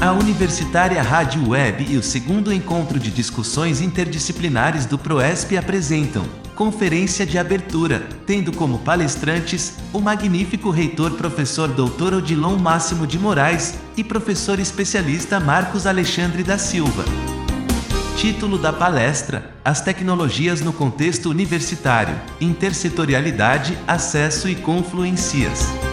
[0.00, 7.26] A Universitária Rádio Web e o segundo encontro de discussões interdisciplinares do PROESP apresentam Conferência
[7.26, 12.14] de Abertura, tendo como palestrantes o magnífico reitor professor Dr.
[12.14, 17.04] Odilon Máximo de Moraes e professor especialista Marcos Alexandre da Silva.
[18.16, 25.89] Título da palestra: As tecnologias no contexto universitário, intersetorialidade, acesso e confluências.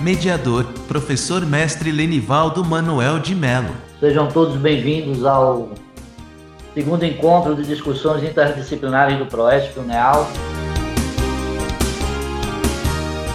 [0.00, 3.74] Mediador, professor mestre Lenivaldo Manuel de Melo.
[3.98, 5.70] Sejam todos bem-vindos ao
[6.72, 10.28] segundo encontro de discussões interdisciplinares do PROESP UNEAL.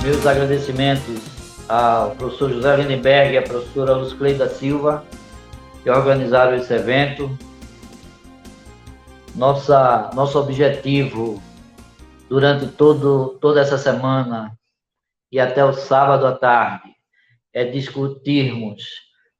[0.03, 1.20] Meus agradecimentos
[1.67, 5.03] ao professor José Lindenberg e à professora Luz Cleida Silva,
[5.84, 7.30] que organizaram esse evento.
[9.36, 11.44] Nossa, nosso objetivo
[12.30, 14.58] durante todo, toda essa semana
[15.34, 16.96] e até o sábado à tarde
[17.52, 18.84] é discutirmos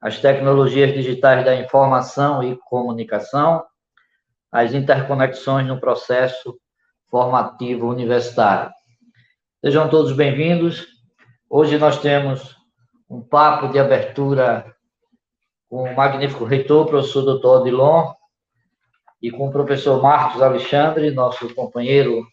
[0.02, 3.64] as tecnologias digitais da informação e comunicação,
[4.52, 6.60] as interconexões no processo
[7.12, 8.72] formativo universitário.
[9.64, 10.88] Sejam todos bem-vindos.
[11.48, 12.58] Hoje nós temos
[13.08, 14.76] um papo de abertura
[15.70, 17.46] com o magnífico reitor, professor Dr.
[17.46, 18.14] Odilon,
[19.22, 22.26] e com o professor Marcos Alexandre, nosso companheiro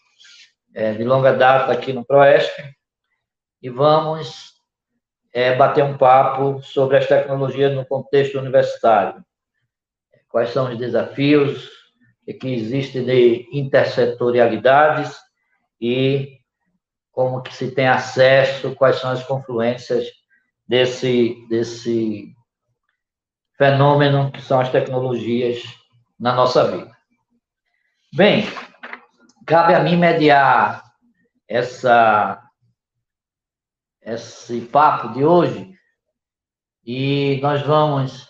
[0.75, 2.80] é, de longa data aqui no ProESP
[3.63, 4.55] e vamos
[5.33, 9.25] é, bater um papo sobre as tecnologias no contexto universitário.
[10.29, 11.69] Quais são os desafios
[12.41, 15.17] que existem de intersetorialidades
[15.81, 16.39] e
[17.11, 20.07] como que se tem acesso, quais são as confluências
[20.67, 22.33] desse, desse
[23.59, 25.63] fenômeno que são as tecnologias
[26.19, 26.97] na nossa vida.
[28.15, 28.47] Bem,
[29.47, 30.85] cabe a mim mediar
[31.49, 32.41] essa
[34.03, 35.73] esse papo de hoje.
[36.85, 38.29] E nós vamos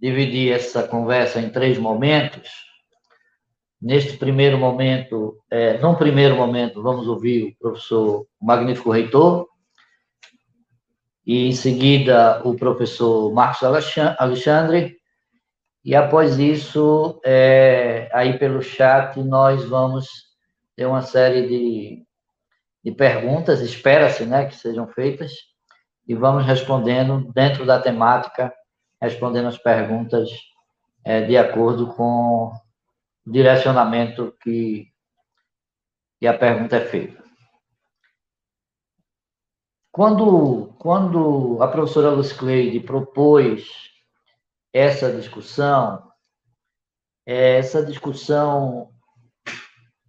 [0.00, 2.50] dividir essa conversa em três momentos.
[3.80, 9.48] Neste primeiro momento, é, num primeiro momento, vamos ouvir o professor o magnífico reitor,
[11.24, 13.62] e em seguida o professor Marcos
[14.18, 14.96] Alexandre,
[15.84, 20.08] e após isso, é, aí pelo chat, nós vamos
[20.76, 22.04] ter uma série de
[22.84, 25.32] de perguntas, espera-se né, que sejam feitas,
[26.06, 28.52] e vamos respondendo dentro da temática,
[29.00, 30.28] respondendo as perguntas
[31.04, 32.52] é, de acordo com
[33.24, 34.88] o direcionamento que,
[36.18, 37.22] que a pergunta é feita.
[39.92, 43.68] Quando, quando a professora Luz Cleide propôs
[44.72, 46.10] essa discussão,
[47.26, 48.90] é, essa discussão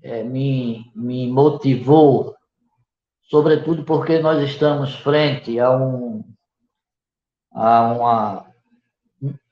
[0.01, 2.35] é, me, me motivou
[3.33, 6.23] sobretudo porque nós estamos frente a, um,
[7.51, 8.45] a uma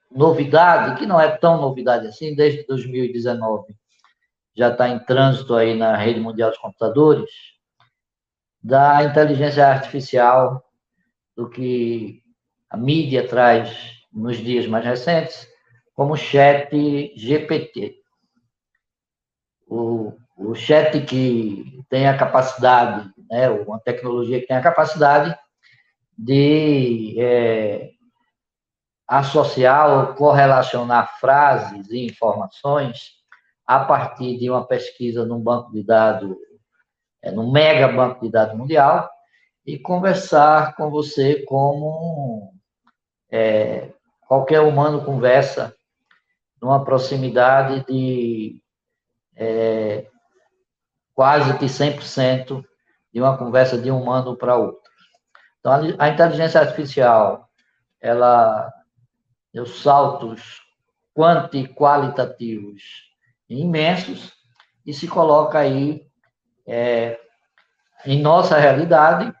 [0.08, 3.74] novidade, que não é tão novidade assim, desde 2019,
[4.54, 7.28] já está em trânsito aí na rede mundial dos computadores,
[8.62, 10.64] da inteligência artificial,
[11.36, 12.22] do que
[12.70, 15.48] a mídia traz nos dias mais recentes,
[15.92, 16.70] como chat
[17.16, 17.96] GPT.
[19.66, 25.34] O, o chat que tem a capacidade né, uma tecnologia que tem a capacidade
[26.16, 27.92] de é,
[29.08, 33.12] associar ou correlacionar frases e informações
[33.66, 36.36] a partir de uma pesquisa num banco de dados,
[37.22, 39.10] é, num mega banco de dados mundial,
[39.64, 42.52] e conversar com você como
[43.30, 43.94] é,
[44.28, 45.74] qualquer humano conversa
[46.60, 48.62] numa proximidade de
[49.34, 50.06] é,
[51.14, 52.62] quase que 100%
[53.12, 54.90] de uma conversa de um humano para outro.
[55.60, 57.48] Então, a inteligência artificial,
[58.00, 58.72] ela
[59.52, 60.60] deu saltos
[61.14, 62.82] quanti-qualitativos
[63.48, 64.32] imensos
[64.84, 66.06] e se coloca aí
[66.66, 67.20] é,
[68.04, 69.32] em nossa realidade,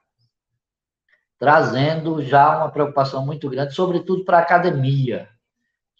[1.38, 5.28] trazendo já uma preocupação muito grande, sobretudo para a academia,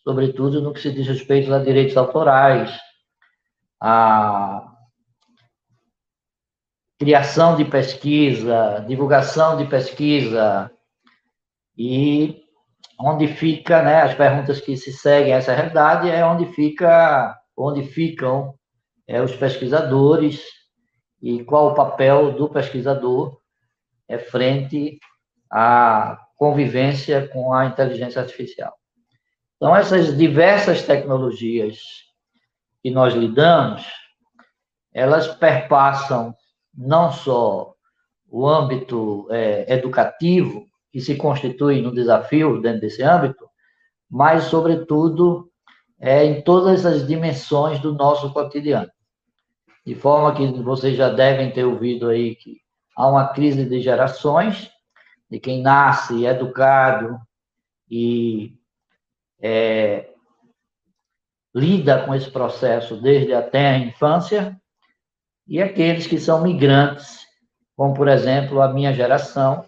[0.04, 2.78] sobretudo no que se diz respeito a direitos autorais,
[3.80, 4.71] a
[7.02, 10.70] criação de pesquisa, divulgação de pesquisa,
[11.76, 12.40] e
[12.96, 17.82] onde fica, né, as perguntas que se seguem a essa realidade é onde fica, onde
[17.82, 18.54] ficam
[19.04, 20.44] é, os pesquisadores
[21.20, 23.36] e qual o papel do pesquisador
[24.08, 25.00] é frente
[25.50, 28.72] à convivência com a inteligência artificial.
[29.56, 31.80] Então, essas diversas tecnologias
[32.80, 33.84] que nós lidamos,
[34.94, 36.32] elas perpassam
[36.74, 37.74] não só
[38.28, 43.46] o âmbito é, educativo, que se constitui no desafio dentro desse âmbito,
[44.10, 45.50] mas, sobretudo,
[45.98, 48.90] é, em todas as dimensões do nosso cotidiano.
[49.84, 52.58] De forma que vocês já devem ter ouvido aí que
[52.96, 54.70] há uma crise de gerações,
[55.30, 57.18] de quem nasce educado
[57.90, 58.54] e
[59.40, 60.10] é,
[61.54, 64.60] lida com esse processo desde até a infância,
[65.46, 67.26] e aqueles que são migrantes,
[67.76, 69.64] como, por exemplo, a minha geração,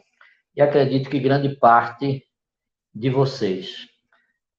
[0.57, 2.23] e acredito que grande parte
[2.95, 3.89] de vocês.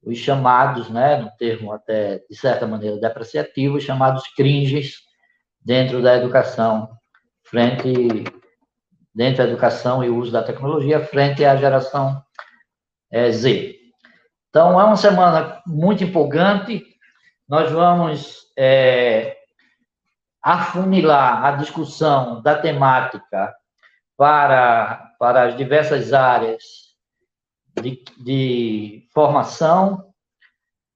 [0.03, 4.97] Os chamados, né, no termo até de certa maneira depreciativo, os chamados cringes
[5.63, 6.89] dentro da educação,
[7.43, 8.23] frente
[9.13, 12.21] dentro da educação e uso da tecnologia, frente à geração
[13.09, 13.79] é, Z.
[14.49, 16.83] Então, é uma semana muito empolgante.
[17.47, 19.37] Nós vamos é,
[20.45, 23.51] afunilar a discussão da temática
[24.15, 26.61] para, para as diversas áreas
[27.81, 30.13] de, de formação.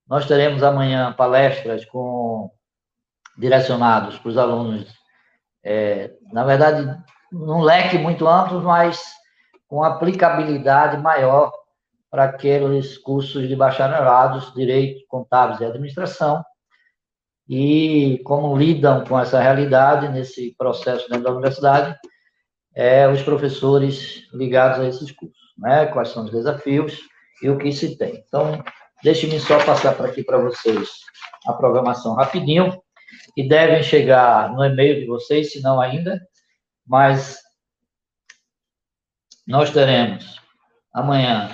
[0.08, 2.52] Nós teremos amanhã palestras com
[3.36, 4.88] direcionados para os alunos,
[5.64, 7.02] é, na verdade,
[7.32, 9.02] num leque muito amplo, mas
[9.68, 11.52] com aplicabilidade maior
[12.12, 16.44] para aqueles cursos de bacharelados, direito, contábeis e administração,
[17.50, 21.98] e como lidam com essa realidade nesse processo dentro da universidade,
[22.76, 25.88] é, os professores ligados a esses cursos, né?
[25.88, 27.00] Quais são os desafios
[27.42, 28.24] e o que se tem.
[28.28, 28.64] Então,
[29.04, 30.90] deixe-me só passar para aqui para vocês
[31.48, 32.80] a programação rapidinho,
[33.34, 36.22] que devem chegar no e-mail de vocês, se não ainda,
[36.86, 37.40] mas
[39.48, 40.40] nós teremos
[40.94, 41.50] amanhã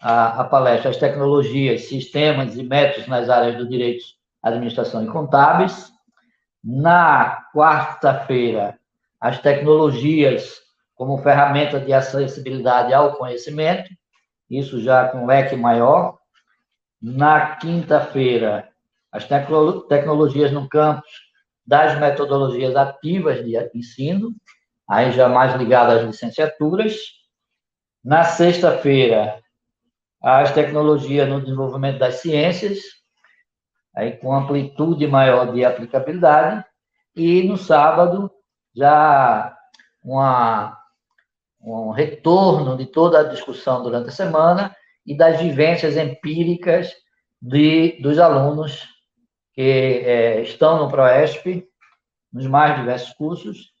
[0.00, 5.92] a, a, palestra As Tecnologias, Sistemas e Métodos nas áreas do Direito, Administração e Contábeis.
[6.62, 8.78] Na quarta-feira,
[9.20, 10.58] as tecnologias
[10.94, 13.88] como ferramenta de acessibilidade ao conhecimento,
[14.50, 16.18] isso já com leque maior.
[17.00, 18.68] Na quinta-feira,
[19.12, 21.10] as tecnologias no campus
[21.66, 24.34] das metodologias ativas de ensino
[24.88, 26.96] aí já mais ligado às licenciaturas.
[28.02, 29.38] Na sexta-feira,
[30.22, 32.80] as tecnologias no desenvolvimento das ciências,
[33.98, 36.64] aí com amplitude maior de aplicabilidade.
[37.16, 38.30] E no sábado,
[38.72, 39.56] já
[40.04, 40.78] uma,
[41.60, 44.74] um retorno de toda a discussão durante a semana
[45.04, 46.92] e das vivências empíricas
[47.42, 48.86] de, dos alunos
[49.52, 49.62] que
[50.06, 51.66] é, estão no ProESP,
[52.32, 53.72] nos mais diversos cursos,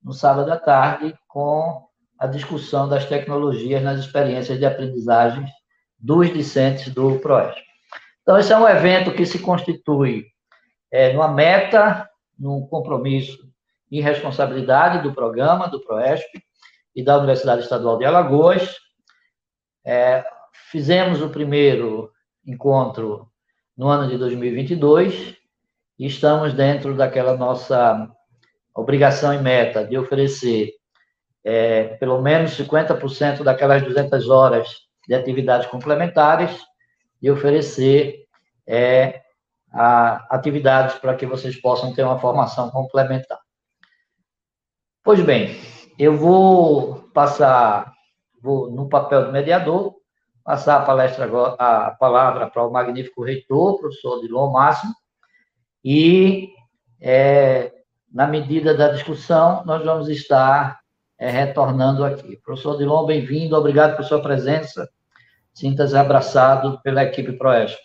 [0.00, 1.84] no sábado à tarde, com
[2.16, 5.44] a discussão das tecnologias nas experiências de aprendizagem
[5.98, 7.65] dos discentes do PROESP.
[8.26, 10.26] Então, esse é um evento que se constitui
[10.90, 13.38] é, numa meta, num compromisso
[13.88, 16.42] e responsabilidade do programa, do PROESP
[16.92, 18.78] e da Universidade Estadual de Alagoas.
[19.84, 20.24] É,
[20.72, 22.10] fizemos o primeiro
[22.44, 23.30] encontro
[23.76, 25.36] no ano de 2022
[25.96, 28.10] e estamos dentro daquela nossa
[28.74, 30.72] obrigação e meta de oferecer
[31.44, 34.68] é, pelo menos 50% daquelas 200 horas
[35.06, 36.60] de atividades complementares
[37.20, 38.26] e oferecer
[38.66, 39.22] é,
[39.72, 43.38] a, atividades para que vocês possam ter uma formação complementar.
[45.02, 45.56] Pois bem,
[45.98, 47.92] eu vou passar,
[48.42, 49.94] vou no papel do mediador,
[50.42, 54.94] passar a palestra agora, a palavra para o magnífico reitor, professor Dilon Máximo,
[55.84, 56.50] e
[57.00, 57.72] é,
[58.12, 60.80] na medida da discussão, nós vamos estar
[61.18, 62.36] é, retornando aqui.
[62.38, 64.88] Professor Dilon, bem-vindo, obrigado por sua presença.
[65.56, 67.78] Sinta-se abraçado pela equipe Proesp.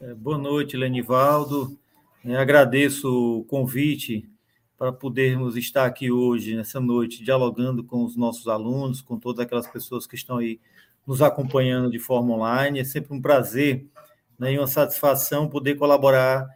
[0.00, 1.78] É, boa noite, Lenivaldo.
[2.24, 4.28] Eu agradeço o convite
[4.76, 9.68] para podermos estar aqui hoje, nessa noite, dialogando com os nossos alunos, com todas aquelas
[9.68, 10.58] pessoas que estão aí
[11.06, 12.80] nos acompanhando de forma online.
[12.80, 13.86] É sempre um prazer
[14.36, 16.48] né, e uma satisfação poder colaborar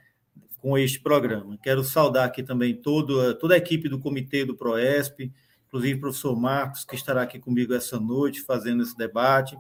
[0.59, 1.57] com este programa.
[1.63, 5.33] Quero saudar aqui também todo, toda a equipe do comitê do PROESP,
[5.75, 9.57] inclusive o professor Marcos, que estará aqui comigo essa noite fazendo esse debate.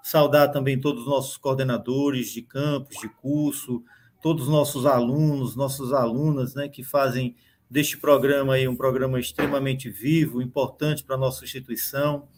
[0.00, 3.82] Saudar também todos os nossos coordenadores de campus, de curso,
[4.22, 7.34] todos os nossos alunos, nossas alunas, né, que fazem
[7.68, 12.28] deste programa aí um programa extremamente vivo, importante para a nossa instituição,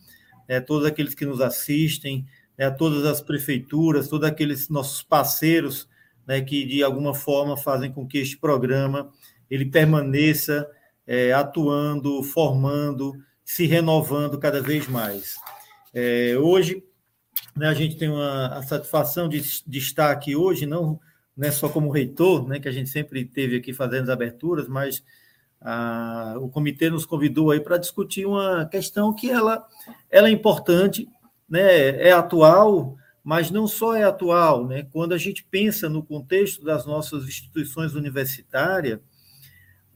[0.49, 5.87] né, todos aqueles que nos assistem, né, todas as prefeituras, todos aqueles nossos parceiros
[6.27, 9.13] né, que de alguma forma fazem com que este programa
[9.51, 10.67] ele permaneça
[11.09, 15.37] é, atuando, formando, se renovando cada vez mais.
[15.95, 16.85] É, hoje,
[17.57, 21.01] né, a gente tem uma, a satisfação de, de, estar aqui hoje, não,
[21.41, 25.03] é só como reitor, né, que a gente sempre teve aqui fazendo as aberturas, mas
[25.63, 29.67] a, o comitê nos convidou aí para discutir uma questão que ela,
[30.11, 31.09] ela é importante,
[31.49, 34.87] né, é atual, mas não só é atual, né?
[34.91, 39.01] Quando a gente pensa no contexto das nossas instituições universitárias,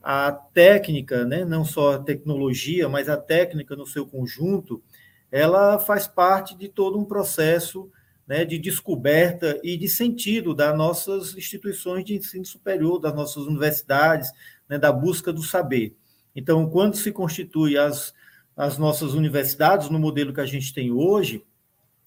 [0.03, 4.83] a técnica, né, não só a tecnologia, mas a técnica no seu conjunto,
[5.31, 7.89] ela faz parte de todo um processo
[8.27, 14.29] né, de descoberta e de sentido das nossas instituições de ensino superior, das nossas universidades,
[14.67, 15.95] né, da busca do saber.
[16.35, 18.13] Então, quando se constitui as,
[18.57, 21.45] as nossas universidades no modelo que a gente tem hoje,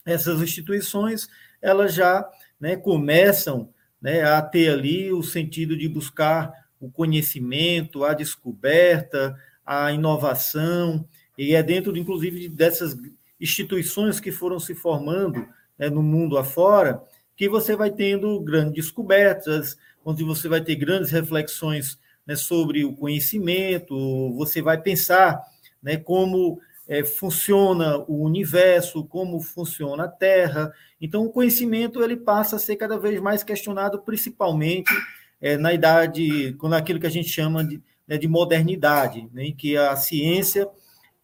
[0.05, 1.29] essas instituições
[1.62, 2.29] elas já
[2.61, 9.92] né, começam né, a ter ali o sentido de buscar o conhecimento, a descoberta, a
[9.92, 11.06] inovação,
[11.37, 12.97] e é dentro, inclusive, dessas
[13.40, 15.47] instituições que foram se formando
[15.78, 17.02] né, no mundo afora
[17.37, 22.95] que você vai tendo grandes descobertas, onde você vai ter grandes reflexões né, sobre o
[22.95, 25.38] conhecimento, você vai pensar
[25.83, 30.73] né, como é, funciona o universo, como funciona a Terra.
[31.00, 34.92] Então, o conhecimento ele passa a ser cada vez mais questionado, principalmente
[35.40, 39.55] é, na idade, quando aquilo que a gente chama de, né, de modernidade, né, em
[39.55, 40.69] que a ciência,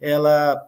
[0.00, 0.60] ela,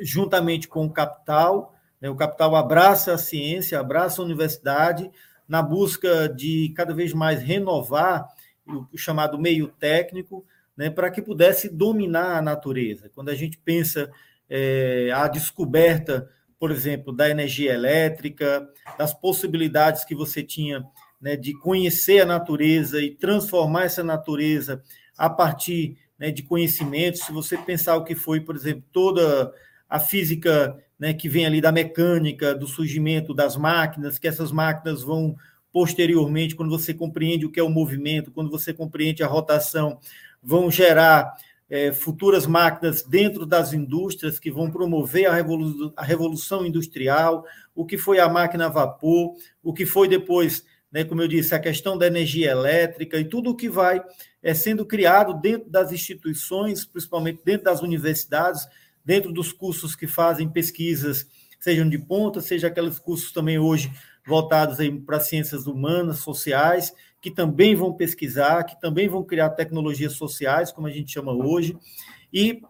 [0.00, 5.10] juntamente com o capital, né, o capital abraça a ciência, abraça a universidade,
[5.46, 8.28] na busca de cada vez mais renovar
[8.66, 10.44] o chamado meio técnico,
[10.76, 13.10] né, para que pudesse dominar a natureza.
[13.14, 14.10] Quando a gente pensa
[14.48, 16.28] é, a descoberta,
[16.58, 20.84] por exemplo, da energia elétrica, das possibilidades que você tinha
[21.24, 24.82] né, de conhecer a natureza e transformar essa natureza
[25.16, 27.22] a partir né, de conhecimentos.
[27.22, 29.50] Se você pensar o que foi, por exemplo, toda
[29.88, 35.02] a física né, que vem ali da mecânica, do surgimento das máquinas, que essas máquinas
[35.02, 35.34] vão
[35.72, 39.98] posteriormente, quando você compreende o que é o movimento, quando você compreende a rotação,
[40.42, 41.34] vão gerar
[41.70, 47.86] é, futuras máquinas dentro das indústrias que vão promover a, revolu a revolução industrial, o
[47.86, 50.62] que foi a máquina a vapor, o que foi depois
[50.94, 54.00] né, como eu disse, a questão da energia elétrica e tudo o que vai
[54.40, 58.64] é, sendo criado dentro das instituições, principalmente dentro das universidades,
[59.04, 61.26] dentro dos cursos que fazem pesquisas,
[61.58, 63.90] sejam de ponta, seja aqueles cursos também hoje
[64.24, 70.70] voltados para ciências humanas, sociais, que também vão pesquisar, que também vão criar tecnologias sociais,
[70.70, 71.76] como a gente chama hoje,
[72.32, 72.62] e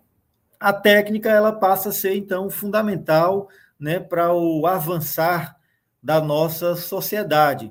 [0.59, 5.57] a técnica ela passa a ser então fundamental, né, para o avançar
[6.03, 7.71] da nossa sociedade.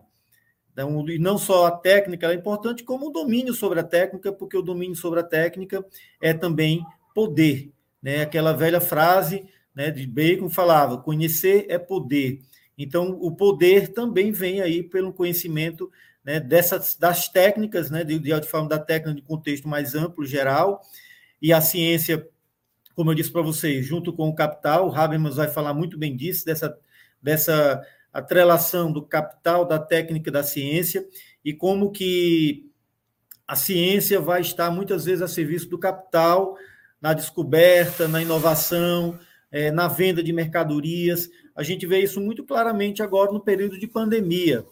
[0.73, 4.57] Então, e não só a técnica é importante, como o domínio sobre a técnica, porque
[4.57, 5.85] o domínio sobre a técnica
[6.19, 7.71] é também poder.
[8.01, 8.21] Né?
[8.21, 12.39] Aquela velha frase né, de Bacon falava: conhecer é poder.
[12.75, 15.91] Então, o poder também vem aí pelo conhecimento
[16.23, 20.81] né, dessas, das técnicas, né, de, de forma da técnica de contexto mais amplo, geral,
[21.41, 22.27] e a ciência,
[22.95, 26.15] como eu disse para vocês, junto com o capital, o Habermas vai falar muito bem
[26.15, 26.75] disso, dessa,
[27.21, 31.05] dessa a trelação do capital, da técnica da ciência
[31.43, 32.69] e como que
[33.47, 36.55] a ciência vai estar muitas vezes a serviço do capital
[37.01, 39.19] na descoberta, na inovação,
[39.51, 41.29] é, na venda de mercadorias.
[41.55, 44.63] A gente vê isso muito claramente agora no período de pandemia,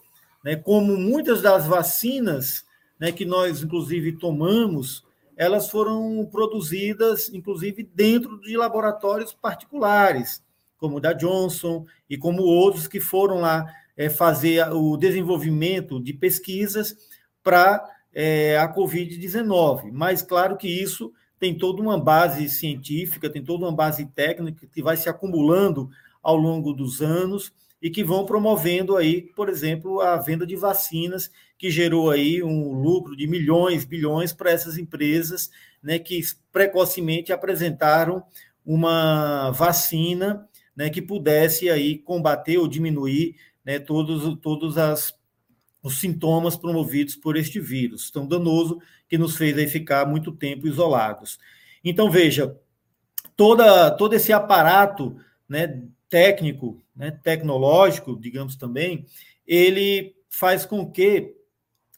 [0.44, 0.56] né?
[0.56, 2.64] Como muitas das vacinas,
[3.00, 5.04] né, que nós inclusive tomamos,
[5.36, 10.44] elas foram produzidas inclusive dentro de laboratórios particulares
[10.82, 16.12] como o da Johnson e como outros que foram lá é, fazer o desenvolvimento de
[16.12, 16.98] pesquisas
[17.44, 19.92] para é, a Covid-19.
[19.94, 24.82] Mas, claro que isso tem toda uma base científica, tem toda uma base técnica que
[24.82, 25.88] vai se acumulando
[26.22, 31.32] ao longo dos anos e que vão promovendo aí, por exemplo, a venda de vacinas,
[31.60, 36.20] que gerou aí um lucro de milhões, bilhões para essas empresas, né, que
[36.52, 38.24] precocemente apresentaram
[38.66, 40.48] uma vacina
[40.82, 45.14] né, que pudesse aí combater ou diminuir né, todos, todos as,
[45.84, 50.68] os sintomas promovidos por este vírus tão danoso que nos fez aí ficar muito tempo
[50.68, 51.38] isolados.
[51.84, 52.58] Então, veja,
[53.38, 55.16] toda, todo esse aparato
[55.48, 59.06] né, técnico, né, tecnológico, digamos também,
[59.46, 61.36] ele faz com que,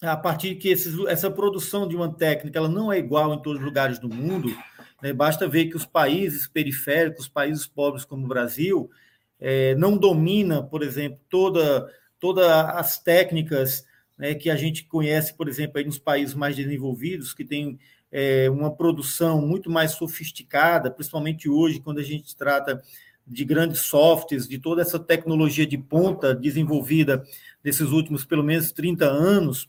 [0.02, 3.60] a partir que esses, essa produção de uma técnica ela não é igual em todos
[3.62, 4.54] os lugares do mundo,
[5.04, 5.12] né?
[5.12, 8.90] Basta ver que os países periféricos, países pobres como o Brasil,
[9.38, 13.86] é, não domina, por exemplo, toda, todas as técnicas
[14.18, 17.78] né, que a gente conhece, por exemplo, aí nos países mais desenvolvidos, que tem
[18.10, 22.82] é, uma produção muito mais sofisticada, principalmente hoje, quando a gente trata
[23.28, 27.26] de grandes softwares, de toda essa tecnologia de ponta desenvolvida
[27.62, 29.68] nesses últimos pelo menos 30 anos,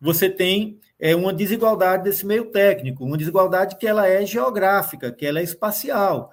[0.00, 5.24] você tem é, uma desigualdade desse meio técnico, uma desigualdade que ela é geográfica, que
[5.24, 6.32] ela é espacial.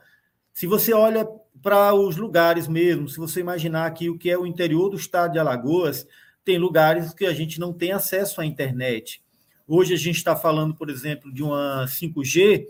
[0.53, 1.27] Se você olha
[1.62, 5.34] para os lugares mesmo, se você imaginar aqui o que é o interior do estado
[5.34, 6.07] de Alagoas,
[6.43, 9.22] tem lugares que a gente não tem acesso à internet.
[9.67, 12.65] Hoje a gente está falando, por exemplo, de uma 5G,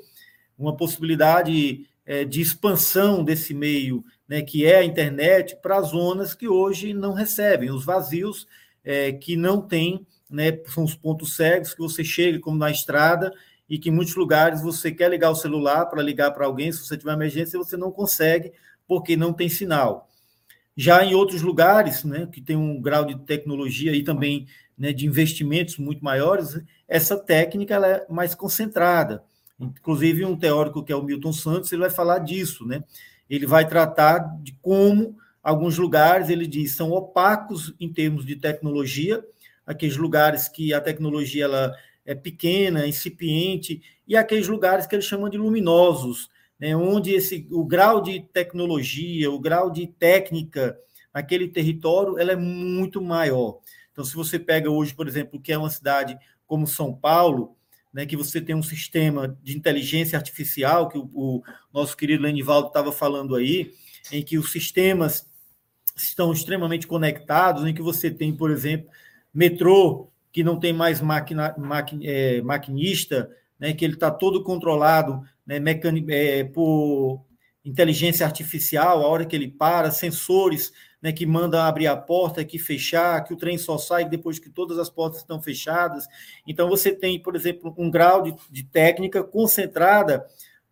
[0.58, 6.48] uma possibilidade é, de expansão desse meio, né, que é a internet, para zonas que
[6.48, 8.48] hoje não recebem, os vazios
[8.84, 13.32] é, que não têm, né, são os pontos cegos que você chega, como na estrada,
[13.70, 16.86] e que em muitos lugares você quer ligar o celular para ligar para alguém, se
[16.86, 18.52] você tiver emergência, você não consegue,
[18.88, 20.10] porque não tem sinal.
[20.78, 24.46] Já em outros lugares, né, que tem um grau de tecnologia e também
[24.78, 29.24] né, de investimentos muito maiores, essa técnica ela é mais concentrada.
[29.60, 32.84] Inclusive, um teórico que é o Milton Santos, ele vai falar disso, né?
[33.30, 39.24] Ele vai tratar de como alguns lugares, ele diz, são opacos em termos de tecnologia,
[39.66, 45.30] aqueles lugares que a tecnologia ela é pequena, incipiente, e aqueles lugares que eles chamam
[45.30, 46.30] de luminosos,
[46.60, 46.76] né?
[46.76, 50.78] onde esse, o grau de tecnologia, o grau de técnica
[51.14, 53.60] naquele território, ela é muito maior.
[53.92, 57.56] Então, se você pega hoje, por exemplo, que é uma cidade como São Paulo,
[57.94, 61.44] né, que você tem um sistema de inteligência artificial, que o, o
[61.74, 63.72] nosso querido Lenivaldo estava falando aí,
[64.12, 65.28] em que os sistemas
[65.96, 68.90] estão extremamente conectados, em que você tem, por exemplo,
[69.36, 71.56] metrô que não tem mais máquina,
[72.02, 75.62] é, maquinista, né, que ele está todo controlado né,
[76.10, 77.24] é, por
[77.64, 82.60] inteligência artificial, a hora que ele para, sensores né, que mandam abrir a porta, que
[82.60, 86.06] fechar, que o trem só sai depois que todas as portas estão fechadas.
[86.48, 90.26] Então, você tem, por exemplo, um grau de, de técnica concentrada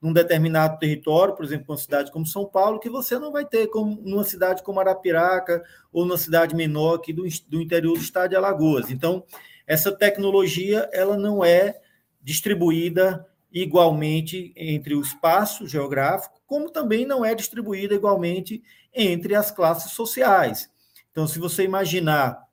[0.04, 3.68] num determinado território, por exemplo, uma cidade como São Paulo, que você não vai ter
[3.68, 8.32] como numa cidade como Arapiraca ou numa cidade menor aqui do, do interior do estado
[8.32, 8.92] de Alagoas.
[8.92, 9.24] Então,
[9.66, 11.80] essa tecnologia ela não é
[12.22, 18.62] distribuída igualmente entre o espaço geográfico, como também não é distribuída igualmente
[18.94, 20.70] entre as classes sociais.
[21.12, 22.44] Então, se você imaginar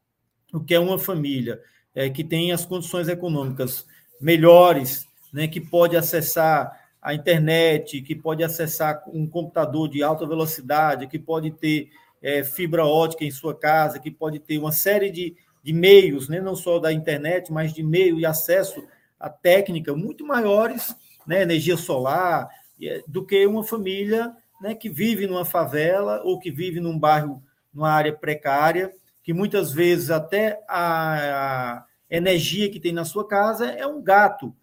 [0.55, 1.61] o que é uma família
[1.93, 3.85] é, que tem as condições econômicas
[4.21, 11.07] melhores, né, que pode acessar a internet, que pode acessar um computador de alta velocidade,
[11.07, 11.91] que pode ter
[12.23, 16.41] é, fibra ótica em sua casa, que pode ter uma série de, de meios, né,
[16.41, 18.83] não só da internet, mas de meio e acesso
[19.19, 20.95] à técnica muito maiores,
[21.27, 22.49] né, energia solar,
[22.83, 27.43] é, do que uma família né, que vive numa favela ou que vive num bairro,
[27.73, 33.87] numa área precária, que muitas vezes até a, energia que tem na sua casa é
[33.87, 34.55] um gato,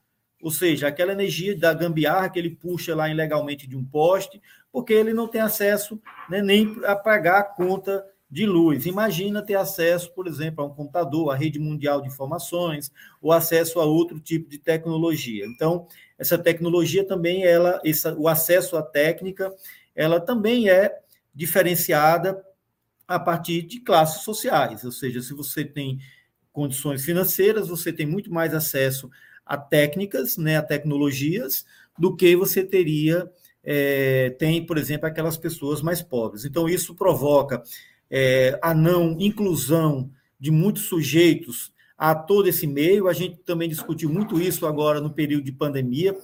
[0.47, 4.93] ou seja, aquela energia da gambiarra que ele puxa lá ilegalmente de um poste, porque
[4.93, 8.85] ele não tem acesso né, nem a pagar a conta de luz.
[8.85, 13.81] Imagina ter acesso, por exemplo, a um computador, a rede mundial de informações, ou acesso
[13.81, 15.45] a outro tipo de tecnologia.
[15.45, 15.85] Então,
[16.17, 19.53] essa tecnologia também, ela, essa, o acesso à técnica,
[19.93, 20.97] ela também é
[21.35, 22.41] diferenciada
[23.05, 25.99] a partir de classes sociais, ou seja, se você tem
[26.53, 29.09] condições financeiras, você tem muito mais acesso
[29.47, 31.65] a técnicas, né, a tecnologias,
[31.97, 33.29] do que você teria,
[33.63, 36.45] é, tem, por exemplo, aquelas pessoas mais pobres.
[36.45, 37.63] Então, isso provoca
[38.09, 43.07] é, a não inclusão de muitos sujeitos a todo esse meio.
[43.07, 46.15] A gente também discutiu muito isso agora no período de pandemia,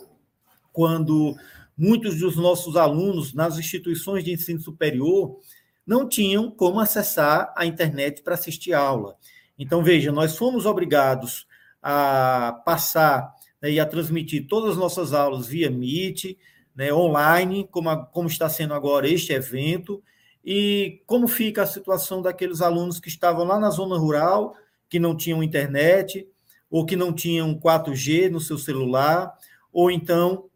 [0.72, 1.36] quando
[1.78, 5.40] muitos dos nossos alunos nas instituições de ensino superior
[5.86, 9.18] não tinham como acessar a internet para assistir aula.
[9.58, 11.46] Então, veja, nós fomos obrigados
[11.84, 16.38] a passar né, e a transmitir todas as nossas aulas via Meet,
[16.74, 20.02] né, online, como, a, como está sendo agora este evento,
[20.44, 24.56] e como fica a situação daqueles alunos que estavam lá na zona rural,
[24.90, 26.28] que não tinham internet,
[26.70, 29.34] ou que não tinham 4G no seu celular,
[29.72, 30.50] ou então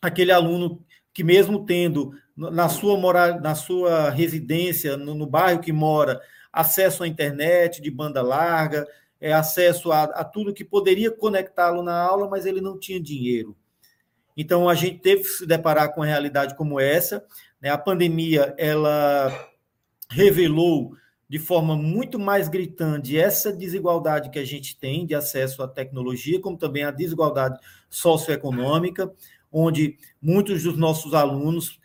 [0.00, 5.72] aquele aluno que, mesmo tendo na sua, mora, na sua residência, no, no bairro que
[5.72, 6.20] mora,
[6.52, 8.86] acesso à internet de banda larga,
[9.22, 13.56] é, acesso a, a tudo que poderia conectá-lo na aula, mas ele não tinha dinheiro.
[14.36, 17.24] Então, a gente teve que se deparar com uma realidade como essa.
[17.60, 17.70] Né?
[17.70, 19.32] A pandemia, ela
[20.10, 20.94] revelou
[21.28, 26.40] de forma muito mais gritante essa desigualdade que a gente tem de acesso à tecnologia,
[26.40, 27.58] como também a desigualdade
[27.88, 29.10] socioeconômica
[29.52, 31.78] onde muitos dos nossos alunos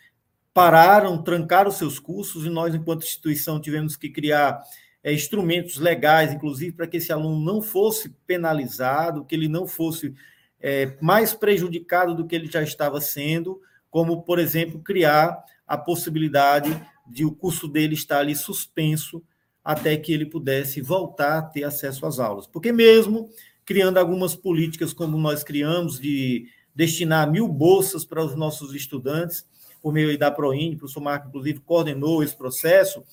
[0.54, 4.60] pararam, trancaram seus cursos, e nós, enquanto instituição, tivemos que criar
[5.08, 10.14] é, instrumentos legais, inclusive, para que esse aluno não fosse penalizado, que ele não fosse
[10.60, 16.78] é, mais prejudicado do que ele já estava sendo, como, por exemplo, criar a possibilidade
[17.10, 19.24] de o curso dele estar ali suspenso
[19.64, 22.46] até que ele pudesse voltar a ter acesso às aulas.
[22.46, 23.30] Porque mesmo
[23.64, 29.46] criando algumas políticas como nós criamos de destinar mil bolsas para os nossos estudantes,
[29.82, 33.06] por meio da Proine, o professor Marco, inclusive, coordenou esse processo,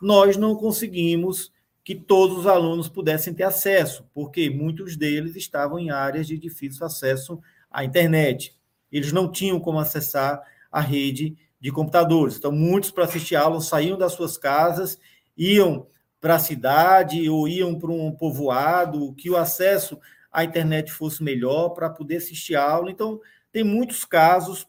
[0.00, 1.52] nós não conseguimos
[1.84, 6.84] que todos os alunos pudessem ter acesso, porque muitos deles estavam em áreas de difícil
[6.84, 8.56] acesso à internet.
[8.90, 12.36] Eles não tinham como acessar a rede de computadores.
[12.36, 14.98] Então, muitos, para assistir aula, saíam das suas casas,
[15.36, 15.86] iam
[16.20, 19.98] para a cidade ou iam para um povoado, que o acesso
[20.32, 22.90] à internet fosse melhor para poder assistir aula.
[22.90, 23.20] Então,
[23.52, 24.66] tem muitos casos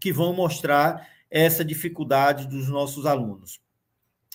[0.00, 3.60] que vão mostrar essa dificuldade dos nossos alunos.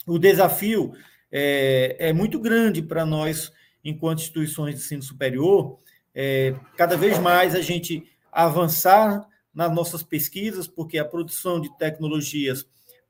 [0.06, 0.94] O desafio
[1.32, 3.52] é, é muito grande para nós,
[3.84, 5.80] enquanto instituições de ensino superior,
[6.14, 12.66] é, cada vez mais a gente avançar nas nossas pesquisas, porque a produção de tecnologias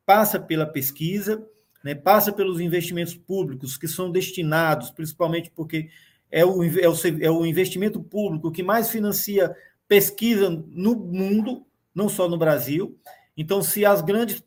[0.05, 1.45] passa pela pesquisa,
[1.83, 5.89] né, passa pelos investimentos públicos que são destinados, principalmente porque
[6.31, 9.55] é o, é, o, é o investimento público que mais financia
[9.87, 12.97] pesquisa no mundo, não só no Brasil.
[13.37, 14.43] Então, se as grandes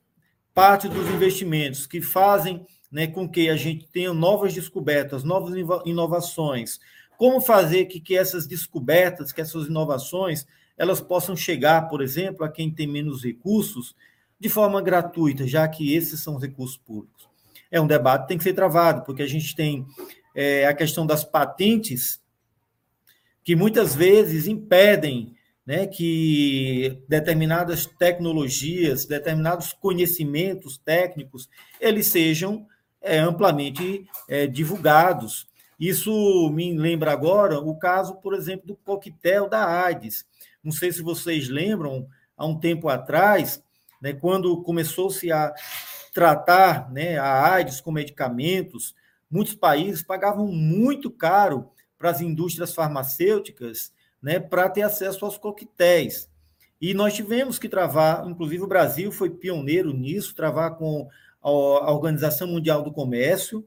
[0.59, 5.55] partes dos investimentos que fazem né, com que a gente tenha novas descobertas, novas
[5.87, 6.81] inovações.
[7.17, 12.49] Como fazer que, que essas descobertas, que essas inovações, elas possam chegar, por exemplo, a
[12.49, 13.95] quem tem menos recursos,
[14.41, 17.29] de forma gratuita, já que esses são os recursos públicos.
[17.71, 19.87] É um debate que tem que ser travado, porque a gente tem
[20.35, 22.21] é, a questão das patentes,
[23.45, 25.38] que muitas vezes impedem
[25.69, 31.47] né, que determinadas tecnologias, determinados conhecimentos técnicos,
[31.79, 32.67] eles sejam
[33.03, 35.47] é, amplamente é, divulgados.
[35.79, 40.25] Isso me lembra agora o caso, por exemplo, do coquetel da AIDS.
[40.65, 43.63] Não sei se vocês lembram, há um tempo atrás,
[44.01, 45.53] né, quando começou-se a
[46.15, 48.95] tratar né, a AIDS com medicamentos,
[49.31, 56.29] muitos países pagavam muito caro para as indústrias farmacêuticas né, para ter acesso aos coquetéis.
[56.81, 61.09] E nós tivemos que travar, inclusive o Brasil foi pioneiro nisso, travar com
[61.41, 63.67] a Organização Mundial do Comércio,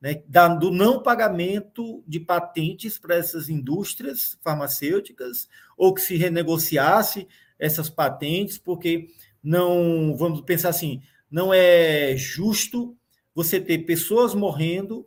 [0.00, 0.22] né,
[0.58, 8.58] do não pagamento de patentes para essas indústrias farmacêuticas, ou que se renegociasse essas patentes,
[8.58, 9.08] porque
[9.42, 12.96] não, vamos pensar assim, não é justo
[13.34, 15.06] você ter pessoas morrendo,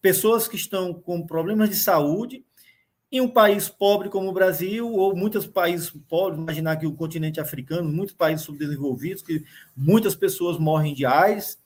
[0.00, 2.44] pessoas que estão com problemas de saúde,
[3.10, 7.40] em um país pobre como o Brasil, ou muitos países pobres, imaginar que o continente
[7.40, 9.44] africano, muitos países subdesenvolvidos, que
[9.76, 11.58] muitas pessoas morrem de AIDS,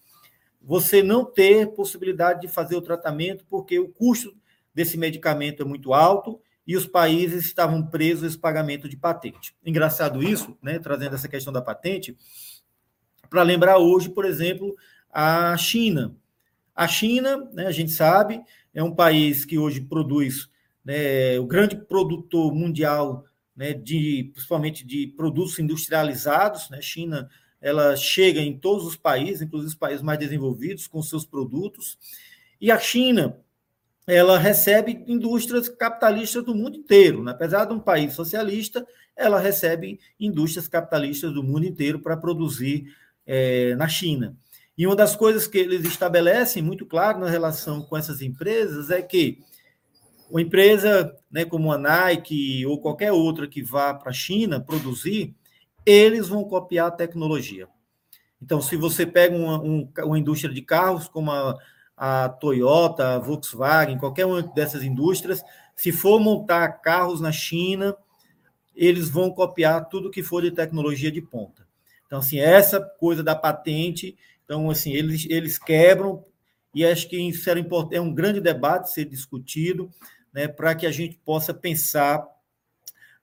[0.61, 4.35] você não ter possibilidade de fazer o tratamento, porque o custo
[4.75, 9.55] desse medicamento é muito alto e os países estavam presos a esse pagamento de patente.
[9.65, 12.17] Engraçado isso, né, trazendo essa questão da patente,
[13.31, 14.77] para lembrar hoje, por exemplo,
[15.11, 16.15] a China.
[16.75, 18.43] A China, né, a gente sabe,
[18.75, 20.50] é um país que hoje produz
[20.85, 23.25] né, o grande produtor mundial,
[23.57, 27.29] né, de, principalmente de produtos industrializados, né, China
[27.61, 31.99] ela chega em todos os países, inclusive os países mais desenvolvidos, com seus produtos,
[32.61, 33.37] e a China
[34.07, 37.23] ela recebe indústrias capitalistas do mundo inteiro.
[37.23, 37.31] Né?
[37.33, 42.93] Apesar de um país socialista, ela recebe indústrias capitalistas do mundo inteiro para produzir
[43.27, 44.37] é, na China.
[44.77, 49.03] E uma das coisas que eles estabelecem muito claro na relação com essas empresas é
[49.03, 49.39] que
[50.31, 55.35] uma empresa né, como a Nike ou qualquer outra que vá para a China produzir,
[55.85, 57.69] eles vão copiar a tecnologia.
[58.41, 61.59] Então, se você pega uma, um, uma indústria de carros como a,
[61.97, 65.43] a Toyota, a Volkswagen, qualquer uma dessas indústrias,
[65.77, 67.97] se for montar carros na China,
[68.75, 71.67] eles vão copiar tudo que for de tecnologia de ponta.
[72.07, 76.25] Então, assim, essa coisa da patente, então, assim, eles, eles quebram,
[76.75, 77.49] e acho que isso
[77.93, 79.91] é um grande debate ser discutido,
[80.33, 82.27] né, para que a gente possa pensar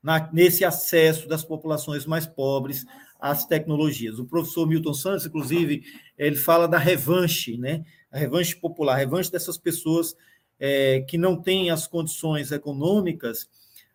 [0.02, 2.86] na, nesse acesso das populações mais pobres
[3.20, 4.20] às tecnologias.
[4.20, 5.84] O professor Milton Santos, inclusive,
[6.18, 10.16] ele fala da revanche, né, a revanche popular, a revanche dessas pessoas
[10.60, 13.50] é, que não têm as condições econômicas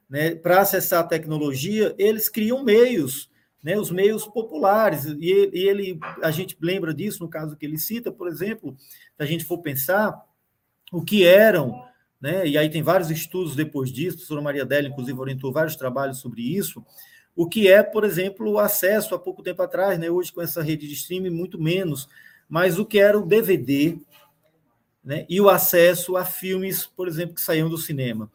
[0.09, 3.31] né, para acessar a tecnologia, eles criam meios,
[3.63, 7.65] né, os meios populares, e ele, e ele, a gente lembra disso no caso que
[7.65, 10.21] ele cita, por exemplo, se a gente for pensar
[10.93, 11.83] o que eram
[12.23, 12.47] né?
[12.47, 16.19] e aí tem vários estudos depois disso, a professora Maria Della, inclusive, orientou vários trabalhos
[16.19, 16.85] sobre isso,
[17.35, 20.09] o que é, por exemplo, o acesso há pouco tempo atrás, né?
[20.09, 22.09] hoje com essa rede de streaming, muito menos,
[22.49, 23.99] mas o que era o DVD
[25.03, 25.27] né?
[25.29, 28.31] e o acesso a filmes, por exemplo, que saíam do cinema.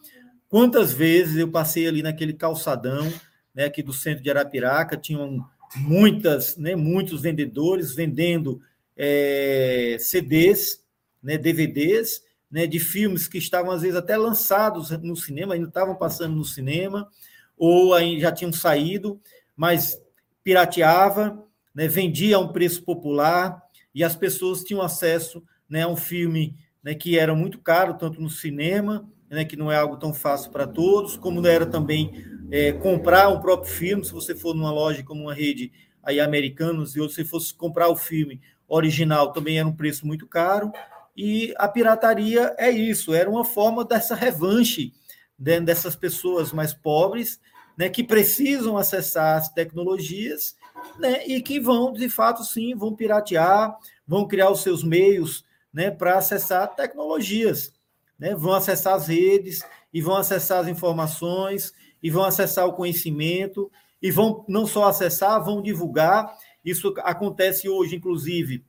[0.50, 3.12] Quantas vezes eu passei ali naquele calçadão,
[3.54, 5.46] né, aqui do centro de Arapiraca, tinham
[5.76, 8.62] muitas, né, muitos vendedores vendendo
[8.96, 10.84] é, CDs,
[11.22, 15.96] né, DVDs, né, de filmes que estavam, às vezes, até lançados no cinema, ainda estavam
[15.96, 17.10] passando no cinema,
[17.58, 19.20] ou aí já tinham saído,
[19.56, 20.02] mas
[20.44, 23.62] pirateava, né, vendia a um preço popular
[23.94, 28.22] e as pessoas tinham acesso né, a um filme né, que era muito caro, tanto
[28.22, 32.72] no cinema, né, que não é algo tão fácil para todos, como era também é,
[32.72, 37.00] comprar um próprio filme, se você for numa loja como uma rede aí americanos e
[37.00, 40.72] outros, se fosse comprar o filme original, também era um preço muito caro,
[41.18, 44.94] e a pirataria é isso, era uma forma dessa revanche
[45.38, 47.40] dessas pessoas mais pobres,
[47.78, 50.56] né, que precisam acessar as tecnologias
[51.00, 53.76] né, e que vão, de fato, sim, vão piratear,
[54.08, 57.72] vão criar os seus meios né, para acessar tecnologias,
[58.18, 63.72] né, vão acessar as redes e vão acessar as informações e vão acessar o conhecimento
[64.02, 66.36] e vão não só acessar, vão divulgar.
[66.66, 68.64] Isso acontece hoje, inclusive,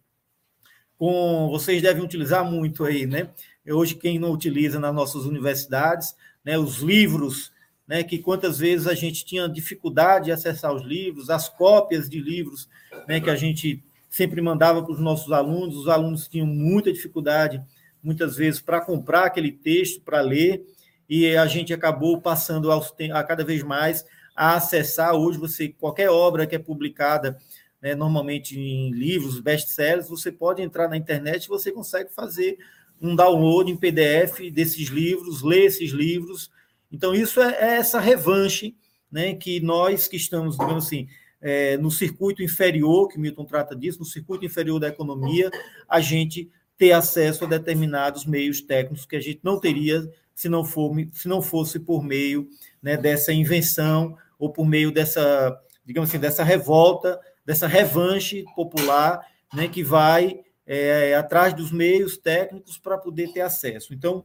[0.98, 3.30] com vocês devem utilizar muito aí, né?
[3.66, 7.52] Hoje quem não utiliza nas nossas universidades, né, os livros
[7.88, 12.20] né, que quantas vezes a gente tinha dificuldade de acessar os livros, as cópias de
[12.20, 12.68] livros
[13.06, 17.62] né, que a gente sempre mandava para os nossos alunos, os alunos tinham muita dificuldade,
[18.02, 20.64] muitas vezes, para comprar aquele texto, para ler,
[21.08, 24.04] e a gente acabou passando aos, a cada vez mais
[24.37, 25.14] a acessar.
[25.14, 27.38] Hoje, você qualquer obra que é publicada,
[27.81, 32.59] né, normalmente em livros, best-sellers, você pode entrar na internet e você consegue fazer
[33.01, 36.51] um download em PDF desses livros, ler esses livros,
[36.91, 38.75] então, isso é, é essa revanche
[39.11, 41.07] né, que nós que estamos, digamos assim,
[41.41, 45.51] é, no circuito inferior, que Milton trata disso, no circuito inferior da economia,
[45.88, 50.64] a gente ter acesso a determinados meios técnicos que a gente não teria se não,
[50.64, 52.49] for, se não fosse por meio
[52.83, 59.68] né, dessa invenção ou por meio dessa, digamos assim, dessa revolta, dessa revanche popular né,
[59.68, 63.94] que vai é, atrás dos meios técnicos para poder ter acesso.
[63.94, 64.22] Então,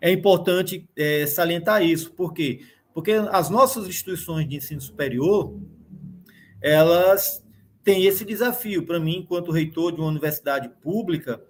[0.00, 2.10] é importante é, salientar isso.
[2.12, 2.64] Por quê?
[2.94, 5.60] Porque as nossas instituições de ensino superior,
[6.62, 7.44] elas
[7.82, 8.86] têm esse desafio.
[8.86, 11.44] Para mim, enquanto reitor de uma universidade pública,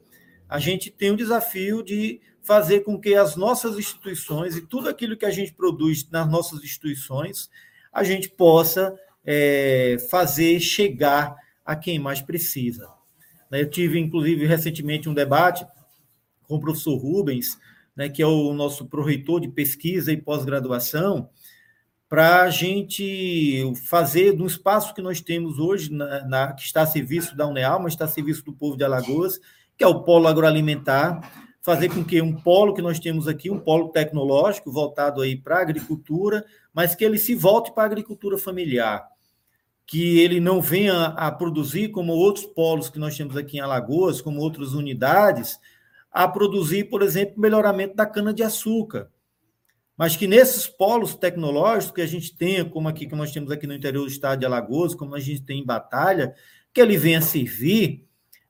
[0.48, 5.16] a gente tem o desafio de fazer com que as nossas instituições e tudo aquilo
[5.16, 7.48] que a gente produz nas nossas instituições,
[7.92, 8.92] a gente possa
[9.24, 11.34] é, fazer chegar
[11.64, 12.88] a quem mais precisa.
[13.50, 15.64] Eu tive, inclusive, recentemente um debate
[16.42, 17.56] com o professor Rubens
[17.96, 21.28] né, que é o nosso proreitor de pesquisa e pós-graduação,
[22.08, 26.86] para a gente fazer do espaço que nós temos hoje, na, na, que está a
[26.86, 29.40] serviço da Uneal, mas está a serviço do povo de Alagoas,
[29.76, 33.58] que é o polo agroalimentar, fazer com que um polo que nós temos aqui, um
[33.58, 38.38] polo tecnológico voltado aí para a agricultura, mas que ele se volte para a agricultura
[38.38, 39.08] familiar,
[39.86, 44.20] que ele não venha a produzir como outros polos que nós temos aqui em Alagoas,
[44.20, 45.58] como outras unidades,
[46.10, 49.10] a produzir, por exemplo, melhoramento da cana-de-açúcar.
[49.96, 53.66] Mas que nesses polos tecnológicos que a gente tem, como aqui que nós temos aqui
[53.66, 56.34] no interior do estado de Alagoas, como a gente tem em Batalha,
[56.72, 58.06] que ele venha servir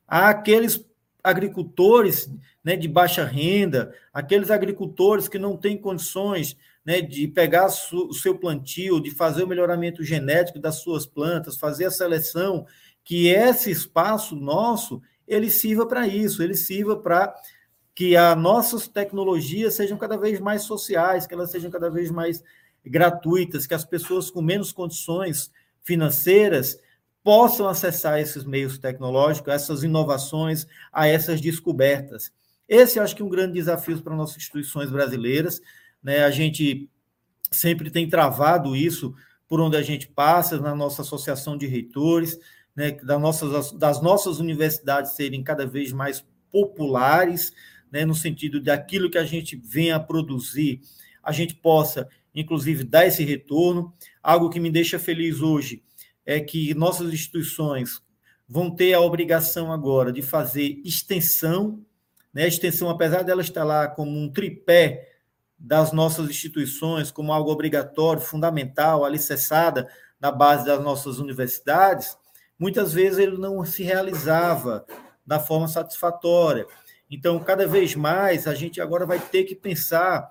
[0.06, 0.84] àqueles
[1.22, 2.30] agricultores
[2.62, 8.36] né, de baixa renda, aqueles agricultores que não têm condições né, de pegar o seu
[8.38, 12.66] plantio, de fazer o melhoramento genético das suas plantas, fazer a seleção,
[13.02, 17.34] que esse espaço nosso ele sirva para isso, ele sirva para
[17.94, 22.42] que as nossas tecnologias sejam cada vez mais sociais, que elas sejam cada vez mais
[22.84, 25.50] gratuitas, que as pessoas com menos condições
[25.82, 26.78] financeiras
[27.22, 32.30] possam acessar esses meios tecnológicos, essas inovações, a essas descobertas.
[32.68, 35.60] Esse acho que é um grande desafio para nossas instituições brasileiras.
[36.04, 36.22] Né?
[36.22, 36.90] A gente
[37.50, 39.14] sempre tem travado isso
[39.48, 42.38] por onde a gente passa, na nossa associação de reitores,
[42.76, 42.92] né?
[42.92, 47.52] das, nossas, das nossas universidades serem cada vez mais populares,
[47.90, 50.80] né, no sentido de aquilo que a gente vem a produzir,
[51.22, 53.92] a gente possa, inclusive, dar esse retorno.
[54.22, 55.82] Algo que me deixa feliz hoje
[56.26, 58.02] é que nossas instituições
[58.48, 61.84] vão ter a obrigação agora de fazer extensão,
[62.32, 62.46] né?
[62.46, 65.13] Extensão, apesar dela estar lá como um tripé
[65.58, 69.88] das nossas instituições, como algo obrigatório, fundamental, alicerçada
[70.20, 72.16] na base das nossas universidades,
[72.58, 74.84] muitas vezes ele não se realizava
[75.26, 76.66] da forma satisfatória.
[77.10, 80.30] Então, cada vez mais, a gente agora vai ter que pensar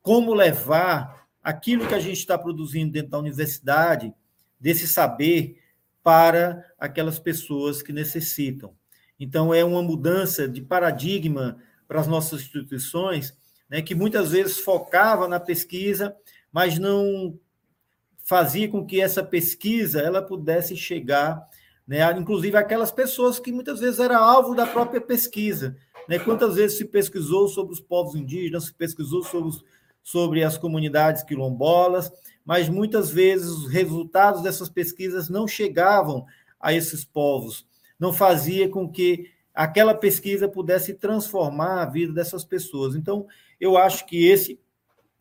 [0.00, 4.14] como levar aquilo que a gente está produzindo dentro da universidade,
[4.58, 5.58] desse saber,
[6.02, 8.74] para aquelas pessoas que necessitam.
[9.18, 13.36] Então, é uma mudança de paradigma para as nossas instituições,
[13.72, 16.14] né, que muitas vezes focava na pesquisa,
[16.52, 17.38] mas não
[18.22, 21.42] fazia com que essa pesquisa ela pudesse chegar,
[21.88, 25.74] né, inclusive aquelas pessoas que muitas vezes era alvo da própria pesquisa,
[26.06, 26.18] né?
[26.18, 29.64] Quantas vezes se pesquisou sobre os povos indígenas, se pesquisou sobre, os,
[30.02, 32.12] sobre as comunidades quilombolas,
[32.44, 36.26] mas muitas vezes os resultados dessas pesquisas não chegavam
[36.60, 37.66] a esses povos,
[37.98, 42.94] não fazia com que aquela pesquisa pudesse transformar a vida dessas pessoas.
[42.94, 43.26] Então,
[43.62, 44.58] eu acho que esse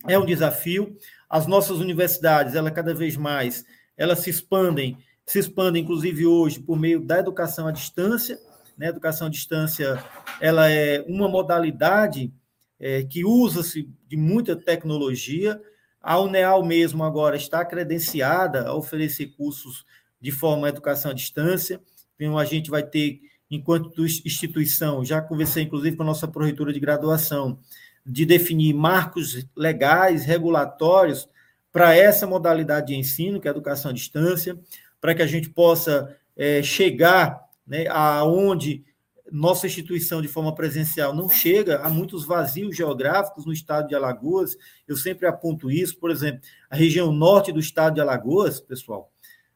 [0.07, 0.97] é um desafio.
[1.29, 3.63] As nossas universidades, ela cada vez mais,
[3.95, 8.39] elas se expandem, se expandem inclusive hoje por meio da educação à distância.
[8.75, 8.87] Né?
[8.87, 10.03] A educação à distância,
[10.41, 12.33] ela é uma modalidade
[12.79, 15.61] é, que usa-se de muita tecnologia.
[16.01, 19.85] A UNEAL mesmo agora está credenciada a oferecer cursos
[20.19, 21.79] de forma educação à distância.
[22.15, 23.19] Então, a gente vai ter,
[23.51, 27.59] enquanto instituição, já conversei inclusive com a nossa proreitura de graduação,
[28.05, 31.29] de definir marcos legais, regulatórios
[31.71, 34.59] para essa modalidade de ensino, que é a educação à distância,
[34.99, 38.83] para que a gente possa é, chegar né, aonde
[39.31, 44.57] nossa instituição de forma presencial não chega, há muitos vazios geográficos no estado de Alagoas.
[44.85, 49.09] Eu sempre aponto isso, por exemplo, a região norte do estado de Alagoas, pessoal,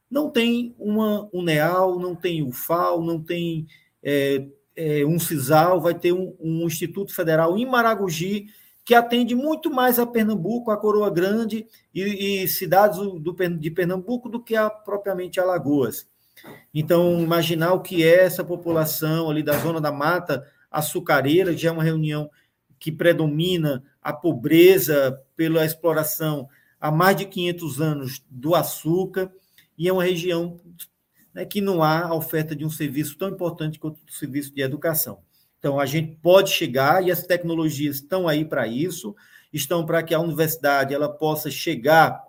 [0.10, 3.68] não tem uma UNEAL, não tem UFAL, não tem
[4.02, 8.48] é, é, um CISAL, vai ter um, um, Instituto Federal em Maragogi,
[8.84, 14.30] que atende muito mais a Pernambuco, a Coroa Grande e, e cidades do, de Pernambuco
[14.30, 16.08] do que a, propriamente Alagoas.
[16.74, 21.72] Então, imaginar o que é essa população ali da zona da mata açucareira, já é
[21.72, 22.30] uma reunião
[22.78, 26.48] que predomina a pobreza pela exploração
[26.80, 29.32] há mais de 500 anos do açúcar,
[29.78, 30.58] e é uma região
[31.36, 35.20] né, que não há oferta de um serviço tão importante quanto o serviço de educação.
[35.60, 39.14] Então, a gente pode chegar, e as tecnologias estão aí para isso,
[39.52, 42.24] estão para que a universidade ela possa chegar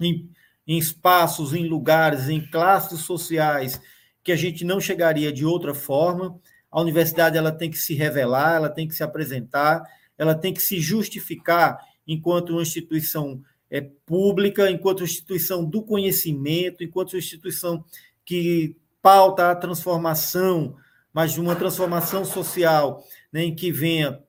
[0.00, 0.28] em,
[0.66, 3.80] em espaços, em lugares, em classes sociais
[4.24, 6.38] que a gente não chegaria de outra forma.
[6.70, 9.82] A universidade ela tem que se revelar, ela tem que se apresentar,
[10.18, 17.16] ela tem que se justificar enquanto uma instituição é, pública, enquanto instituição do conhecimento, enquanto
[17.16, 17.84] instituição
[18.24, 20.76] que pauta a transformação,
[21.12, 24.20] mas de uma transformação social né, em que venha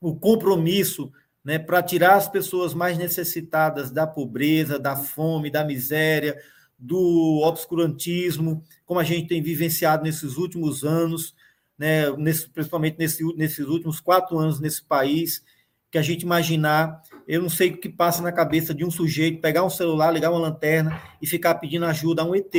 [0.00, 1.12] o compromisso
[1.44, 6.36] né, para tirar as pessoas mais necessitadas da pobreza, da fome, da miséria,
[6.78, 11.34] do obscurantismo, como a gente tem vivenciado nesses últimos anos,
[11.78, 15.42] né, nesse, principalmente nesse, nesses últimos quatro anos nesse país,
[15.90, 19.40] que a gente imaginar, eu não sei o que passa na cabeça de um sujeito
[19.40, 22.52] pegar um celular, ligar uma lanterna e ficar pedindo ajuda a um ET.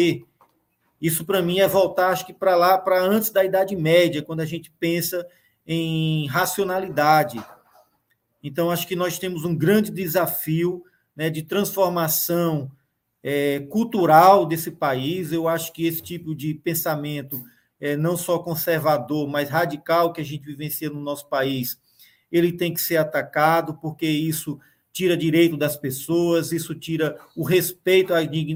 [1.02, 4.40] Isso, para mim, é voltar, acho que para lá, para antes da Idade Média, quando
[4.40, 5.26] a gente pensa
[5.66, 7.44] em racionalidade.
[8.42, 10.84] Então, acho que nós temos um grande desafio
[11.16, 12.72] né, de transformação
[13.22, 15.32] é, cultural desse país.
[15.32, 17.44] Eu acho que esse tipo de pensamento,
[17.80, 21.80] é, não só conservador, mas radical que a gente vivencia no nosso país,
[22.32, 24.60] ele tem que ser atacado, porque isso
[24.92, 28.14] tira direito das pessoas, isso tira o respeito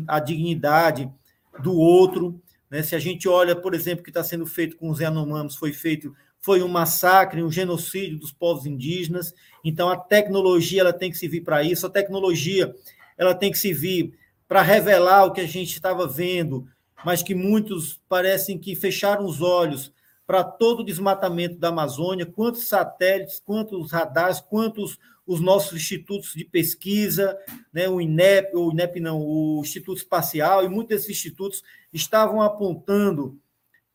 [0.07, 1.11] à dignidade
[1.59, 2.41] do outro.
[2.69, 2.83] Né?
[2.83, 5.73] Se a gente olha, por exemplo, o que está sendo feito com os Yanomamis, foi
[5.73, 9.33] feito foi um massacre, um genocídio dos povos indígenas.
[9.63, 11.85] Então a tecnologia ela tem que servir para isso.
[11.85, 12.73] A tecnologia
[13.17, 16.67] ela tem que servir para revelar o que a gente estava vendo,
[17.05, 19.93] mas que muitos parecem que fecharam os olhos
[20.25, 24.97] para todo o desmatamento da Amazônia, quantos satélites, quantos radares, quantos
[25.31, 27.37] os nossos institutos de pesquisa,
[27.71, 31.63] né, o INEP, o INEP não, o Instituto Espacial, e muitos desses institutos
[31.93, 33.39] estavam apontando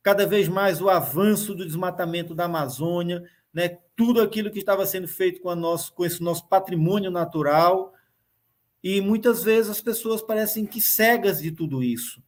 [0.03, 3.23] cada vez mais o avanço do desmatamento da Amazônia,
[3.53, 7.93] né, tudo aquilo que estava sendo feito com, a nosso, com esse nosso patrimônio natural,
[8.83, 12.23] e muitas vezes as pessoas parecem que cegas de tudo isso.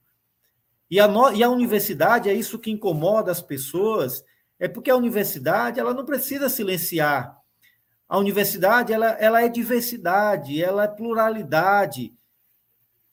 [0.91, 4.23] E a, no, e a universidade, é isso que incomoda as pessoas,
[4.59, 7.38] é porque a universidade ela não precisa silenciar
[8.09, 12.13] a universidade ela, ela é diversidade, ela é pluralidade.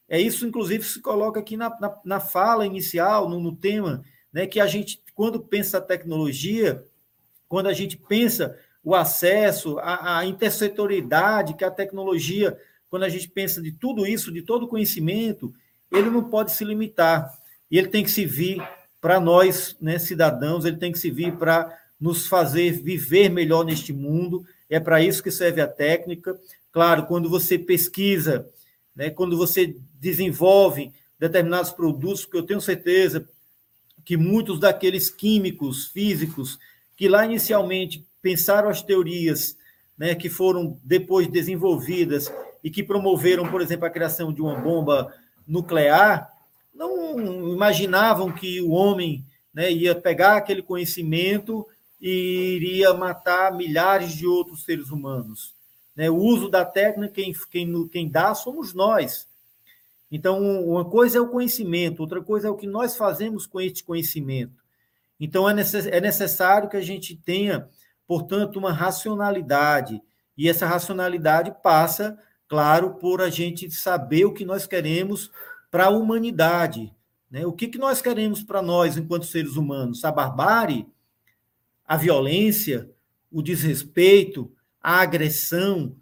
[0.08, 4.46] É isso, inclusive, se coloca aqui na, na, na fala inicial, no, no, tema, né,
[4.48, 6.84] que a gente, quando pensa a tecnologia,
[7.50, 12.58] quando a gente pensa o acesso, a, a que a tecnologia,
[12.90, 15.54] quando a gente pensa de tudo isso, de todo o conhecimento,
[15.92, 17.36] ele não pode se limitar.
[17.70, 18.62] E ele tem que servir
[19.02, 24.46] para nós, né, cidadãos, ele tem que servir para nos fazer viver melhor neste mundo,
[24.70, 26.38] é para isso que serve a técnica.
[26.72, 28.50] Claro, quando você pesquisa,
[28.96, 33.28] né, quando você desenvolve determinados produtos, que eu tenho certeza
[34.04, 36.60] que muitos daqueles químicos, físicos,
[36.96, 39.58] que lá inicialmente pensaram as teorias,
[39.98, 42.32] né, que foram depois desenvolvidas
[42.64, 45.14] e que promoveram, por exemplo, a criação de uma bomba
[45.48, 46.30] nuclear,
[46.74, 51.66] não imaginavam que o homem né, ia pegar aquele conhecimento
[52.00, 55.54] e iria matar milhares de outros seres humanos.
[55.96, 56.10] Né?
[56.10, 59.28] O uso da técnica, quem, quem, quem dá somos nós.
[60.12, 63.84] Então, uma coisa é o conhecimento, outra coisa é o que nós fazemos com este
[63.84, 64.64] conhecimento.
[65.20, 67.68] Então, é, é necessário que a gente tenha,
[68.08, 70.02] portanto, uma racionalidade.
[70.38, 72.18] E essa racionalidade passa,
[72.48, 75.32] claro, por a gente saber o que nós queremos
[75.72, 76.94] para a humanidade.
[77.32, 77.46] Né?
[77.46, 80.04] O que, que nós queremos para nós, enquanto seres humanos?
[80.06, 80.86] A barbárie,
[81.86, 82.90] a violência,
[83.32, 85.96] o desrespeito, a agressão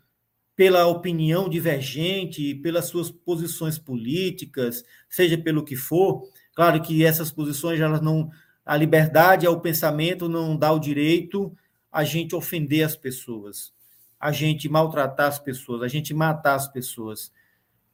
[0.55, 6.23] pela opinião divergente, pelas suas posições políticas, seja pelo que for.
[6.53, 8.29] Claro que essas posições elas não
[8.65, 11.53] a liberdade ao pensamento não dá o direito
[11.91, 13.73] a gente ofender as pessoas,
[14.19, 17.31] a gente maltratar as pessoas, a gente matar as pessoas.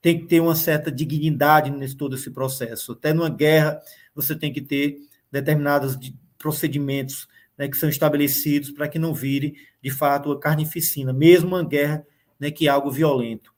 [0.02, 2.94] Tem que ter uma certa dignidade nesse todo esse processo.
[2.94, 3.82] Até numa guerra,
[4.16, 5.98] você tem que ter determinados
[6.38, 7.28] procedimentos
[7.60, 12.08] né, que são estabelecidos para que não vire, de fato, a carnificina, mesmo uma guerra
[12.40, 13.54] né, que é algo violento.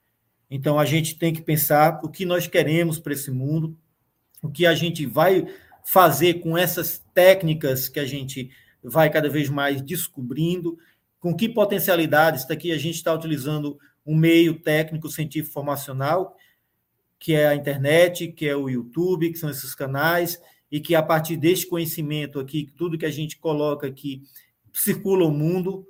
[0.50, 3.78] Então, a gente tem que pensar o que nós queremos para esse mundo,
[4.42, 5.48] o que a gente vai
[5.86, 8.50] fazer com essas técnicas que a gente
[8.84, 10.80] vai cada vez mais descobrindo,
[11.20, 16.36] com que potencialidades daqui a gente está utilizando um meio técnico científico formacional,
[17.20, 20.42] que é a internet, que é o YouTube, que são esses canais,
[20.72, 24.24] e que a partir deste conhecimento aqui, tudo que a gente coloca aqui
[24.72, 25.86] circula o mundo.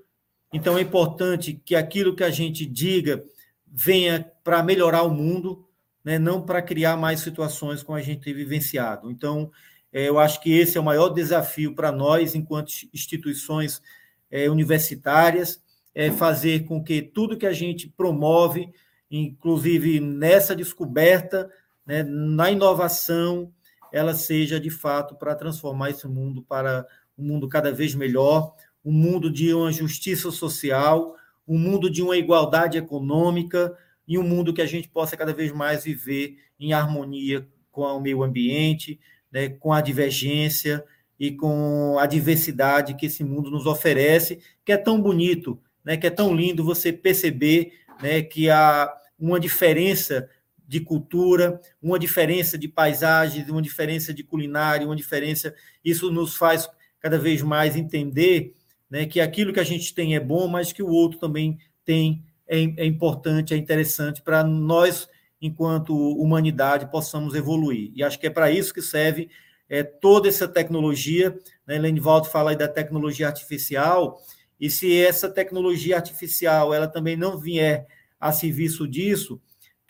[0.51, 3.23] Então é importante que aquilo que a gente diga
[3.67, 5.65] venha para melhorar o mundo,
[6.03, 6.17] né?
[6.17, 9.09] não para criar mais situações como a gente tem vivenciado.
[9.09, 9.51] Então,
[9.93, 13.81] é, eu acho que esse é o maior desafio para nós, enquanto instituições
[14.29, 15.61] é, universitárias,
[15.93, 18.69] é fazer com que tudo que a gente promove,
[19.09, 21.49] inclusive nessa descoberta,
[21.85, 23.51] né, na inovação,
[23.91, 26.85] ela seja de fato para transformar esse mundo para
[27.17, 31.15] um mundo cada vez melhor, um mundo de uma justiça social,
[31.47, 33.75] um mundo de uma igualdade econômica
[34.07, 38.01] e um mundo que a gente possa cada vez mais viver em harmonia com o
[38.01, 38.99] meio ambiente,
[39.31, 40.83] né, com a divergência
[41.19, 46.07] e com a diversidade que esse mundo nos oferece, que é tão bonito, né, que
[46.07, 50.27] é tão lindo você perceber né, que há uma diferença
[50.71, 55.53] de cultura, uma diferença de paisagens, uma diferença de culinária, uma diferença.
[55.83, 56.65] Isso nos faz
[56.97, 58.53] cada vez mais entender
[58.89, 62.23] né, que aquilo que a gente tem é bom, mas que o outro também tem
[62.47, 65.09] é, é importante, é interessante para nós
[65.41, 67.91] enquanto humanidade, possamos evoluir.
[67.93, 69.29] E acho que é para isso que serve
[69.67, 71.37] é, toda essa tecnologia.
[71.67, 71.79] Né?
[71.79, 74.21] Lenivaldo fala aí da tecnologia artificial,
[74.57, 77.85] e se essa tecnologia artificial ela também não vier
[78.17, 79.41] a serviço disso,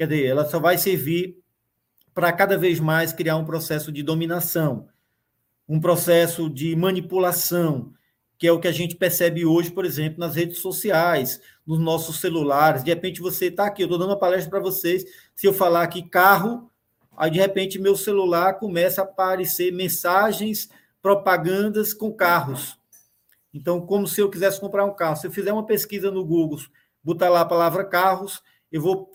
[0.02, 1.38] quer dizer, ela só vai servir
[2.12, 4.88] para cada vez mais criar um processo de dominação,
[5.70, 7.94] um processo de manipulação,
[8.36, 12.20] que é o que a gente percebe hoje, por exemplo, nas redes sociais, nos nossos
[12.20, 12.84] celulares.
[12.84, 15.06] De repente você está aqui, eu estou dando uma palestra para vocês.
[15.36, 16.72] Se eu falar aqui carro,
[17.16, 20.68] aí de repente meu celular começa a aparecer mensagens,
[21.00, 22.76] propagandas com carros.
[23.54, 25.18] Então, como se eu quisesse comprar um carro.
[25.18, 26.60] Se eu fizer uma pesquisa no Google,
[27.04, 28.42] botar lá a palavra carros,
[28.72, 29.12] eu vou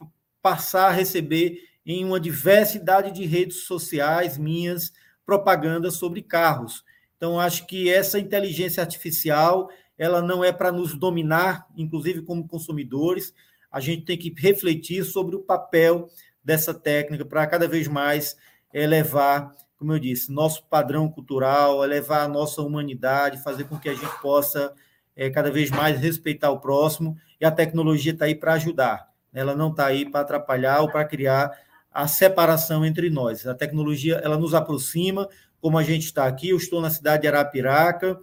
[0.47, 4.93] passar a receber em uma diversidade de redes sociais minhas
[5.25, 6.85] propagandas sobre carros.
[7.17, 9.69] Então, acho que essa inteligência artificial,
[9.99, 13.35] ela não é para nos dominar, inclusive como consumidores.
[13.73, 16.09] A gente tem que refletir sobre o papel
[16.45, 18.37] dessa técnica para cada vez mais
[18.73, 23.95] elevar, como eu disse, nosso padrão cultural, elevar a nossa humanidade, fazer com que a
[23.95, 24.73] gente possa
[25.17, 27.17] é, cada vez mais respeitar o próximo.
[27.41, 29.16] E a tecnologia está aí para ajudar.
[29.37, 31.51] Ela não está aí para atrapalhar ou para criar
[31.93, 33.47] a separação entre nós.
[33.47, 35.29] A tecnologia ela nos aproxima,
[35.61, 36.49] como a gente está aqui.
[36.49, 38.19] Eu estou na cidade de Arapiraca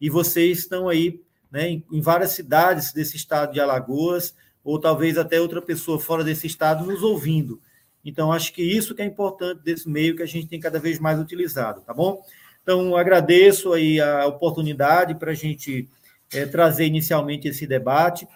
[0.00, 5.40] e vocês estão aí né, em, várias cidades desse estado de Alagoas, ou talvez até
[5.40, 7.60] outra pessoa fora desse estado nos ouvindo.
[8.04, 10.98] Então, acho que isso que é importante desse meio que a gente tem cada vez
[10.98, 12.22] mais utilizado, tá bom?
[12.62, 15.88] Então, agradeço aí a oportunidade para a gente
[16.32, 18.26] é, trazer inicialmente esse debate.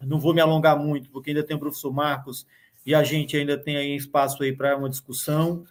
[0.00, 2.46] Não vou me alongar muito, porque ainda tem o professor Marcos
[2.84, 5.64] e a gente ainda tem aí espaço aí para uma discussão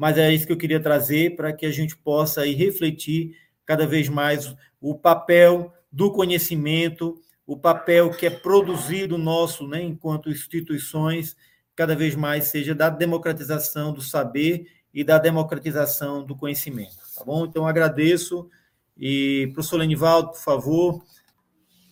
[0.00, 3.86] mas é isso que eu queria trazer para que a gente possa aí refletir cada
[3.86, 11.36] vez mais o papel do conhecimento, o papel que é produzido nosso, né, enquanto instituições,
[11.76, 17.44] cada vez mais seja da democratização do saber e da democratização do conhecimento, tá bom?
[17.44, 18.48] Então agradeço
[18.96, 21.02] e professor Lenivaldo, por favor.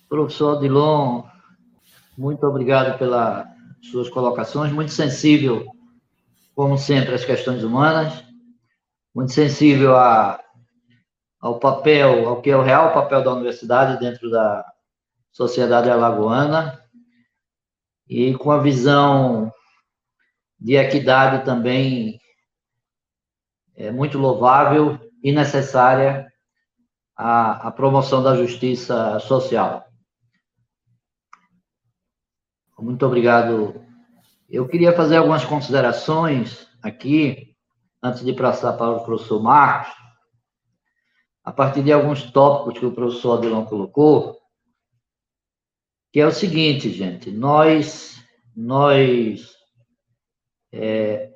[0.09, 1.25] Professor Adilon,
[2.19, 3.47] muito obrigado pelas
[3.81, 5.65] suas colocações, muito sensível
[6.53, 8.25] como sempre, as questões humanas,
[9.15, 10.41] muito sensível a,
[11.41, 14.67] ao papel, ao que é o real papel da universidade dentro da
[15.31, 16.83] sociedade alagoana,
[18.09, 19.53] e com a visão
[20.59, 22.21] de equidade também
[23.77, 26.27] é muito louvável e necessária
[27.17, 29.88] a, a promoção da justiça social.
[32.79, 33.85] Muito obrigado.
[34.49, 37.57] Eu queria fazer algumas considerações aqui,
[38.01, 39.93] antes de passar para o professor Marcos,
[41.45, 44.39] a partir de alguns tópicos que o professor Adelon colocou,
[46.13, 48.23] que é o seguinte, gente, nós,
[48.55, 49.57] nós
[50.73, 51.33] é,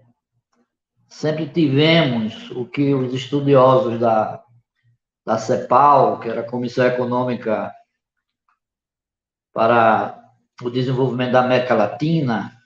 [1.08, 4.42] sempre tivemos o que os estudiosos da,
[5.26, 7.74] da CEPAL, que era a Comissão Econômica
[9.52, 10.21] para
[10.62, 12.56] o Desenvolvimento da América Latina,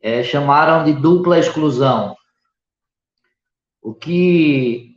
[0.00, 2.16] é, chamaram de dupla exclusão.
[3.80, 4.96] O que,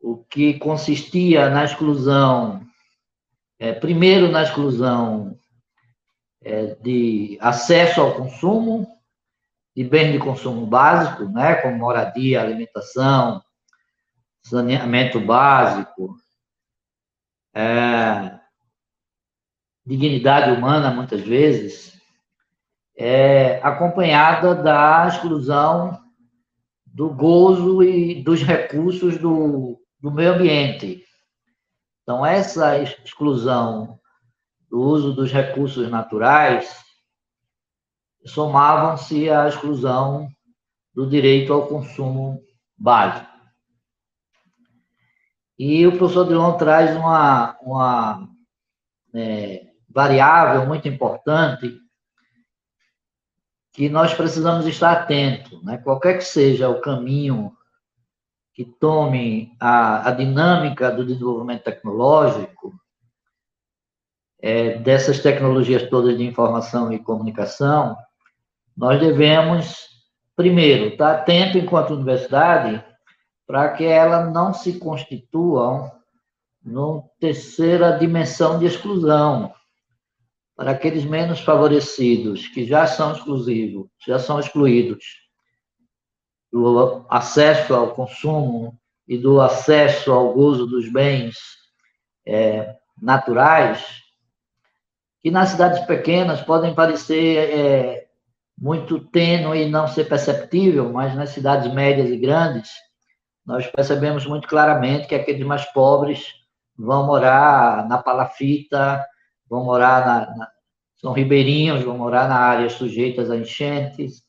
[0.00, 2.64] o que consistia na exclusão,
[3.58, 5.36] é, primeiro na exclusão
[6.42, 8.86] é, de acesso ao consumo,
[9.74, 13.42] de bens de consumo básico, né, como moradia, alimentação,
[14.42, 16.16] saneamento básico,
[17.52, 18.38] é,
[19.86, 21.96] dignidade humana, muitas vezes,
[22.96, 25.98] é acompanhada da exclusão
[26.86, 31.04] do gozo e dos recursos do, do meio ambiente.
[32.02, 34.00] Então, essa exclusão
[34.68, 36.84] do uso dos recursos naturais
[38.24, 40.28] somavam-se à exclusão
[40.94, 42.42] do direito ao consumo
[42.76, 43.30] básico.
[45.58, 48.28] E o professor Dilon traz uma, uma
[49.14, 49.66] é,
[49.96, 51.80] variável muito importante
[53.72, 55.64] que nós precisamos estar atentos.
[55.64, 55.78] Né?
[55.78, 57.50] Qualquer que seja o caminho
[58.52, 62.74] que tome a, a dinâmica do desenvolvimento tecnológico,
[64.38, 67.96] é, dessas tecnologias todas de informação e comunicação,
[68.76, 69.86] nós devemos,
[70.36, 72.84] primeiro, estar atento enquanto universidade
[73.46, 75.90] para que ela não se constitua
[76.62, 79.54] numa terceira dimensão de exclusão,
[80.56, 85.04] para aqueles menos favorecidos, que já são exclusivos, já são excluídos
[86.50, 91.36] do acesso ao consumo e do acesso ao uso dos bens
[92.26, 93.84] é, naturais,
[95.22, 98.06] que nas cidades pequenas podem parecer é,
[98.56, 102.70] muito tênue e não ser perceptível, mas nas cidades médias e grandes,
[103.44, 106.32] nós percebemos muito claramente que aqueles mais pobres
[106.76, 109.04] vão morar na palafita,
[109.48, 110.48] vão morar na, na
[110.96, 114.22] são ribeirinhos, vão morar na áreas sujeitas a enchentes,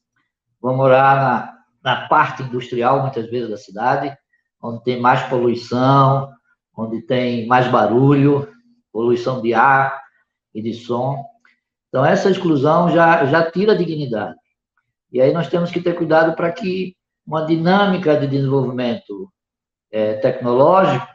[0.62, 4.16] vão morar na, na parte industrial, muitas vezes, da cidade,
[4.62, 6.30] onde tem mais poluição,
[6.76, 8.48] onde tem mais barulho,
[8.92, 10.00] poluição de ar
[10.54, 11.26] e de som.
[11.88, 14.38] Então, essa exclusão já, já tira a dignidade.
[15.12, 16.96] E aí nós temos que ter cuidado para que
[17.26, 19.32] uma dinâmica de desenvolvimento
[19.90, 21.08] é, tecnológico,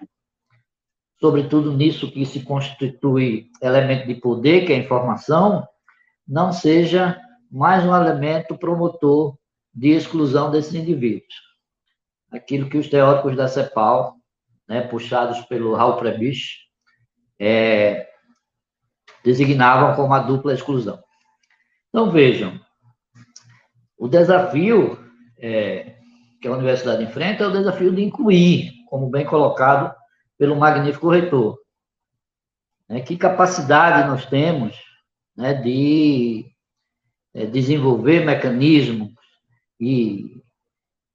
[1.22, 5.64] sobretudo nisso que se constitui elemento de poder, que é a informação,
[6.26, 7.16] não seja
[7.48, 9.38] mais um elemento promotor
[9.72, 11.32] de exclusão desses indivíduos.
[12.32, 14.16] Aquilo que os teóricos da CEPAL,
[14.68, 16.56] né, puxados pelo Raul Prebisch,
[17.38, 18.08] é,
[19.24, 21.00] designavam como a dupla exclusão.
[21.90, 22.60] Então, vejam,
[23.96, 24.98] o desafio
[25.38, 25.98] é,
[26.40, 30.01] que a universidade enfrenta é o desafio de incluir, como bem colocado
[30.43, 31.57] pelo magnífico reitor.
[32.88, 34.76] Né, que capacidade nós temos
[35.36, 36.45] né, de
[37.32, 39.12] é, desenvolver mecanismos
[39.78, 40.43] e,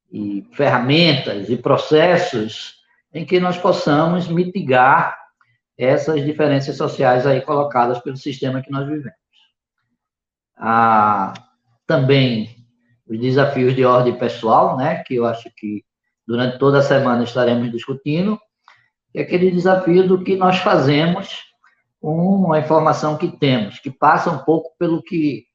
[0.09, 2.75] e ferramentas e processos
[3.13, 5.19] em que nós possamos mitigar
[5.77, 9.11] essas diferenças sociais aí colocadas pelo sistema que nós vivemos.
[11.85, 12.65] Também
[13.05, 15.83] os desafios de ordem pessoal, né, que eu acho que
[16.25, 18.39] durante toda a semana estaremos discutindo,
[19.17, 21.43] é aquele desafio do que nós fazemos
[21.99, 25.47] com a informação que temos, que passa um pouco pelo que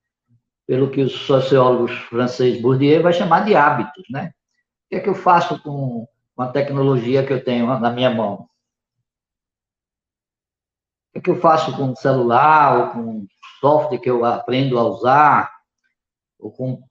[0.67, 4.33] pelo que os sociólogos franceses Bourdieu vai chamar de hábitos, né?
[4.87, 8.11] O que é que eu faço com, com a tecnologia que eu tenho na minha
[8.11, 8.35] mão?
[8.35, 8.49] O
[11.13, 13.27] que, é que eu faço com o celular, ou com
[13.61, 15.53] software que eu aprendo a usar,
[16.39, 16.83] ou com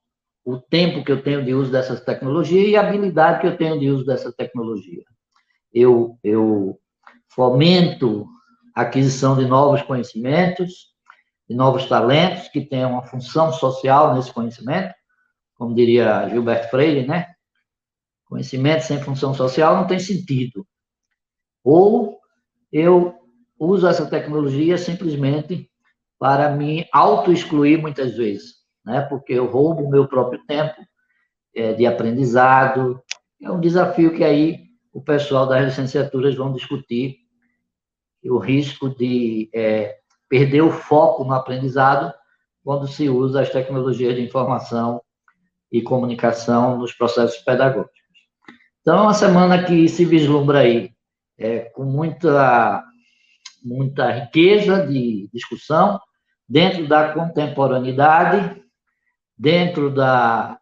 [0.46, 3.80] o tempo que eu tenho de uso dessas tecnologias e a habilidade que eu tenho
[3.80, 5.04] de uso dessa tecnologia.
[5.74, 6.80] Eu, eu
[7.30, 8.28] fomento
[8.76, 10.92] a aquisição de novos conhecimentos,
[11.50, 14.94] de novos talentos que tenham uma função social nesse conhecimento,
[15.56, 17.28] como diria Gilberto Freire, né?
[18.26, 20.66] Conhecimento sem função social não tem sentido.
[21.64, 22.18] Ou
[22.72, 23.14] eu
[23.60, 25.70] uso essa tecnologia simplesmente
[26.18, 28.56] para me auto-excluir muitas vezes.
[28.86, 29.02] né?
[29.02, 30.76] porque eu roubo o meu próprio tempo
[31.56, 33.02] é, de aprendizado.
[33.42, 37.18] É um desafio que aí o pessoal das licenciaturas vão discutir,
[38.24, 39.98] o risco de é,
[40.30, 42.14] perder o foco no aprendizado
[42.64, 45.02] quando se usa as tecnologias de informação
[45.72, 48.00] e comunicação nos processos pedagógicos.
[48.82, 50.92] Então, é uma semana que se vislumbra aí
[51.38, 52.84] é, com muita,
[53.64, 56.00] muita riqueza de discussão,
[56.48, 58.62] dentro da contemporaneidade,
[59.38, 60.60] dentro da,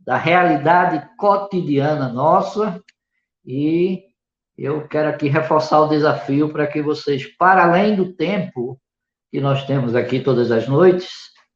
[0.00, 2.82] da realidade cotidiana nossa,
[3.48, 4.04] e
[4.58, 8.78] eu quero aqui reforçar o desafio para que vocês, para além do tempo
[9.30, 11.08] que nós temos aqui todas as noites,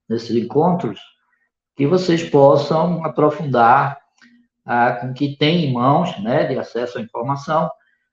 [0.09, 0.99] nesses encontros,
[1.77, 4.01] que vocês possam aprofundar
[4.65, 7.71] ah, com que tem em mãos, né, de acesso à informação,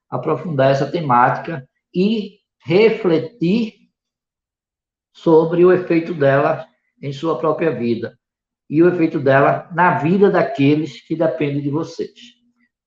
[0.09, 1.65] aprofundar essa temática
[1.95, 3.75] e refletir
[5.13, 6.67] sobre o efeito dela
[7.01, 8.19] em sua própria vida
[8.69, 12.38] e o efeito dela na vida daqueles que dependem de vocês,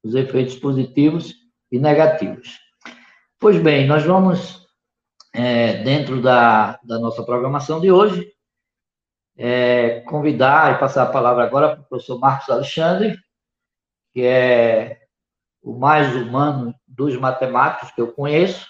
[0.03, 1.35] os efeitos positivos
[1.71, 2.59] e negativos.
[3.39, 4.67] Pois bem, nós vamos,
[5.35, 8.33] é, dentro da, da nossa programação de hoje,
[9.37, 13.17] é, convidar e passar a palavra agora para o professor Marcos Alexandre,
[14.13, 15.01] que é
[15.63, 18.67] o mais humano dos matemáticos que eu conheço,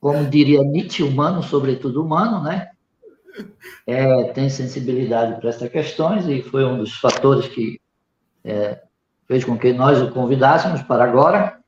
[0.00, 2.70] como diria Nietzsche, humano, sobretudo humano, né?
[3.86, 7.80] É, tem sensibilidade para essas questões e foi um dos fatores que
[8.44, 8.80] é,
[9.26, 11.58] fez com que nós o convidássemos para agora.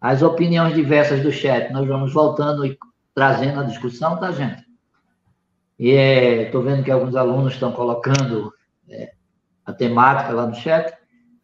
[0.00, 2.78] As opiniões diversas do chat, nós vamos voltando e
[3.14, 4.64] trazendo a discussão, tá, gente?
[5.78, 8.52] E estou é, vendo que alguns alunos estão colocando
[8.88, 9.12] é,
[9.64, 10.94] a temática lá no chat.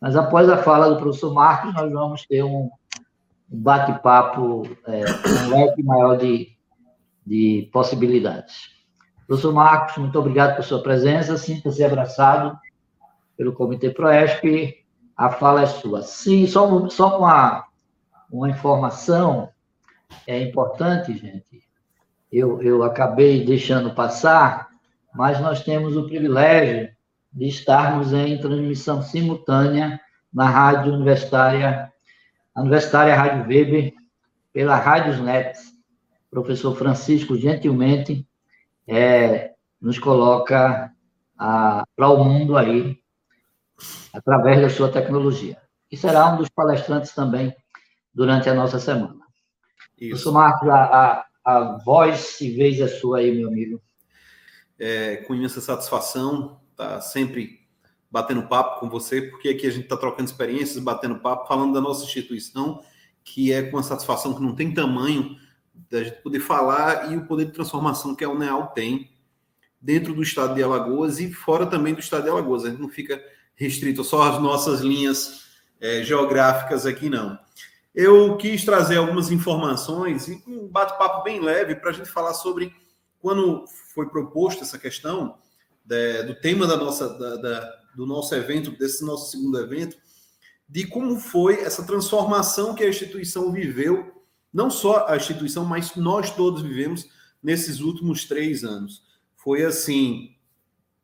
[0.01, 2.71] Mas após a fala do professor Marcos, nós vamos ter um
[3.49, 5.05] bate-papo, é,
[5.45, 6.57] um leque maior de,
[7.27, 8.71] de possibilidades.
[9.27, 11.37] Professor Marcos, muito obrigado por sua presença.
[11.37, 12.59] Sinta-se abraçado
[13.37, 14.80] pelo Comitê Proesp.
[15.21, 16.01] A fala é sua.
[16.01, 17.67] Sim, só, só uma,
[18.33, 19.51] uma informação
[20.27, 21.63] é importante, gente.
[22.33, 24.71] Eu, eu acabei deixando passar,
[25.15, 26.89] mas nós temos o privilégio
[27.31, 30.01] de estarmos em transmissão simultânea
[30.33, 31.93] na Rádio Universitária,
[32.57, 33.93] Universitária Rádio Weber,
[34.55, 35.59] pela Rádios Net.
[36.29, 38.27] O professor Francisco, gentilmente,
[38.89, 40.91] é, nos coloca
[41.37, 43.00] para o mundo aí,
[44.13, 45.59] através da sua tecnologia.
[45.91, 47.55] E será um dos palestrantes também
[48.15, 49.21] durante a nossa semana.
[49.99, 50.11] Isso.
[50.11, 53.81] Professor Marcos, a, a, a voz e vez é sua aí, meu amigo.
[54.79, 57.61] É, com imensa satisfação tá sempre
[58.11, 61.81] batendo papo com você, porque aqui a gente está trocando experiências, batendo papo, falando da
[61.81, 62.83] nossa instituição,
[63.23, 65.37] que é com uma satisfação que não tem tamanho
[65.89, 69.11] da gente poder falar e o poder de transformação que a UNEAL tem
[69.81, 72.65] dentro do estado de Alagoas e fora também do estado de Alagoas.
[72.65, 73.23] A gente não fica
[73.61, 75.43] restrito só às nossas linhas
[75.79, 77.39] é, geográficas aqui, não.
[77.95, 82.75] Eu quis trazer algumas informações e um bate-papo bem leve para a gente falar sobre
[83.21, 85.37] quando foi proposta essa questão
[85.85, 89.99] de, do tema da nossa, da, da, do nosso evento, desse nosso segundo evento,
[90.67, 96.31] de como foi essa transformação que a instituição viveu, não só a instituição, mas nós
[96.35, 97.11] todos vivemos
[97.43, 99.03] nesses últimos três anos.
[99.37, 100.35] Foi assim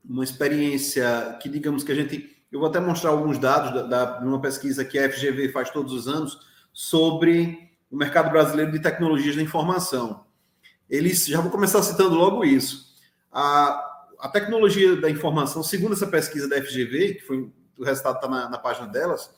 [0.03, 4.19] uma experiência que, digamos que a gente, eu vou até mostrar alguns dados da, da,
[4.19, 6.39] de uma pesquisa que a FGV faz todos os anos
[6.73, 10.25] sobre o mercado brasileiro de tecnologias da informação.
[10.89, 12.95] Eles já vou começar citando logo isso.
[13.33, 18.29] A, a tecnologia da informação, segundo essa pesquisa da FGV, que foi o resultado está
[18.29, 19.31] na, na, página delas,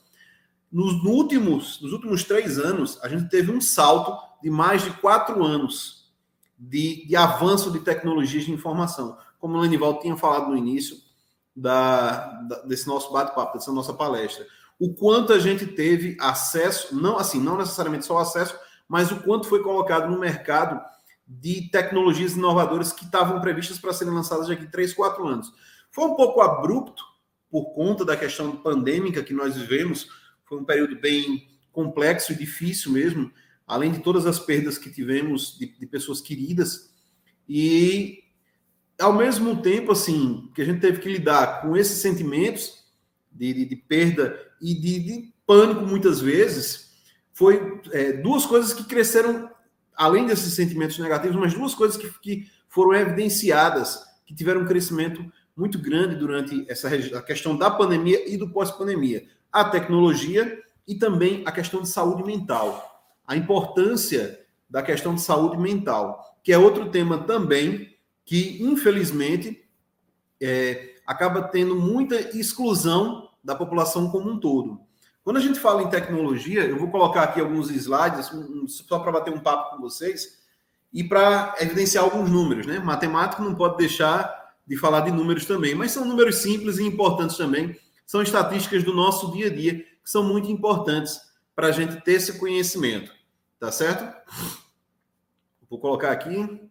[0.70, 4.90] nos, no últimos, nos últimos três anos, a gente teve um salto de mais de
[4.90, 6.12] quatro anos
[6.56, 9.18] de, de avanço de tecnologias de informação.
[9.40, 10.96] Como o Lenival tinha falado no início
[11.58, 14.46] da, da, desse nosso bate-papo, dessa nossa palestra.
[14.78, 18.56] O quanto a gente teve acesso, não assim, não necessariamente só acesso,
[18.88, 20.80] mas o quanto foi colocado no mercado
[21.26, 25.52] de tecnologias inovadoras que estavam previstas para serem lançadas daqui a 3, 4 anos.
[25.90, 27.02] Foi um pouco abrupto
[27.50, 30.08] por conta da questão pandêmica que nós vivemos,
[30.44, 33.32] foi um período bem complexo e difícil mesmo,
[33.66, 36.94] além de todas as perdas que tivemos de, de pessoas queridas.
[37.48, 38.22] E,
[39.00, 42.84] ao mesmo tempo, assim, que a gente teve que lidar com esses sentimentos
[43.30, 46.90] de, de, de perda e de, de, pânico, muitas vezes,
[47.32, 49.50] foi é, duas coisas que cresceram
[49.96, 55.24] além desses sentimentos negativos, mas duas coisas que, que foram evidenciadas, que tiveram um crescimento
[55.56, 59.24] muito grande durante essa a questão da pandemia e do pós-pandemia.
[59.50, 63.02] A tecnologia e também a questão de saúde mental.
[63.26, 64.38] A importância
[64.68, 67.97] da questão de saúde mental, que é outro tema também
[68.28, 69.66] que, infelizmente,
[70.38, 74.82] é, acaba tendo muita exclusão da população como um todo.
[75.24, 78.30] Quando a gente fala em tecnologia, eu vou colocar aqui alguns slides,
[78.66, 80.42] só para bater um papo com vocês,
[80.92, 82.66] e para evidenciar alguns números.
[82.66, 82.78] Né?
[82.78, 87.38] Matemático não pode deixar de falar de números também, mas são números simples e importantes
[87.38, 87.74] também.
[88.04, 91.18] São estatísticas do nosso dia a dia, que são muito importantes
[91.56, 93.10] para a gente ter esse conhecimento.
[93.58, 94.14] Tá certo?
[95.70, 96.68] Vou colocar aqui.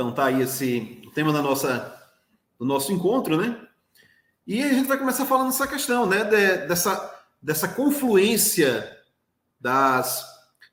[0.00, 1.94] Então tá aí esse tema da nossa
[2.58, 3.60] do nosso encontro, né?
[4.46, 8.98] E a gente vai começar falando essa questão, né, de, dessa dessa confluência
[9.60, 10.24] das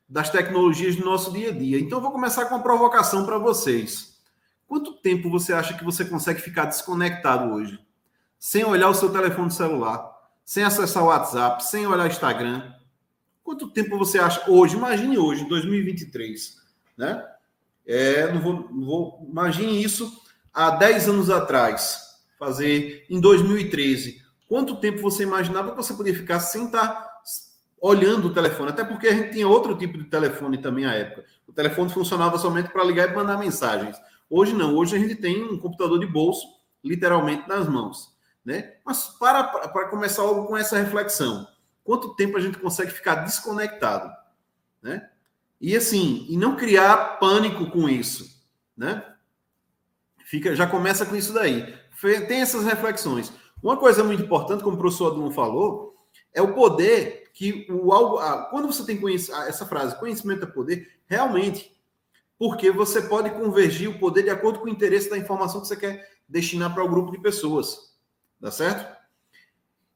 [0.07, 1.77] das tecnologias do nosso dia a dia.
[1.77, 4.17] Então, vou começar com uma provocação para vocês.
[4.65, 7.77] Quanto tempo você acha que você consegue ficar desconectado hoje?
[8.39, 10.09] Sem olhar o seu telefone celular,
[10.45, 12.73] sem acessar o WhatsApp, sem olhar o Instagram?
[13.43, 14.77] Quanto tempo você acha hoje?
[14.77, 16.55] Imagine hoje, 2023,
[16.97, 17.36] né?
[17.87, 20.11] É, não vou, não vou, imagine isso
[20.53, 24.21] há 10 anos atrás, fazer em 2013.
[24.49, 27.07] Quanto tempo você imaginava que você podia ficar sem estar
[27.79, 28.71] olhando o telefone?
[28.71, 31.25] Até porque a gente tinha outro tipo de telefone também à época.
[31.47, 33.97] O telefone funcionava somente para ligar e mandar mensagens.
[34.29, 36.45] Hoje não, hoje a gente tem um computador de bolso
[36.83, 38.15] literalmente nas mãos.
[38.43, 38.73] Né?
[38.85, 41.47] Mas para, para começar logo com essa reflexão,
[41.83, 44.09] quanto tempo a gente consegue ficar desconectado?
[44.81, 45.09] Né?
[45.59, 48.43] E assim, e não criar pânico com isso,
[48.75, 49.03] né?
[50.23, 51.73] Fica, já começa com isso daí.
[52.27, 53.31] Tem essas reflexões.
[53.61, 55.95] Uma coisa muito importante, como o professor Adão falou,
[56.33, 58.17] é o poder que o algo.
[58.49, 61.75] Quando você tem essa frase, conhecimento é poder, realmente,
[62.37, 65.77] porque você pode convergir o poder de acordo com o interesse da informação que você
[65.77, 67.95] quer destinar para o grupo de pessoas.
[68.39, 68.96] Tá certo?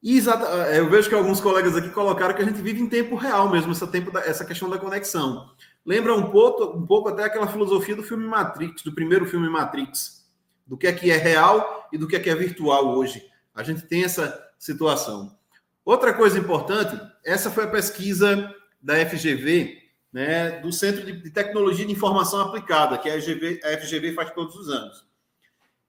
[0.03, 3.49] É, eu vejo que alguns colegas aqui colocaram que a gente vive em tempo real
[3.49, 5.51] mesmo, essa, tempo da, essa questão da conexão.
[5.85, 10.27] Lembra um pouco, um pouco até aquela filosofia do filme Matrix, do primeiro filme Matrix,
[10.65, 13.23] do que é que é real e do que é que é virtual hoje.
[13.53, 15.37] A gente tem essa situação.
[15.85, 19.77] Outra coisa importante, essa foi a pesquisa da FGV,
[20.11, 24.55] né, do Centro de Tecnologia de Informação Aplicada, que a FGV, a FGV faz todos
[24.55, 25.05] os anos.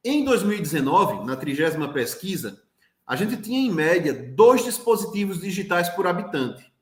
[0.04, 2.62] Em 2019, na trigésima pesquisa,
[3.12, 6.72] a gente tinha em média dois dispositivos digitais por habitante.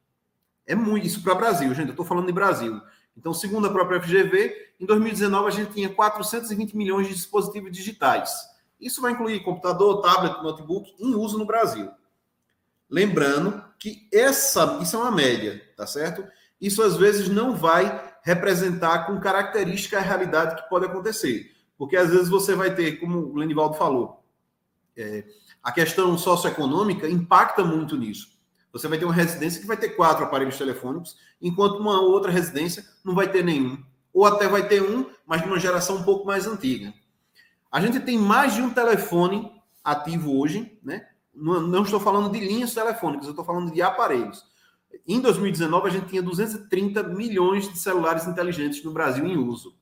[0.64, 1.88] É muito isso para o Brasil, gente.
[1.88, 2.80] Eu estou falando de Brasil.
[3.16, 8.30] Então, segundo a própria FGV, em 2019 a gente tinha 420 milhões de dispositivos digitais.
[8.80, 11.90] Isso vai incluir computador, tablet, notebook em uso no Brasil.
[12.88, 16.24] Lembrando que essa, isso é uma média, tá certo?
[16.60, 21.50] Isso às vezes não vai representar com característica a realidade que pode acontecer.
[21.76, 24.22] Porque às vezes você vai ter, como o Lenivaldo falou,
[24.96, 25.24] é,
[25.62, 28.28] a questão socioeconômica impacta muito nisso.
[28.72, 32.84] Você vai ter uma residência que vai ter quatro aparelhos telefônicos, enquanto uma outra residência
[33.04, 33.82] não vai ter nenhum.
[34.12, 36.92] Ou até vai ter um, mas de uma geração um pouco mais antiga.
[37.70, 39.50] A gente tem mais de um telefone
[39.84, 41.06] ativo hoje, né?
[41.34, 44.44] Não, estou falando de linhas telefônicas, eu estou falando de aparelhos.
[45.06, 49.74] Em 2019, a gente tinha 230 milhões de celulares inteligentes no Brasil em uso.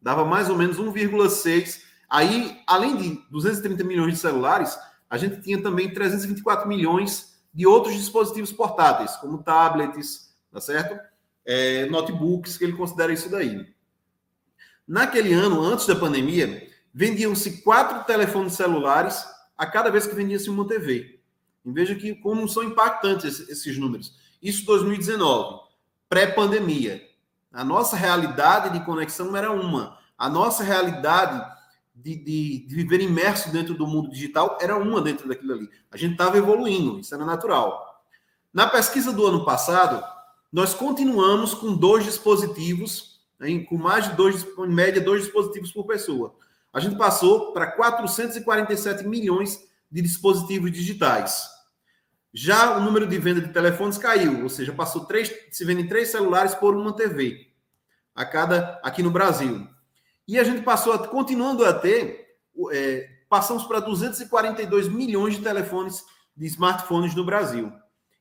[0.00, 1.82] Dava mais ou menos 1,6.
[2.08, 4.76] Aí, além de 230 milhões de celulares,
[5.10, 10.98] a gente tinha também 324 milhões de outros dispositivos portáteis, como tablets, tá certo?
[11.44, 13.66] É, notebooks, que ele considera isso daí.
[14.86, 19.24] Naquele ano, antes da pandemia, vendiam-se quatro telefones celulares
[19.58, 21.20] a cada vez que vendia-se uma TV.
[21.64, 24.14] E veja que como são impactantes esses números.
[24.40, 25.60] Isso 2019,
[26.08, 27.02] pré-pandemia.
[27.52, 29.98] A nossa realidade de conexão era uma.
[30.16, 31.44] A nossa realidade
[32.02, 35.70] de, de, de, viver imerso dentro do mundo digital era uma dentro daquilo ali.
[35.90, 38.02] A gente estava evoluindo, isso era natural.
[38.52, 40.04] Na pesquisa do ano passado,
[40.52, 45.86] nós continuamos com dois dispositivos, hein, com mais de dois, em média, dois dispositivos por
[45.86, 46.34] pessoa
[46.72, 51.48] a gente passou para 447 milhões de dispositivos digitais.
[52.32, 56.10] Já o número de venda de telefones caiu, ou seja, passou três, se vendem três
[56.10, 57.48] celulares por uma TV
[58.14, 59.66] a cada aqui no Brasil.
[60.30, 62.36] E a gente passou, a, continuando a ter,
[62.70, 66.04] é, passamos para 242 milhões de telefones,
[66.36, 67.72] de smartphones no Brasil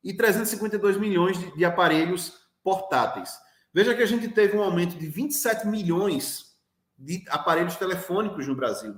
[0.03, 2.33] e 352 milhões de, de aparelhos
[2.63, 3.29] portáteis.
[3.71, 6.57] Veja que a gente teve um aumento de 27 milhões
[6.97, 8.95] de aparelhos telefônicos no Brasil,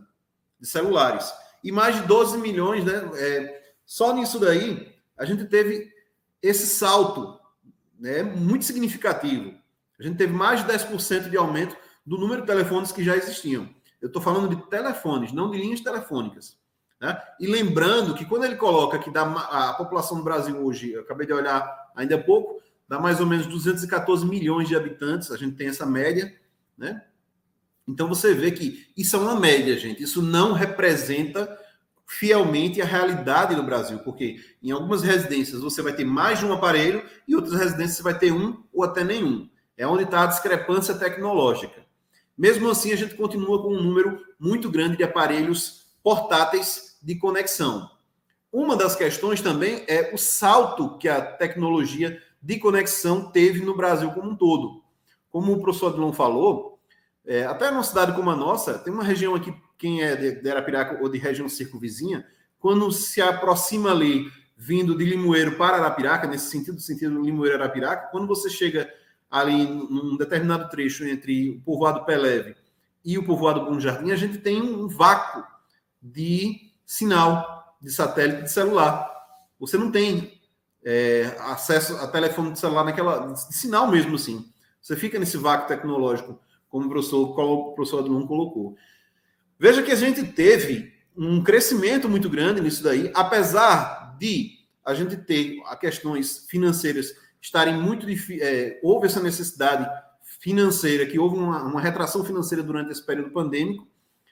[0.58, 1.34] de celulares.
[1.62, 3.12] E mais de 12 milhões, né?
[3.16, 5.92] É, só nisso daí, a gente teve
[6.42, 7.38] esse salto
[8.00, 9.54] né, muito significativo.
[10.00, 11.76] A gente teve mais de 10% de aumento
[12.06, 13.70] do número de telefones que já existiam.
[14.02, 16.58] Eu estou falando de telefones, não de linhas telefônicas.
[17.00, 17.20] Né?
[17.40, 21.26] E lembrando que quando ele coloca que dá, a população do Brasil hoje, eu acabei
[21.26, 25.56] de olhar ainda há pouco, dá mais ou menos 214 milhões de habitantes, a gente
[25.56, 26.36] tem essa média,
[26.78, 27.04] né?
[27.88, 30.04] Então você vê que isso é uma média, gente.
[30.04, 31.58] Isso não representa
[32.06, 36.54] fielmente a realidade do Brasil, porque em algumas residências você vai ter mais de um
[36.54, 39.50] aparelho e outras residências você vai ter um ou até nenhum.
[39.78, 41.82] É onde está a discrepância tecnológica.
[42.38, 47.90] Mesmo assim, a gente continua com um número muito grande de aparelhos portáteis de conexão.
[48.52, 54.12] Uma das questões também é o salto que a tecnologia de conexão teve no Brasil
[54.12, 54.84] como um todo.
[55.30, 56.80] Como o professor Adilon falou,
[57.26, 60.50] é, até numa cidade como a nossa, tem uma região aqui quem é de, de
[60.50, 62.26] Arapiraca ou de região circunvizinha,
[62.60, 68.48] quando se aproxima ali, vindo de Limoeiro para Arapiraca, nesse sentido, sentido Limoeiro-Arapiraca, quando você
[68.48, 68.88] chega
[69.32, 72.56] ali num determinado trecho entre o povoado Peleve
[73.04, 75.44] e o povoado Bom Jardim, a gente tem um vácuo
[76.02, 79.10] de sinal de satélite de celular.
[79.60, 80.40] Você não tem
[80.84, 84.52] é, acesso a telefone de celular naquela de sinal mesmo assim.
[84.82, 88.76] Você fica nesse vácuo tecnológico, como o professor, o professor Adlon colocou.
[89.58, 95.16] Veja que a gente teve um crescimento muito grande nisso daí, apesar de a gente
[95.16, 98.06] ter questões financeiras estarem muito
[98.40, 99.90] é, houve essa necessidade
[100.40, 103.88] financeira, que houve uma, uma retração financeira durante esse período pandêmico,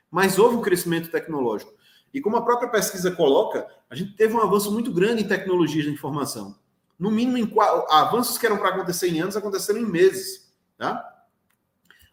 [0.10, 1.74] mas houve um crescimento tecnológico.
[2.14, 5.86] E como a própria pesquisa coloca, a gente teve um avanço muito grande em tecnologias
[5.86, 6.56] de informação.
[6.98, 7.52] No mínimo, em
[7.90, 10.52] avanços que eram para acontecer em anos, aconteceram em meses.
[10.78, 11.26] Tá?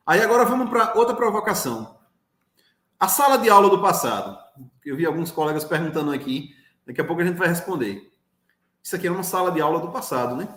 [0.07, 1.99] Aí agora vamos para outra provocação.
[2.99, 4.39] A sala de aula do passado.
[4.85, 6.55] Eu vi alguns colegas perguntando aqui.
[6.87, 8.13] Daqui a pouco a gente vai responder.
[8.83, 10.49] Isso aqui era uma sala de aula do passado, né?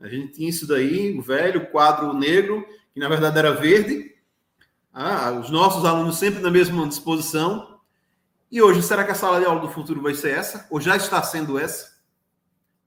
[0.00, 4.14] A gente tinha isso daí, o velho quadro negro, que na verdade era verde.
[4.92, 7.80] Ah, os nossos alunos sempre na mesma disposição.
[8.50, 10.66] E hoje, será que a sala de aula do futuro vai ser essa?
[10.70, 11.96] Ou já está sendo essa?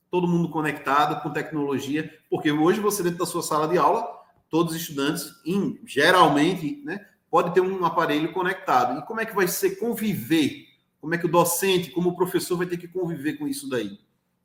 [0.10, 4.07] Todo mundo conectado com tecnologia, porque hoje você dentro da sua sala de aula,
[4.49, 8.99] todos os estudantes, em, geralmente, né, pode ter um aparelho conectado.
[8.99, 10.66] E como é que vai ser conviver?
[10.99, 13.99] Como é que o docente, como o professor vai ter que conviver com isso daí?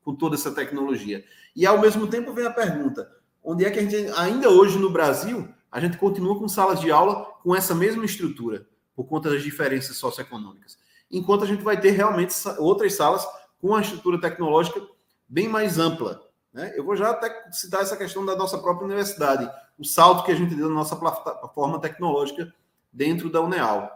[0.04, 1.24] Com toda essa tecnologia.
[1.56, 3.10] E ao mesmo tempo vem a pergunta:
[3.42, 6.90] onde é que a gente, ainda hoje no Brasil, a gente continua com salas de
[6.90, 10.78] aula com essa mesma estrutura, por conta das diferenças socioeconômicas?
[11.10, 13.26] Enquanto a gente vai ter realmente outras salas
[13.60, 14.80] com uma estrutura tecnológica
[15.28, 16.22] bem mais ampla.
[16.52, 16.72] Né?
[16.76, 20.34] Eu vou já até citar essa questão da nossa própria universidade, o salto que a
[20.34, 22.52] gente deu na nossa plataforma tecnológica
[22.92, 23.90] dentro da UNEAL.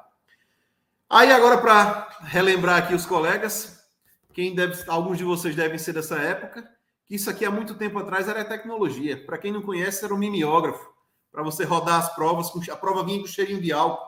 [1.09, 3.78] Aí agora para relembrar aqui os colegas,
[4.39, 6.63] quem deve, alguns de vocês devem ser dessa época,
[7.09, 9.27] que isso aqui há muito tempo atrás era tecnologia.
[9.27, 10.89] Para quem não conhece, era um mimeógrafo,
[11.33, 14.07] para você rodar as provas, a prova vinha com cheirinho de álcool,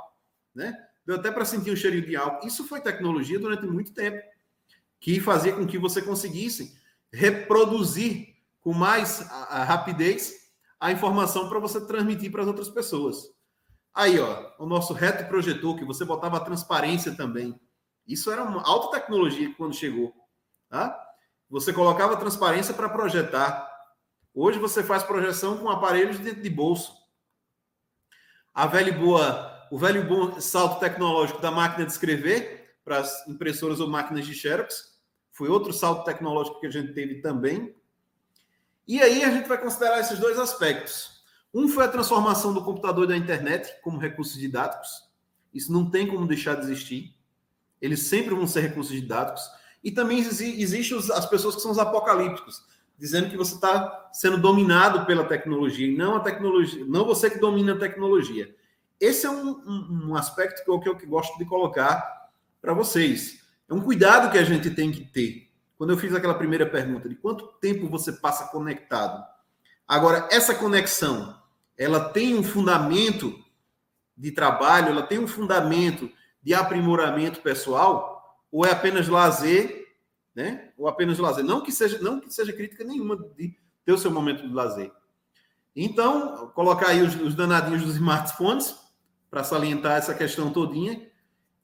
[0.54, 0.72] né?
[1.04, 2.46] Deu até para sentir o cheirinho de álcool.
[2.46, 4.22] Isso foi tecnologia durante muito tempo,
[5.00, 6.78] que fazia com que você conseguisse
[7.12, 10.32] reproduzir com mais a, a rapidez
[10.78, 13.16] a informação para você transmitir para as outras pessoas.
[13.92, 17.60] Aí, ó, o nosso reto projetor, que você botava a transparência também.
[18.06, 20.19] Isso era uma alta tecnologia quando chegou.
[20.70, 20.98] Tá?
[21.50, 23.68] Você colocava transparência para projetar.
[24.32, 26.94] Hoje você faz projeção com aparelhos dentro de bolso.
[28.54, 33.80] A velha boa, o velho bom salto tecnológico da máquina de escrever para as impressoras
[33.80, 34.98] ou máquinas de Xerox
[35.32, 37.74] foi outro salto tecnológico que a gente teve também.
[38.86, 41.20] E aí a gente vai considerar esses dois aspectos.
[41.52, 45.08] Um foi a transformação do computador e da internet como recursos didáticos.
[45.52, 47.16] Isso não tem como deixar de existir.
[47.80, 49.42] Eles sempre vão ser recursos didáticos.
[49.82, 52.62] E também existem as pessoas que são os apocalípticos,
[52.98, 57.38] dizendo que você está sendo dominado pela tecnologia e não a tecnologia, não você que
[57.38, 58.54] domina a tecnologia.
[59.00, 62.28] Esse é um, um, um aspecto que eu, que eu gosto de colocar
[62.60, 63.40] para vocês.
[63.68, 65.50] É um cuidado que a gente tem que ter.
[65.78, 69.24] Quando eu fiz aquela primeira pergunta de quanto tempo você passa conectado.
[69.88, 71.40] Agora, essa conexão,
[71.78, 73.42] ela tem um fundamento
[74.14, 76.10] de trabalho, ela tem um fundamento
[76.42, 78.19] de aprimoramento pessoal,
[78.50, 79.88] ou é apenas lazer,
[80.34, 80.70] né?
[80.76, 81.44] Ou apenas lazer.
[81.44, 84.92] Não que seja, não que seja crítica nenhuma de ter o seu momento de lazer.
[85.74, 88.74] Então, colocar aí os, os danadinhos dos smartphones
[89.30, 91.08] para salientar essa questão todinha.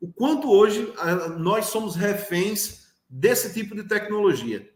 [0.01, 0.93] O quanto hoje
[1.39, 4.70] nós somos reféns desse tipo de tecnologia.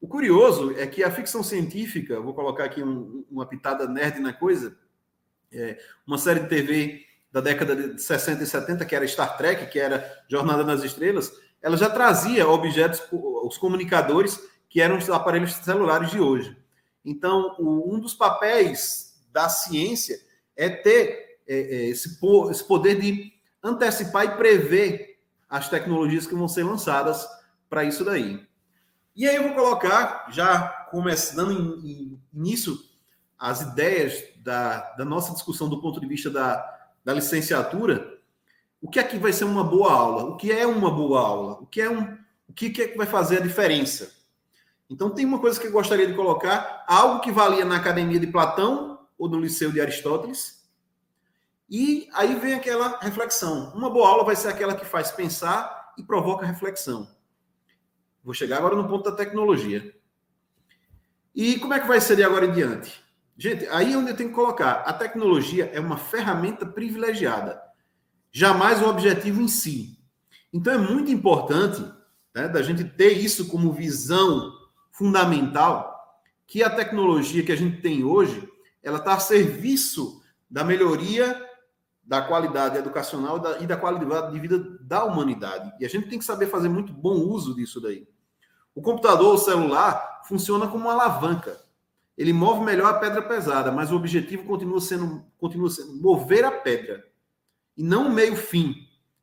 [0.00, 4.32] O curioso é que a ficção científica, vou colocar aqui um, uma pitada nerd na
[4.32, 4.76] coisa,
[5.52, 9.66] é, uma série de TV da década de 60 e 70, que era Star Trek,
[9.66, 15.52] que era Jornada nas Estrelas, ela já trazia objetos, os comunicadores, que eram os aparelhos
[15.52, 16.56] celulares de hoje.
[17.04, 20.18] Então, um dos papéis da ciência
[20.56, 22.18] é ter é, é, esse
[22.66, 25.18] poder de antecipar e prever
[25.48, 27.26] as tecnologias que vão ser lançadas
[27.68, 28.46] para isso daí.
[29.14, 31.80] E aí eu vou colocar, já começando
[32.32, 32.78] início,
[33.38, 38.18] as ideias da, da nossa discussão do ponto de vista da, da licenciatura,
[38.80, 40.24] o que é que vai ser uma boa aula?
[40.24, 41.52] O que é uma boa aula?
[41.60, 42.16] O que é um,
[42.48, 44.12] o que é que vai fazer a diferença?
[44.88, 48.26] Então tem uma coisa que eu gostaria de colocar, algo que valia na academia de
[48.26, 50.68] Platão ou no liceu de Aristóteles.
[51.68, 53.72] E aí vem aquela reflexão.
[53.74, 57.08] Uma boa aula vai ser aquela que faz pensar e provoca reflexão.
[58.24, 59.94] Vou chegar agora no ponto da tecnologia.
[61.34, 63.02] E como é que vai ser de agora em diante?
[63.40, 64.82] Gente, aí é onde eu tenho que colocar.
[64.82, 67.58] A tecnologia é uma ferramenta privilegiada,
[68.30, 69.98] jamais o objetivo em si.
[70.52, 71.82] Então é muito importante
[72.34, 74.52] né, da gente ter isso como visão
[74.92, 78.46] fundamental, que a tecnologia que a gente tem hoje,
[78.82, 80.20] ela está a serviço
[80.50, 81.42] da melhoria
[82.02, 85.72] da qualidade educacional e da, e da qualidade de vida da humanidade.
[85.80, 88.06] E a gente tem que saber fazer muito bom uso disso daí.
[88.74, 91.69] O computador, o celular, funciona como uma alavanca.
[92.20, 96.50] Ele move melhor a pedra pesada, mas o objetivo continua sendo, continua sendo mover a
[96.50, 97.02] pedra.
[97.74, 98.74] E não o meio-fim,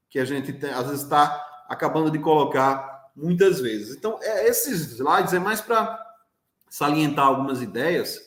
[0.10, 3.96] que a gente tem, às vezes está acabando de colocar muitas vezes.
[3.96, 6.04] Então, é, esses slides é mais para
[6.72, 8.20] salientar algumas ideias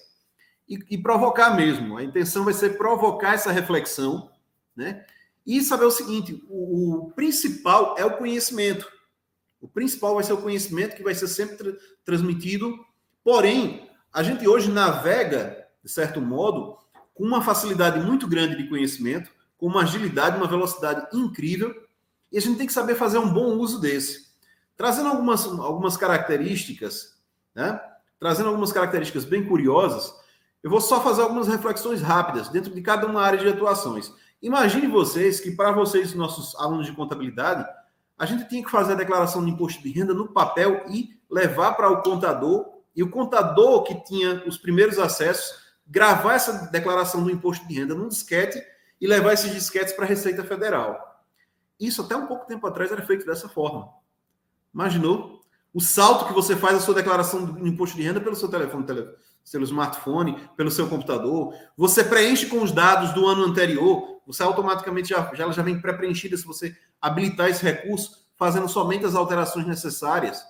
[0.68, 1.96] e, e provocar mesmo.
[1.96, 4.30] A intenção vai ser provocar essa reflexão,
[4.76, 5.04] né?
[5.44, 8.88] E saber o seguinte: o, o principal é o conhecimento.
[9.60, 11.72] O principal vai ser o conhecimento que vai ser sempre tra
[12.04, 12.78] transmitido.
[13.24, 16.76] Porém, a gente hoje navega, de certo modo,
[17.14, 21.74] com uma facilidade muito grande de conhecimento, com uma agilidade, uma velocidade incrível,
[22.32, 24.30] e a gente tem que saber fazer um bom uso desse.
[24.76, 27.18] Trazendo algumas, algumas características,
[27.54, 27.80] né?
[28.18, 30.14] Trazendo algumas características bem curiosas,
[30.62, 34.12] eu vou só fazer algumas reflexões rápidas dentro de cada uma área de atuações.
[34.42, 37.66] Imagine vocês que, para vocês, nossos alunos de contabilidade,
[38.18, 41.72] a gente tinha que fazer a declaração de imposto de renda no papel e levar
[41.72, 47.30] para o contador, e o contador que tinha os primeiros acessos, gravar essa declaração do
[47.30, 48.62] imposto de renda num disquete
[49.01, 51.24] e levar esses disquetes para a Receita Federal.
[51.78, 53.88] Isso até um pouco tempo atrás era feito dessa forma.
[54.72, 55.41] Imaginou?
[55.72, 58.84] O salto que você faz a sua declaração do imposto de renda pelo seu telefone,
[58.84, 61.55] pelo smartphone, pelo seu computador.
[61.76, 66.36] Você preenche com os dados do ano anterior, você automaticamente já, já, já vem pré-preenchida
[66.36, 70.43] se você habilitar esse recurso, fazendo somente as alterações necessárias.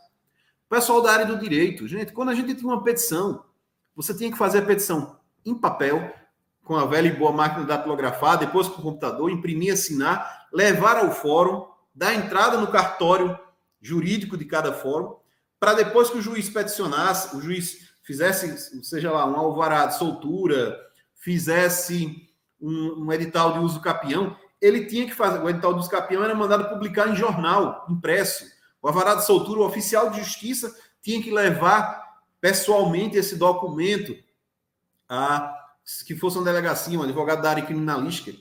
[0.70, 3.44] Pessoal da área do direito, gente, quando a gente tinha uma petição,
[3.92, 6.14] você tinha que fazer a petição em papel,
[6.62, 11.10] com a velha e boa máquina datilografar, depois com o computador, imprimir, assinar, levar ao
[11.10, 13.36] fórum, dar entrada no cartório
[13.82, 15.16] jurídico de cada fórum,
[15.58, 20.78] para depois que o juiz peticionasse, o juiz fizesse, seja lá, um alvará de soltura,
[21.16, 22.28] fizesse
[22.60, 25.42] um, um edital de uso capião, ele tinha que fazer.
[25.42, 28.59] O edital do capião era mandado publicar em jornal, impresso.
[28.82, 34.16] O alvará de soltura, o oficial de justiça tinha que levar pessoalmente esse documento
[35.08, 35.56] a
[36.06, 38.32] que fosse uma delegacia, um advogado da área criminalística.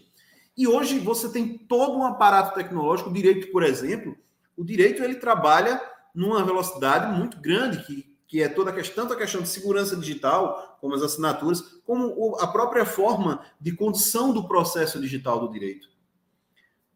[0.55, 4.15] E hoje você tem todo um aparato tecnológico, o direito, por exemplo,
[4.55, 5.81] o direito ele trabalha
[6.13, 9.95] numa velocidade muito grande, que, que é toda a questão, tanto a questão de segurança
[9.95, 15.87] digital, como as assinaturas, como a própria forma de condução do processo digital do direito.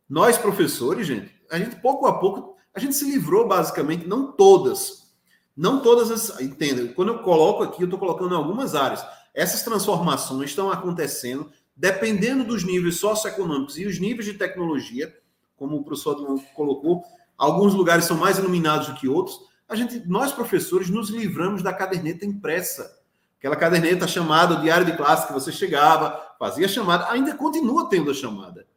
[0.09, 5.13] Nós, professores, gente, a gente pouco a pouco, a gente se livrou basicamente, não todas,
[5.55, 9.05] não todas as, entenda, quando eu coloco aqui, eu estou colocando em algumas áreas.
[9.34, 15.11] Essas transformações estão acontecendo dependendo dos níveis socioeconômicos e os níveis de tecnologia,
[15.57, 17.03] como o professor Adão colocou,
[17.38, 19.39] alguns lugares são mais iluminados do que outros.
[19.67, 22.99] A gente, nós professores, nos livramos da caderneta impressa.
[23.39, 28.13] Aquela caderneta chamada diário de classe que você chegava, fazia chamada, ainda continua tendo a
[28.13, 28.67] chamada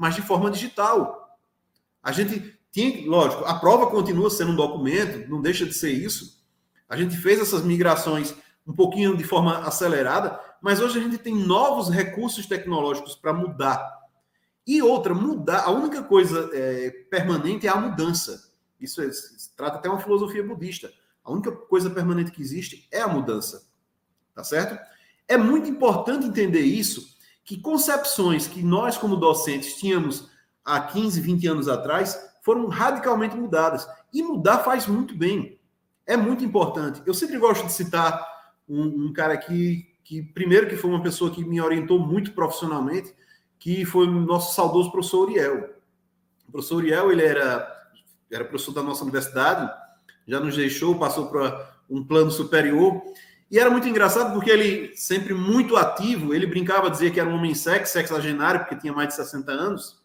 [0.00, 1.36] mas de forma digital.
[2.02, 6.40] A gente tinha, lógico, a prova continua sendo um documento, não deixa de ser isso.
[6.88, 8.34] A gente fez essas migrações
[8.66, 14.00] um pouquinho de forma acelerada, mas hoje a gente tem novos recursos tecnológicos para mudar.
[14.66, 18.50] E outra, mudar, a única coisa é, permanente é a mudança.
[18.80, 19.10] Isso, é,
[19.56, 20.92] trata até uma filosofia budista.
[21.24, 23.68] A única coisa permanente que existe é a mudança.
[24.34, 24.78] Tá certo?
[25.26, 30.30] É muito importante entender isso que concepções que nós, como docentes, tínhamos
[30.64, 33.88] há 15, 20 anos atrás foram radicalmente mudadas.
[34.12, 35.56] E mudar faz muito bem.
[36.04, 37.00] É muito importante.
[37.06, 38.26] Eu sempre gosto de citar
[38.68, 43.14] um, um cara que, que, primeiro, que foi uma pessoa que me orientou muito profissionalmente,
[43.56, 45.70] que foi o nosso saudoso professor Uriel.
[46.48, 47.70] O professor Uriel, ele era,
[48.28, 49.70] era professor da nossa universidade,
[50.26, 53.00] já nos deixou, passou para um plano superior,
[53.48, 57.28] e era muito engraçado porque ele, sempre muito ativo, ele brincava a dizer que era
[57.28, 59.99] um homem sexo, sexagenário, porque tinha mais de 60 anos.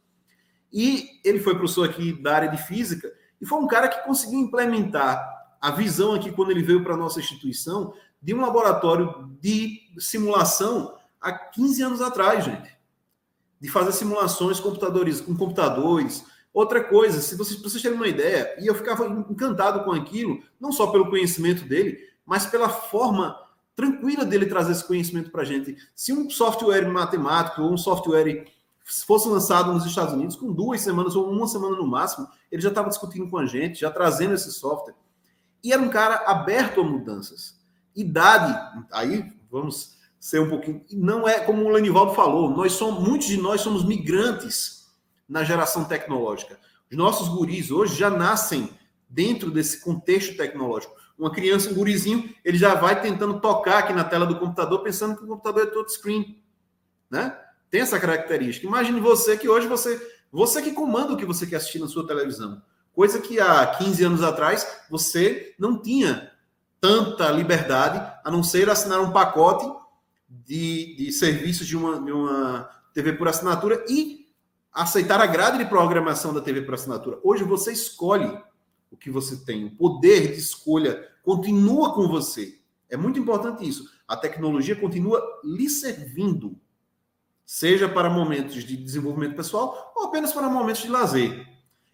[0.75, 3.09] E ele foi professor aqui da área de física
[3.39, 5.25] e foi um cara que conseguiu implementar
[5.61, 10.93] a visão aqui, quando ele veio para a nossa instituição, de um laboratório de simulação
[11.21, 12.75] há 15 anos atrás, gente.
[13.57, 16.25] de fazer simulações computadores, com computadores.
[16.53, 20.73] Outra coisa, se vocês, vocês terem uma ideia, e eu ficava encantado com aquilo, não
[20.73, 23.35] só pelo conhecimento dele, mas pela forma
[23.75, 25.77] tranquila dele trazer esse conhecimento para a gente.
[25.95, 28.45] Se um software matemático ou um software
[28.85, 32.69] fosse lançado nos Estados Unidos, com duas semanas ou uma semana no máximo, ele já
[32.69, 34.93] estava discutindo com a gente, já trazendo esse software.
[35.63, 37.59] E era um cara aberto a mudanças.
[37.95, 38.55] Idade,
[38.91, 40.85] aí vamos ser um pouquinho.
[40.91, 44.93] Não é como o Lenivaldo falou, nós somos, muitos de nós somos migrantes
[45.27, 46.59] na geração tecnológica.
[46.91, 48.69] Os nossos guris hoje já nascem
[49.09, 50.93] dentro desse contexto tecnológico.
[51.17, 55.15] Uma criança, um gurizinho, ele já vai tentando tocar aqui na tela do computador, pensando
[55.15, 56.43] que o computador é touchscreen,
[57.09, 57.35] né?
[57.75, 58.65] Tem essa característica.
[58.65, 60.01] Imagine você que hoje você,
[60.31, 62.61] você que comanda o que você quer assistir na sua televisão.
[62.93, 66.31] Coisa que há 15 anos atrás você não tinha
[66.79, 69.69] tanta liberdade, a não ser assinar um pacote
[70.29, 74.25] de, de serviços de uma, de uma TV por assinatura e
[74.71, 77.19] aceitar a grade de programação da TV por assinatura.
[77.25, 78.41] Hoje você escolhe
[78.89, 82.57] o que você tem, o poder de escolha continua com você.
[82.89, 83.83] É muito importante isso.
[84.07, 86.57] A tecnologia continua lhe servindo
[87.45, 91.47] seja para momentos de desenvolvimento pessoal ou apenas para momentos de lazer.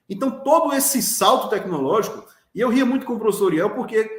[0.10, 4.10] Então, todo esse salto tecnológico, e eu ria muito com o professor Iel, porque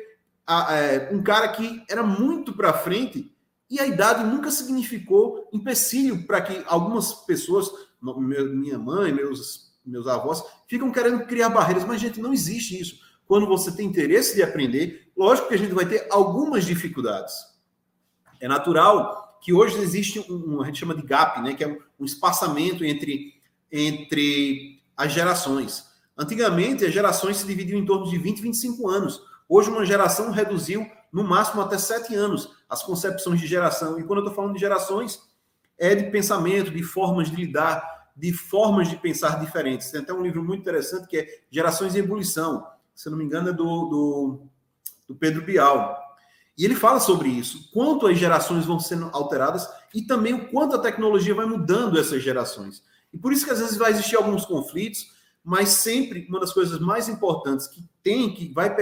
[0.47, 3.33] a, é, um cara que era muito para frente
[3.71, 7.71] e a idade nunca significou empecilho para que algumas pessoas,
[8.03, 13.01] minha mãe, meus, meus avós, ficam querendo criar barreiras, mas, gente, não existe isso.
[13.27, 17.35] Quando você tem interesse de aprender, lógico que a gente vai ter algumas dificuldades.
[18.41, 21.79] É natural que hoje existe um, um, a gente chama de gap, né, que é
[21.99, 23.35] um, espaçamento entre,
[23.71, 25.91] entre as gerações.
[26.17, 29.21] Antigamente, as gerações se dividiam em torno de 20 e 25 anos.
[29.49, 33.99] Hoje, uma geração reduziu no máximo até 7 anos as concepções de geração.
[33.99, 35.21] E quando eu estou falando de gerações,
[35.77, 37.83] é de pensamento, de formas de lidar,
[38.17, 39.91] de formas de pensar diferentes.
[39.91, 42.65] Tem até um livro muito interessante que é Gerações em Ebulição.
[42.95, 44.43] Se não me engano, é do, do,
[45.09, 46.01] do Pedro Bial.
[46.63, 50.77] E ele fala sobre isso, quanto as gerações vão sendo alteradas e também o quanto
[50.77, 52.85] a tecnologia vai mudando essas gerações.
[53.13, 55.11] E por isso que às vezes vai existir alguns conflitos,
[55.43, 58.77] mas sempre uma das coisas mais importantes que tem, que vai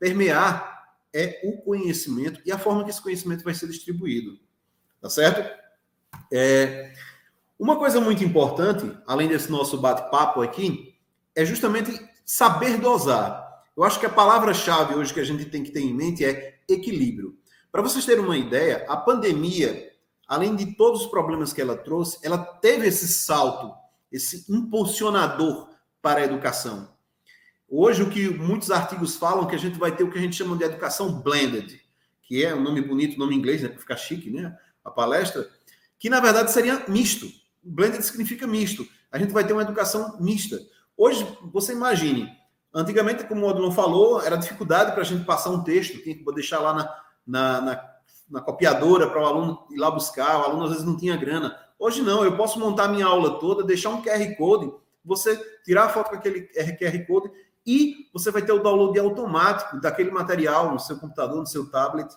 [0.00, 0.82] permear,
[1.14, 4.40] é o conhecimento e a forma que esse conhecimento vai ser distribuído.
[5.00, 5.48] Tá certo?
[6.32, 6.92] É,
[7.56, 10.96] uma coisa muito importante, além desse nosso bate-papo aqui,
[11.36, 13.62] é justamente saber dosar.
[13.76, 16.51] Eu acho que a palavra-chave hoje que a gente tem que ter em mente é
[16.72, 17.36] equilíbrio.
[17.70, 19.92] Para vocês terem uma ideia, a pandemia,
[20.28, 23.74] além de todos os problemas que ela trouxe, ela teve esse salto,
[24.10, 25.70] esse impulsionador
[26.00, 26.92] para a educação.
[27.68, 30.36] Hoje, o que muitos artigos falam que a gente vai ter o que a gente
[30.36, 31.80] chama de educação blended,
[32.22, 34.54] que é um nome bonito, nome inglês, né, para ficar chique, né?
[34.84, 35.48] A palestra,
[35.98, 37.26] que na verdade seria misto.
[37.62, 38.86] Blended significa misto.
[39.10, 40.60] A gente vai ter uma educação mista.
[40.96, 42.28] Hoje, você imagine,
[42.74, 46.24] Antigamente, como o Odilon falou, era dificuldade para a gente passar um texto, tinha que
[46.32, 46.94] deixar lá na,
[47.26, 47.90] na, na,
[48.30, 51.54] na copiadora para o aluno ir lá buscar, o aluno às vezes não tinha grana.
[51.78, 54.72] Hoje não, eu posso montar minha aula toda, deixar um QR Code,
[55.04, 57.30] você tirar a foto com aquele QR Code
[57.66, 62.08] e você vai ter o download automático daquele material no seu computador, no seu tablet.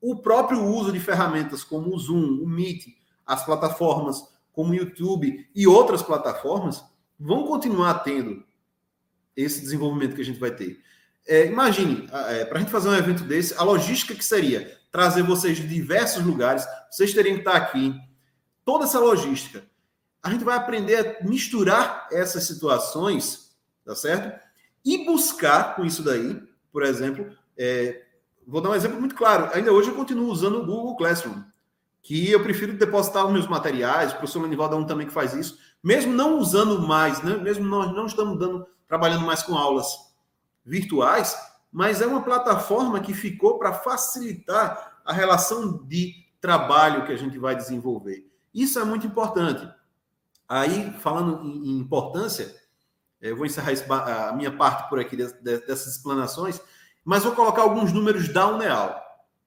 [0.00, 2.86] O próprio uso de ferramentas como o Zoom, o Meet,
[3.24, 4.22] as plataformas
[4.52, 6.84] como o YouTube e outras plataformas
[7.18, 8.42] vão continuar tendo
[9.36, 10.80] esse desenvolvimento que a gente vai ter.
[11.26, 15.22] É, imagine, é, para a gente fazer um evento desse, a logística que seria trazer
[15.22, 17.94] vocês de diversos lugares, vocês teriam que estar aqui,
[18.64, 19.64] toda essa logística.
[20.22, 23.54] A gente vai aprender a misturar essas situações,
[23.84, 24.40] tá certo?
[24.84, 26.40] E buscar com isso daí,
[26.72, 28.04] por exemplo, é,
[28.46, 29.50] vou dar um exemplo muito claro.
[29.52, 31.42] Ainda hoje eu continuo usando o Google Classroom,
[32.02, 35.34] que eu prefiro depositar os meus materiais, o professor Lenivaldo é um também que faz
[35.34, 37.36] isso, mesmo não usando mais, né?
[37.36, 39.86] mesmo nós não estamos dando trabalhando mais com aulas
[40.64, 41.36] virtuais,
[41.72, 47.38] mas é uma plataforma que ficou para facilitar a relação de trabalho que a gente
[47.38, 48.26] vai desenvolver.
[48.54, 49.68] Isso é muito importante.
[50.48, 52.54] Aí, falando em importância,
[53.20, 53.72] eu vou encerrar
[54.28, 56.60] a minha parte por aqui dessas explanações,
[57.04, 59.02] mas vou colocar alguns números da UNEAL.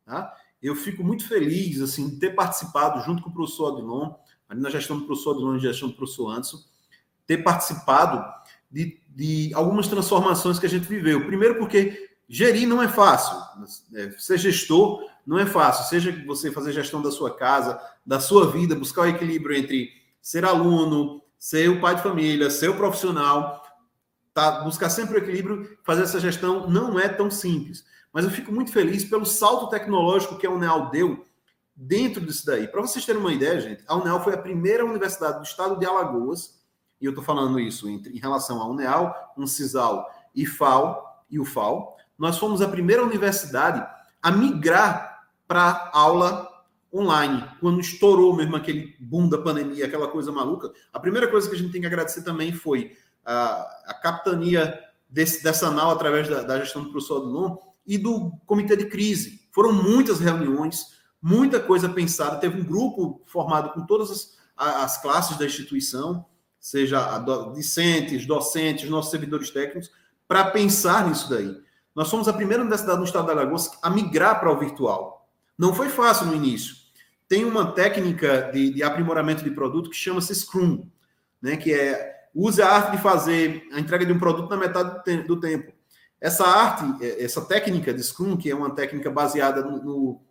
[0.05, 0.33] Tá?
[0.61, 4.13] Eu fico muito feliz assim, de ter participado, junto com o professor Adilon,
[4.47, 6.57] ali na gestão do professor Adilon e gestão do professor Anderson,
[7.25, 8.25] ter participado
[8.69, 11.25] de, de algumas transformações que a gente viveu.
[11.25, 13.37] Primeiro, porque gerir não é fácil.
[13.95, 15.85] É, ser gestor não é fácil.
[15.85, 19.89] Seja você fazer gestão da sua casa, da sua vida, buscar o equilíbrio entre
[20.21, 23.63] ser aluno, ser o pai de família, ser o profissional,
[24.33, 24.61] tá?
[24.61, 27.83] buscar sempre o equilíbrio, fazer essa gestão não é tão simples.
[28.11, 31.25] Mas eu fico muito feliz pelo salto tecnológico que a Unel deu
[31.79, 32.67] dentro disso daí.
[32.67, 35.85] Para vocês terem uma ideia, gente, a UNEAL foi a primeira universidade do estado de
[35.85, 36.58] Alagoas,
[37.01, 41.45] e eu estou falando isso em, em relação à UNEAL, UNCISAL e FAO, e o
[41.45, 41.95] FAO.
[42.17, 43.85] Nós fomos a primeira universidade
[44.21, 46.47] a migrar para aula
[46.93, 50.71] online, quando estourou mesmo aquele boom da pandemia, aquela coisa maluca.
[50.91, 54.77] A primeira coisa que a gente tem que agradecer também foi a, a capitania
[55.07, 59.47] desse, dessa NAU através da, da gestão do professor Adulon e do comitê de crise.
[59.51, 62.37] Foram muitas reuniões, muita coisa pensada.
[62.37, 66.25] Teve um grupo formado com todas as, as classes da instituição,
[66.69, 67.17] seja
[67.55, 69.91] discentes, docentes, nossos servidores técnicos,
[70.27, 71.57] para pensar nisso daí.
[71.95, 75.27] Nós somos a primeira universidade no estado da Alagoas a migrar para o virtual.
[75.57, 76.75] Não foi fácil no início.
[77.27, 80.87] Tem uma técnica de, de aprimoramento de produto que chama-se Scrum,
[81.41, 85.23] né, que é use a arte de fazer a entrega de um produto na metade
[85.23, 85.73] do tempo.
[86.21, 90.21] Essa arte, é, essa técnica de Scrum, que é uma técnica baseada no, no,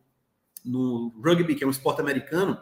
[0.64, 2.56] no rugby, que é um esporte americano,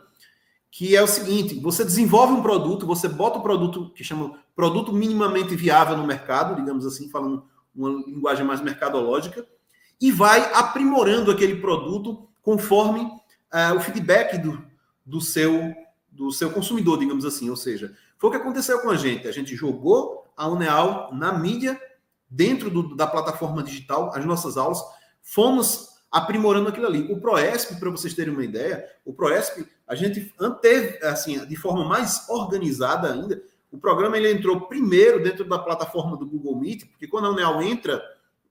[0.77, 4.93] que é o seguinte: você desenvolve um produto, você bota o produto que chama produto
[4.93, 9.47] minimamente viável no mercado, digamos assim, falando uma linguagem mais mercadológica,
[9.99, 14.63] e vai aprimorando aquele produto conforme uh, o feedback do,
[15.05, 15.75] do, seu,
[16.13, 17.49] do seu consumidor, digamos assim.
[17.49, 19.27] Ou seja, foi o que aconteceu com a gente.
[19.27, 21.81] A gente jogou a Uneal na mídia,
[22.29, 24.83] dentro do, da plataforma digital, as nossas aulas,
[25.23, 27.11] fomos aprimorando aquilo ali.
[27.11, 31.85] O Proesp, para vocês terem uma ideia, o Proesp, a gente anteve, assim, de forma
[31.85, 33.41] mais organizada ainda,
[33.71, 37.63] o programa ele entrou primeiro dentro da plataforma do Google Meet, porque quando a Uneal
[37.63, 38.03] entra,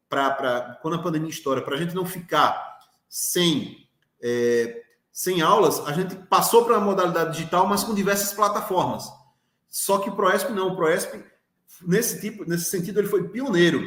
[0.08, 2.80] para quando a pandemia estoura, para a gente não ficar
[3.10, 3.88] sem,
[4.22, 9.12] é, sem aulas, a gente passou para a modalidade digital, mas com diversas plataformas.
[9.68, 11.22] Só que o Proesp não, o Proesp,
[11.82, 13.82] nesse tipo, nesse sentido, ele foi pioneiro.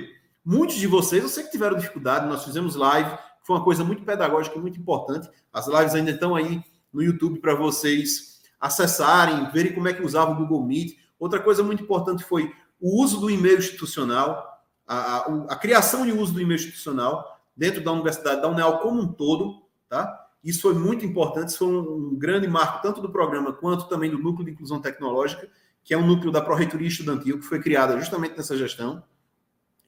[0.44, 4.02] Muitos de vocês, eu sei que tiveram dificuldade, nós fizemos live, foi uma coisa muito
[4.02, 5.30] pedagógica, muito importante.
[5.52, 6.62] As lives ainda estão aí
[6.92, 10.96] no YouTube para vocês acessarem, verem como é que usava o Google Meet.
[11.18, 16.12] Outra coisa muito importante foi o uso do e-mail institucional, a, a, a criação e
[16.12, 20.26] o uso do e-mail institucional dentro da universidade, da UNEL como um todo, tá?
[20.42, 24.18] Isso foi muito importante, isso foi um, grande marco, tanto do programa quanto também do
[24.18, 25.48] Núcleo de Inclusão Tecnológica,
[25.82, 29.02] que é um núcleo da Pró-Reitoria Estudantil, que foi criada justamente nessa gestão.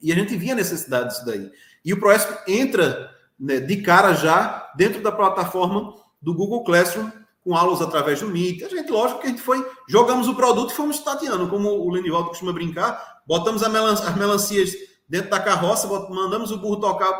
[0.01, 1.49] E a gente via a necessidade disso daí.
[1.85, 7.09] E o Proesp entra né, de cara já dentro da plataforma do Google Classroom,
[7.43, 8.63] com aulas através do Meet.
[8.63, 11.89] A gente, lógico que a gente foi, jogamos o produto e fomos tateando, como o
[11.89, 14.75] Lenivaldo costuma brincar, botamos melan as melancias
[15.09, 17.11] dentro da carroça, mandamos o burro tocar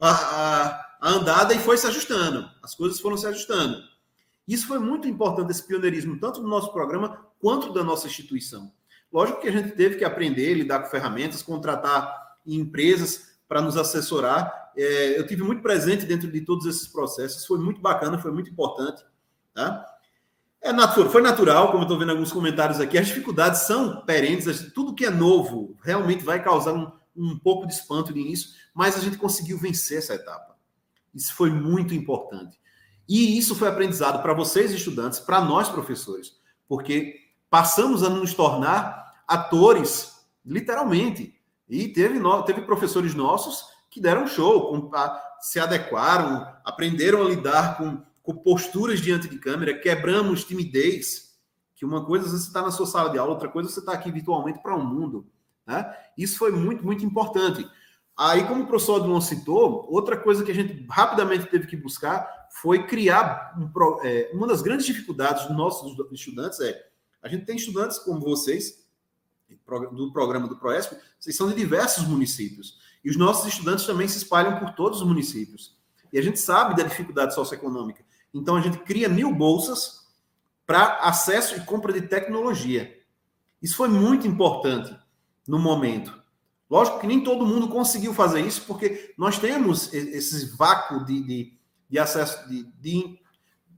[0.00, 2.48] a, a, a andada e foi se ajustando.
[2.62, 3.82] As coisas foram se ajustando.
[4.46, 8.70] Isso foi muito importante, esse pioneirismo, tanto do nosso programa quanto da nossa instituição.
[9.12, 14.52] Lógico que a gente teve que aprender, lidar com ferramentas, contratar empresas para nos assessorar.
[14.76, 18.50] É, eu tive muito presente dentro de todos esses processos, foi muito bacana, foi muito
[18.50, 19.04] importante.
[19.54, 19.86] Tá?
[20.60, 24.72] É natural, foi natural, como eu estou vendo alguns comentários aqui, as dificuldades são perentes,
[24.72, 28.96] tudo que é novo realmente vai causar um, um pouco de espanto no início, mas
[28.96, 30.56] a gente conseguiu vencer essa etapa.
[31.14, 32.58] Isso foi muito importante.
[33.08, 36.32] E isso foi aprendizado para vocês, estudantes, para nós, professores,
[36.66, 37.16] porque
[37.50, 41.38] passamos a nos tornar atores, literalmente.
[41.68, 44.90] E teve, teve professores nossos que deram show,
[45.40, 51.38] se adequaram, aprenderam a lidar com, com posturas diante de câmera, quebramos timidez,
[51.76, 54.10] que uma coisa você está na sua sala de aula, outra coisa você está aqui
[54.10, 55.28] virtualmente para o um mundo.
[55.64, 55.96] Né?
[56.18, 57.64] Isso foi muito, muito importante.
[58.18, 62.28] Aí, como o professor Adlon citou, outra coisa que a gente rapidamente teve que buscar
[62.60, 63.70] foi criar um,
[64.02, 66.84] é, uma das grandes dificuldades dos nossos estudantes é
[67.22, 68.84] a gente tem estudantes como vocês
[69.92, 74.18] do programa do Proesp, vocês são de diversos municípios e os nossos estudantes também se
[74.18, 75.74] espalham por todos os municípios
[76.14, 78.04] e a gente sabe da dificuldade socioeconômica.
[78.32, 80.06] Então a gente cria mil bolsas
[80.64, 82.96] para acesso e compra de tecnologia.
[83.60, 84.96] Isso foi muito importante
[85.46, 86.16] no momento.
[86.70, 91.58] Lógico que nem todo mundo conseguiu fazer isso, porque nós temos esse vácuo de, de,
[91.90, 93.18] de acesso, de, de,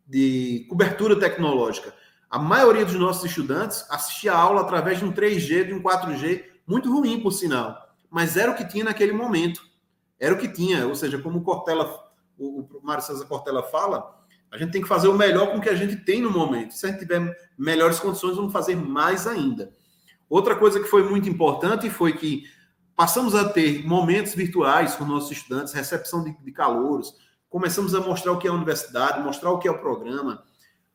[0.07, 1.95] de, cobertura tecnológica.
[2.29, 6.45] A maioria dos nossos estudantes assistia a aula através de um 3G, de um 4G,
[6.67, 7.86] muito ruim, por sinal.
[8.11, 9.63] Mas era o que tinha naquele momento.
[10.19, 10.87] Era o que tinha.
[10.87, 11.93] Ou seja, como o Cortella,
[12.39, 14.17] o, o Mário César Cortella fala,
[14.51, 16.73] a gente tem que fazer o melhor com o que a gente tem no momento.
[16.73, 19.73] Se a gente tiver melhores condições, vamos fazer mais ainda.
[20.29, 22.45] Outra coisa que foi muito importante foi que
[22.97, 27.15] passamos a ter momentos virtuais com nossos estudantes, recepção de, de calouros,
[27.49, 30.43] começamos a mostrar o que é a universidade, mostrar o que é o programa,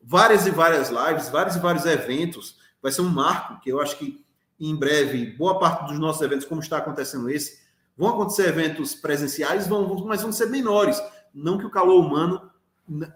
[0.02, 2.56] várias e várias lives, vários e vários eventos.
[2.82, 4.21] Vai ser um marco que eu acho que
[4.68, 7.60] em breve, boa parte dos nossos eventos, como está acontecendo esse,
[7.96, 11.02] vão acontecer eventos presenciais, vão, mas vão ser menores.
[11.34, 12.50] Não que o calor humano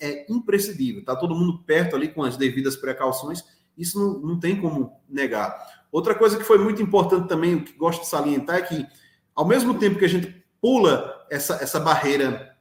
[0.01, 1.01] é imprescindível.
[1.01, 3.45] Está todo mundo perto ali com as devidas precauções,
[3.77, 5.85] isso não, não tem como negar.
[5.93, 8.87] Outra coisa que foi muito importante também, o que gosto de salientar, é que,
[9.35, 12.57] ao mesmo tempo que a gente pula essa, essa barreira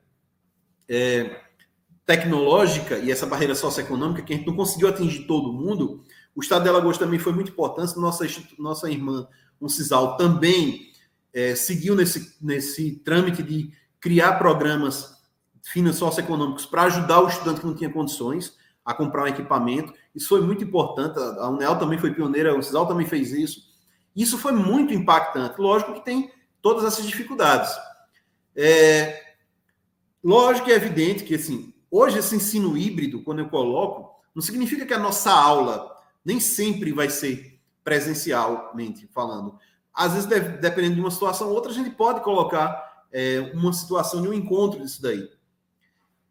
[0.87, 1.41] é,
[2.05, 6.03] tecnológica e essa barreira socioeconômica, que a gente não conseguiu atingir todo mundo,
[6.35, 7.97] o Estado de Alagoas também foi muito importante.
[7.97, 8.27] Nossa,
[8.59, 9.27] nossa irmã,
[9.61, 10.91] um CISAL, também
[11.33, 13.71] é, seguiu nesse, nesse trâmite de
[14.01, 15.15] criar programas
[15.93, 19.93] socioeconômicos para ajudar o estudante que não tinha condições a comprar um equipamento.
[20.13, 21.17] Isso foi muito importante.
[21.17, 23.61] A UNEL também foi pioneira, o CISAL também fez isso.
[24.15, 25.59] Isso foi muito impactante.
[25.59, 26.31] Lógico que tem
[26.61, 27.71] todas essas dificuldades.
[28.55, 29.21] É,
[30.23, 34.85] lógico e é evidente que, assim, hoje esse ensino híbrido, quando eu coloco, não significa
[34.85, 35.94] que a nossa aula
[36.25, 39.57] nem sempre vai ser presencialmente falando.
[39.93, 40.27] Às vezes,
[40.59, 44.33] dependendo de uma situação ou outra, a gente pode colocar é, uma situação de um
[44.33, 45.29] encontro disso daí.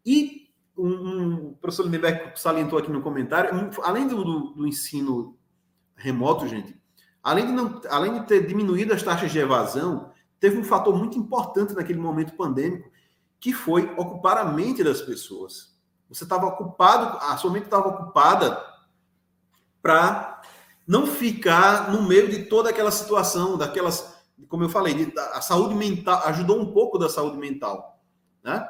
[0.05, 4.67] E um, um, o professor Lindenberg salientou aqui no comentário, um, além do, do, do,
[4.67, 5.37] ensino
[5.95, 6.79] remoto, gente,
[7.23, 11.17] além de, não, além de ter diminuído as taxas de evasão, teve um fator muito
[11.17, 12.91] importante naquele momento pandêmico,
[13.39, 15.75] que foi ocupar a mente das pessoas.
[16.09, 18.74] Você estava ocupado, a sua mente estava ocupada
[19.85, 20.41] para
[20.87, 24.17] não ficar no meio de toda aquela situação, daquelas,
[24.47, 28.01] como eu falei, de, a saúde mental, ajudou um pouco da saúde mental,
[28.43, 28.67] né?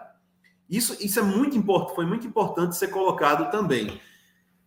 [0.70, 4.02] Isso, isso é muito importante, foi muito importante ser colocado também.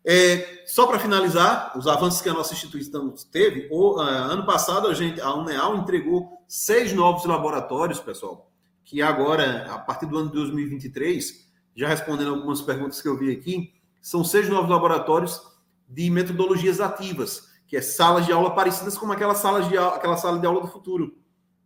[0.03, 4.89] É, só para finalizar, os avanços que a nossa instituição teve, o, uh, ano passado
[4.89, 8.51] a, gente, a UNEAL entregou seis novos laboratórios, pessoal,
[8.87, 11.47] que agora, a partir do ano de 2023,
[11.77, 15.48] já respondendo algumas perguntas que eu vi aqui, são seis novos laboratórios
[15.89, 20.39] de metodologias ativas, que é salas de aula parecidas com aquelas salas de aquela sala
[20.39, 21.17] de aula do futuro.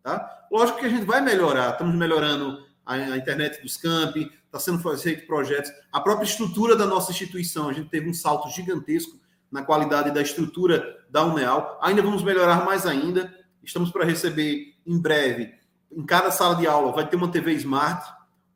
[0.03, 0.47] Tá?
[0.51, 4.79] Lógico que a gente vai melhorar, estamos melhorando a, a internet dos campi, está sendo
[4.99, 9.19] feito projetos, a própria estrutura da nossa instituição, a gente teve um salto gigantesco
[9.51, 15.01] na qualidade da estrutura da UNEAL, ainda vamos melhorar mais ainda, estamos para receber em
[15.01, 15.55] breve,
[15.91, 18.05] em cada sala de aula vai ter uma TV Smart,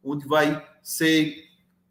[0.03, 1.46] onde vai ser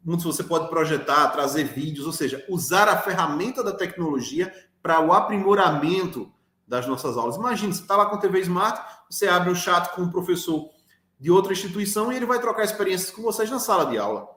[0.06, 4.52] onde você pode projetar, trazer vídeos, ou seja, usar a ferramenta da tecnologia
[4.82, 6.32] para o aprimoramento
[6.66, 7.36] das nossas aulas.
[7.36, 8.80] Imagina, você está lá com a TV Smart,
[9.10, 10.70] você abre um chat com um professor
[11.18, 14.28] de outra instituição e ele vai trocar experiências com vocês na sala de aula.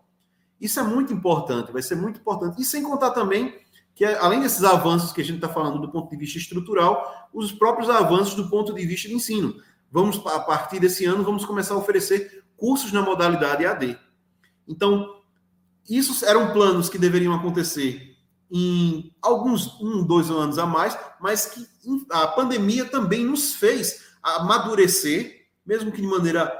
[0.59, 2.61] Isso é muito importante, vai ser muito importante.
[2.61, 3.55] E sem contar também
[3.95, 7.51] que, além desses avanços que a gente está falando do ponto de vista estrutural, os
[7.51, 9.55] próprios avanços do ponto de vista de ensino.
[9.91, 13.97] Vamos, a partir desse ano, vamos começar a oferecer cursos na modalidade AD.
[14.67, 15.18] Então,
[15.89, 18.15] isso eram planos que deveriam acontecer
[18.51, 21.67] em alguns um, dois anos a mais, mas que
[22.11, 26.51] a pandemia também nos fez amadurecer, mesmo que de maneira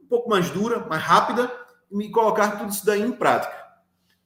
[0.00, 1.52] um pouco mais dura, mais rápida,
[1.90, 3.54] e colocar tudo isso daí em prática.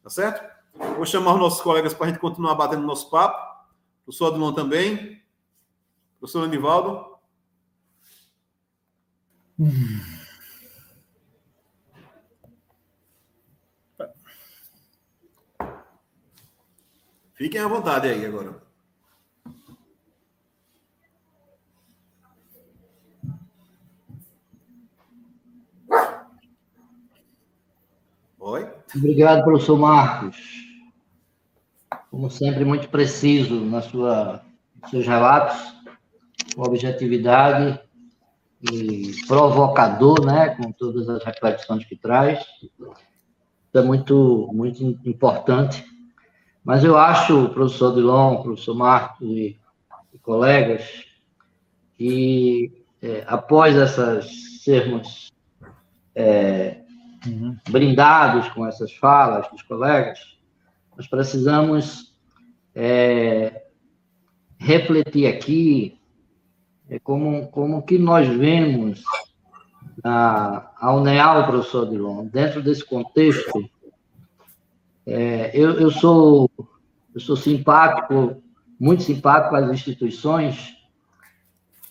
[0.03, 0.57] Tá certo?
[0.97, 3.37] Vou chamar os nossos colegas para a gente continuar batendo nosso papo.
[4.03, 5.23] O professor Adilon também.
[6.17, 7.17] O professor Anivaldo.
[9.59, 10.16] Hum.
[17.37, 18.63] Fiquem à vontade aí agora.
[28.39, 28.71] Oi?
[28.97, 30.39] Obrigado, professor Marcos.
[32.11, 34.43] Como sempre, muito preciso na sua,
[34.81, 35.59] nos seus relatos,
[36.55, 37.79] com objetividade
[38.73, 42.43] e provocador, né, com todas as reflexões que traz.
[43.75, 45.85] É muito, muito importante
[46.67, 49.57] mas eu acho, professor Dilon, professor Marcos e,
[50.13, 50.83] e colegas,
[51.95, 54.29] que é, após essas
[54.65, 55.31] sermos
[56.13, 56.81] é,
[57.25, 57.57] uhum.
[57.69, 60.19] brindados com essas falas dos colegas,
[60.97, 62.13] nós precisamos
[62.75, 63.63] é,
[64.59, 66.01] refletir aqui
[66.91, 69.05] é, como, como que nós vemos
[70.03, 73.71] a, a UNEAL, professor Dilon, dentro desse contexto
[75.07, 76.51] é, eu, eu, sou,
[77.15, 78.43] eu sou simpático,
[78.79, 80.75] muito simpático às instituições.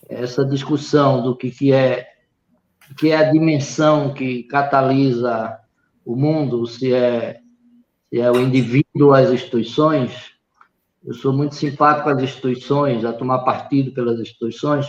[0.07, 2.07] Essa discussão do que, que é
[2.97, 5.57] que é a dimensão que catalisa
[6.05, 7.39] o mundo, se é,
[8.09, 10.35] se é o indivíduo ou as instituições.
[11.03, 14.87] Eu sou muito simpático às instituições, a tomar partido pelas instituições,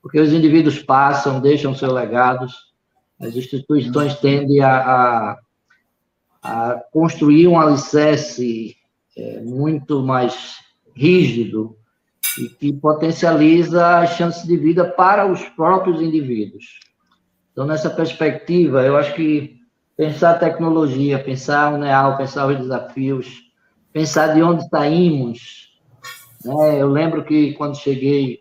[0.00, 2.54] porque os indivíduos passam, deixam seus legados,
[3.20, 5.38] as instituições tendem a, a
[6.42, 8.76] a construir um alicerce
[9.16, 10.56] é, muito mais
[10.94, 11.76] rígido
[12.38, 16.80] e que potencializa as chances de vida para os próprios indivíduos.
[17.52, 19.60] Então, nessa perspectiva, eu acho que
[19.96, 23.42] pensar tecnologia, pensar o NEAL, pensar os desafios,
[23.92, 25.70] pensar de onde saímos.
[26.44, 26.80] Né?
[26.80, 28.40] Eu lembro que quando cheguei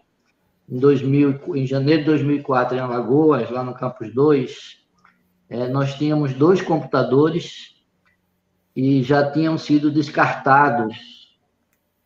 [0.70, 4.78] em, 2000, em janeiro de 2004 em Alagoas, lá no Campus 2,
[5.50, 7.71] é, nós tínhamos dois computadores
[8.76, 10.96] e já tinham sido descartados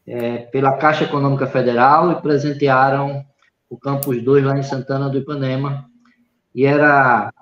[0.08, 3.26] é, pela Caixa Econômica Federal e presentearam
[3.70, 5.90] o Campus 2 lá em Santana do Ipanema.
[6.54, 7.34] E era,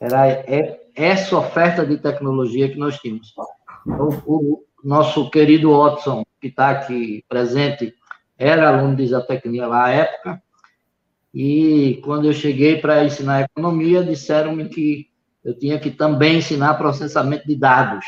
[0.00, 3.34] era essa oferta de tecnologia que nós tínhamos.
[3.86, 7.94] O, o nosso querido Watson, que está aqui presente,
[8.38, 10.42] era aluno de isotecnia lá à época,
[11.38, 15.08] e quando eu cheguei para ensinar economia, disseram-me que
[15.46, 18.04] eu tinha que também ensinar processamento de dados.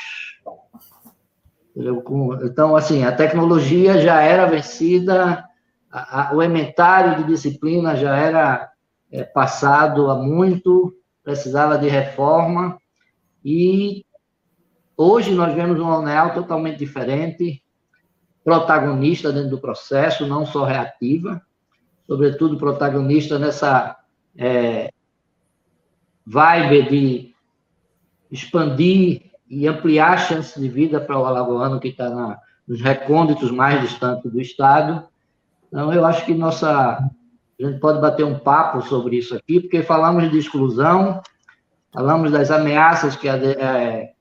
[2.43, 5.45] Então, assim, a tecnologia já era vencida,
[5.89, 8.69] a, a, o inventário de disciplina já era
[9.13, 10.93] é, passado há muito,
[11.23, 12.77] precisava de reforma,
[13.45, 14.05] e
[14.97, 17.63] hoje nós vemos uma UNEAL totalmente diferente,
[18.43, 21.41] protagonista dentro do processo, não só reativa,
[22.05, 23.97] sobretudo protagonista nessa
[24.37, 24.91] é,
[26.29, 27.35] vibe de
[28.31, 33.81] expandir e ampliar a chance de vida para o alagoano que está nos recônditos mais
[33.81, 35.09] distantes do Estado.
[35.69, 36.71] Então, eu acho que nossa.
[37.61, 41.21] A gente pode bater um papo sobre isso aqui, porque falamos de exclusão,
[41.93, 44.13] falamos das ameaças que, a, é,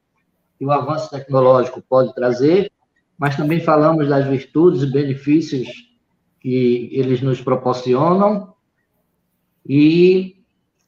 [0.58, 2.72] que o avanço tecnológico pode trazer,
[3.16, 5.68] mas também falamos das virtudes e benefícios
[6.40, 8.56] que eles nos proporcionam
[9.64, 10.37] e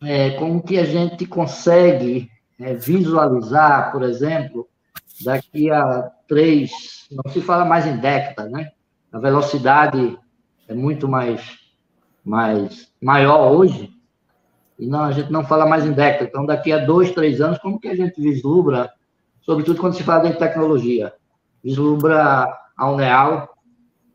[0.02, 4.68] é, como que a gente consegue é, visualizar, por exemplo,
[5.24, 8.72] daqui a três, não se fala mais em décadas, né?
[9.12, 10.18] A velocidade
[10.68, 11.58] é muito mais,
[12.24, 13.92] mais maior hoje,
[14.78, 16.30] e não, a gente não fala mais em décadas.
[16.30, 18.90] Então, daqui a dois, três anos, como que a gente vislumbra,
[19.42, 21.14] sobretudo quando se fala de tecnologia,
[21.62, 22.48] vislumbra
[22.78, 23.50] a Uneal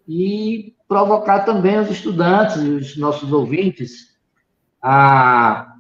[0.09, 4.15] e provocar também os estudantes e os nossos ouvintes
[4.81, 5.74] a,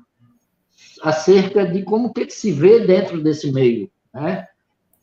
[1.04, 4.46] acerca de como que se vê dentro desse meio, né?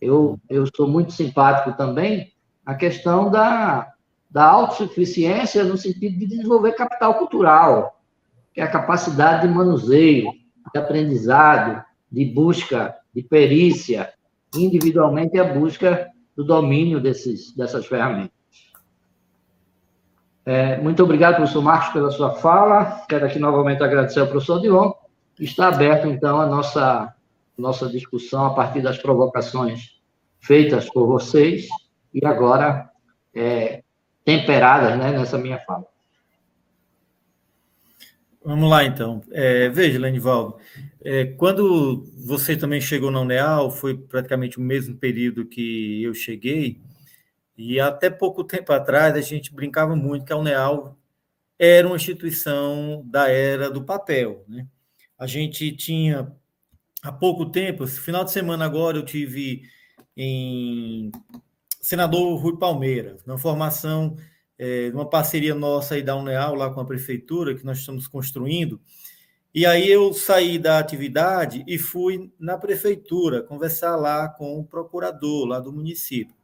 [0.02, 2.34] Eu, eu sou muito simpático também
[2.66, 3.94] a questão da,
[4.28, 8.02] da autossuficiência no sentido de desenvolver capital cultural,
[8.52, 10.32] que é a capacidade de manuseio,
[10.74, 14.12] de aprendizado, de busca, de perícia,
[14.56, 18.32] individualmente a busca do domínio desses, dessas ferramentas.
[20.44, 23.06] É, muito obrigado, professor Marcos, pela sua fala.
[23.08, 24.92] Quero aqui novamente agradecer ao professor Dion.
[25.42, 27.16] Está aberto, então, a nossa,
[27.58, 30.00] nossa discussão a partir das provocações
[30.40, 31.68] feitas por vocês
[32.14, 32.92] e agora
[33.34, 33.84] é,
[34.24, 35.88] temperadas né, nessa minha fala.
[38.44, 39.24] Vamos lá, então.
[39.32, 40.58] É, veja, Lenivaldo,
[41.04, 46.80] é, quando você também chegou na UNEAL, foi praticamente o mesmo período que eu cheguei,
[47.58, 50.96] e até pouco tempo atrás a gente brincava muito que a UNEAL
[51.58, 54.46] era uma instituição da era do papel.
[54.48, 54.68] Né?
[55.22, 56.36] A gente tinha,
[57.04, 59.62] há pouco tempo, final de semana agora, eu tive
[60.18, 61.12] em
[61.80, 64.16] Senador Rui Palmeiras, na formação
[64.58, 68.82] é, uma parceria nossa aí da UNEAL, lá com a prefeitura, que nós estamos construindo.
[69.54, 75.46] E aí eu saí da atividade e fui na prefeitura conversar lá com o procurador
[75.46, 76.36] lá do município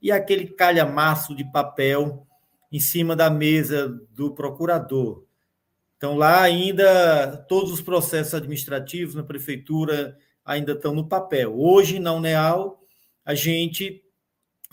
[0.00, 2.24] e aquele calhamaço de papel
[2.70, 5.24] em cima da mesa do procurador.
[6.00, 11.54] Então, lá ainda, todos os processos administrativos na prefeitura ainda estão no papel.
[11.54, 12.82] Hoje, na UNEAL,
[13.22, 14.02] a gente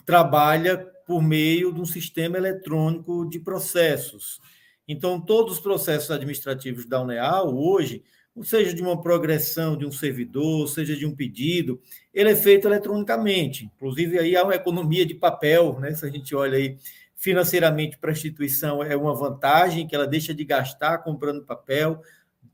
[0.06, 4.40] trabalha por meio de um sistema eletrônico de processos.
[4.88, 8.02] Então, todos os processos administrativos da UNEAL, hoje,
[8.42, 11.78] seja de uma progressão de um servidor, seja de um pedido,
[12.14, 13.66] ele é feito eletronicamente.
[13.66, 15.94] Inclusive, aí há uma economia de papel, né?
[15.94, 16.78] Se a gente olha aí
[17.18, 22.00] financeiramente para a instituição, é uma vantagem que ela deixa de gastar comprando papel,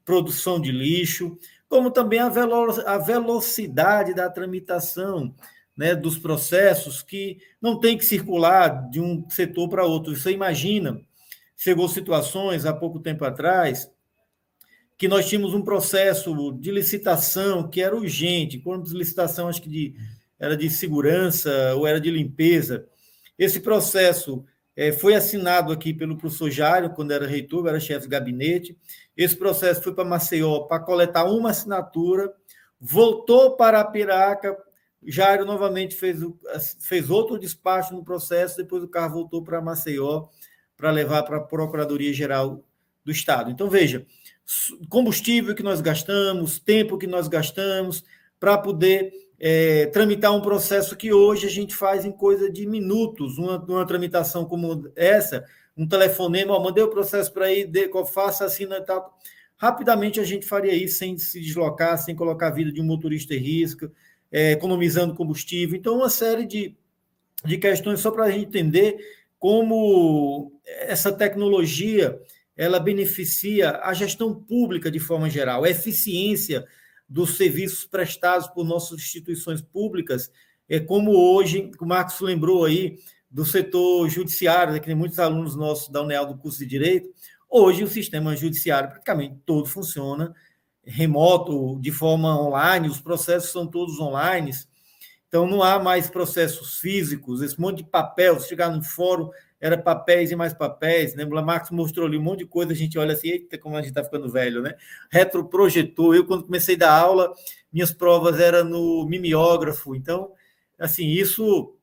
[0.07, 1.39] produção de lixo,
[1.69, 5.35] como também a, velo a velocidade da tramitação
[5.77, 10.17] né, dos processos que não tem que circular de um setor para outro.
[10.17, 10.99] Você imagina,
[11.55, 13.93] chegou situações há pouco tempo atrás
[14.97, 19.95] que nós tínhamos um processo de licitação que era urgente, quando licitação acho que de,
[20.39, 22.87] era de segurança ou era de limpeza.
[23.39, 24.45] Esse processo
[24.77, 28.77] é, foi assinado aqui pelo professor Jário, quando era reitor, era chefe de gabinete.
[29.17, 32.33] Esse processo foi para Maceió para coletar uma assinatura,
[32.81, 34.57] voltou para a Piraca,
[35.47, 36.19] novamente fez,
[36.81, 40.27] fez outro despacho no processo, depois o carro voltou para Maceió
[40.77, 42.65] para levar para a Procuradoria-Geral
[43.05, 43.51] do Estado.
[43.51, 44.05] Então, veja,
[44.89, 48.05] combustível que nós gastamos, tempo que nós gastamos
[48.45, 49.11] para poder
[49.41, 53.87] é, tramitar um processo que hoje a gente faz em coisa de minutos, uma, uma
[53.87, 58.81] tramitação como essa, um telefonema, ó, mandei o processo para aí, de, faça assim e
[58.83, 59.19] tal.
[59.57, 63.35] Rapidamente a gente faria isso sem se deslocar, sem colocar a vida de um motorista
[63.35, 63.91] em risco,
[64.31, 65.79] é, economizando combustível.
[65.79, 66.77] Então, uma série de,
[67.47, 68.99] de questões só para a gente entender
[69.39, 72.21] como essa tecnologia
[72.55, 76.67] ela beneficia a gestão pública de forma geral, a eficiência
[77.09, 80.31] dos serviços prestados por nossas instituições públicas,
[80.69, 82.99] é como hoje, o Marcos lembrou aí,
[83.31, 87.09] do setor judiciário, né, que tem muitos alunos nossos da UNEAL do curso de Direito,
[87.49, 90.33] hoje o sistema judiciário praticamente todo funciona
[90.87, 94.51] remoto, de forma online, os processos são todos online,
[95.29, 99.31] então não há mais processos físicos, esse monte de papel, chegar no fórum,
[99.65, 101.25] era papéis e mais papéis, né?
[101.25, 103.89] O mostrou ali um monte de coisa, a gente olha assim, eita, como a gente
[103.89, 104.75] está ficando velho, né?
[105.11, 107.33] Retroprojetor, eu quando comecei a dar aula,
[107.73, 110.31] minhas provas eram no mimeógrafo, então,
[110.79, 111.79] assim, isso,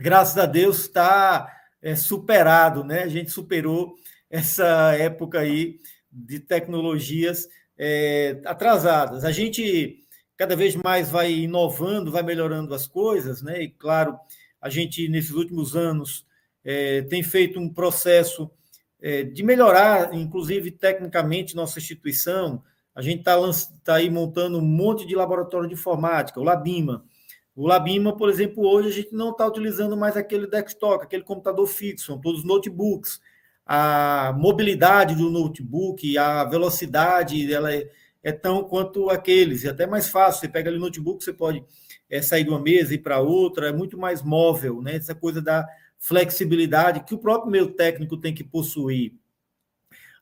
[0.00, 1.48] graças a Deus, está
[1.80, 3.04] é, superado, né?
[3.04, 3.94] A gente superou
[4.28, 5.78] essa época aí
[6.10, 9.24] de tecnologias é, atrasadas.
[9.24, 10.04] A gente
[10.36, 13.62] cada vez mais vai inovando, vai melhorando as coisas, né?
[13.62, 14.18] E claro,
[14.60, 16.26] a gente nesses últimos anos
[16.64, 18.50] é, tem feito um processo
[19.00, 22.62] é, de melhorar, inclusive tecnicamente, nossa instituição.
[22.94, 23.36] A gente está
[23.82, 27.04] tá aí montando um monte de laboratório de informática, o Labima.
[27.54, 31.66] O Labima, por exemplo, hoje a gente não está utilizando mais aquele desktop, aquele computador
[31.66, 33.20] fixo, são todos notebooks.
[33.66, 37.90] A mobilidade do notebook, a velocidade, ela é,
[38.22, 40.40] é tão quanto aqueles, é até mais fácil.
[40.40, 41.64] Você pega ali o notebook, você pode
[42.08, 44.96] é, sair de uma mesa e ir para outra, é muito mais móvel, né?
[44.96, 45.66] Essa coisa da
[46.02, 49.14] flexibilidade que o próprio meio técnico tem que possuir.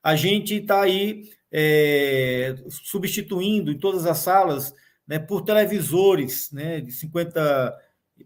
[0.02, 4.74] A gente está aí é, substituindo em todas as salas
[5.08, 7.74] né, por televisores né, de 50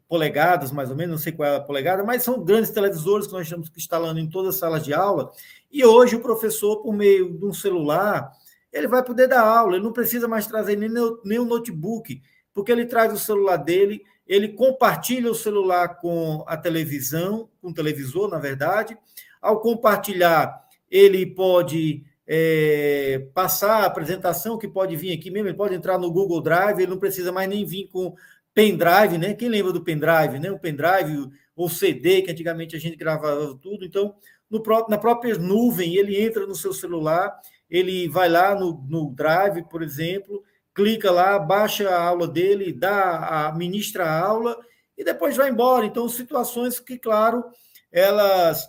[0.08, 3.32] polegadas, mais ou menos, não sei qual é a polegada, mas são grandes televisores que
[3.32, 5.30] nós estamos instalando em todas as salas de aula.
[5.70, 8.32] E hoje o professor, por meio de um celular,
[8.72, 10.90] ele vai poder dar aula, ele não precisa mais trazer nem,
[11.24, 12.20] nem o notebook,
[12.52, 17.74] porque ele traz o celular dele ele compartilha o celular com a televisão, com o
[17.74, 18.96] televisor, na verdade.
[19.40, 25.74] Ao compartilhar, ele pode é, passar a apresentação, que pode vir aqui mesmo, ele pode
[25.74, 28.14] entrar no Google Drive, ele não precisa mais nem vir com
[28.54, 29.34] pendrive, né?
[29.34, 30.50] Quem lembra do pendrive, né?
[30.50, 33.84] O pendrive ou CD, que antigamente a gente gravava tudo.
[33.84, 34.14] Então,
[34.48, 37.34] no próprio, na própria nuvem, ele entra no seu celular,
[37.68, 40.42] ele vai lá no, no Drive, por exemplo,
[40.74, 44.58] clica lá, baixa a aula dele, dá a ministra a aula
[44.98, 45.86] e depois vai embora.
[45.86, 47.44] Então, situações que, claro,
[47.92, 48.68] elas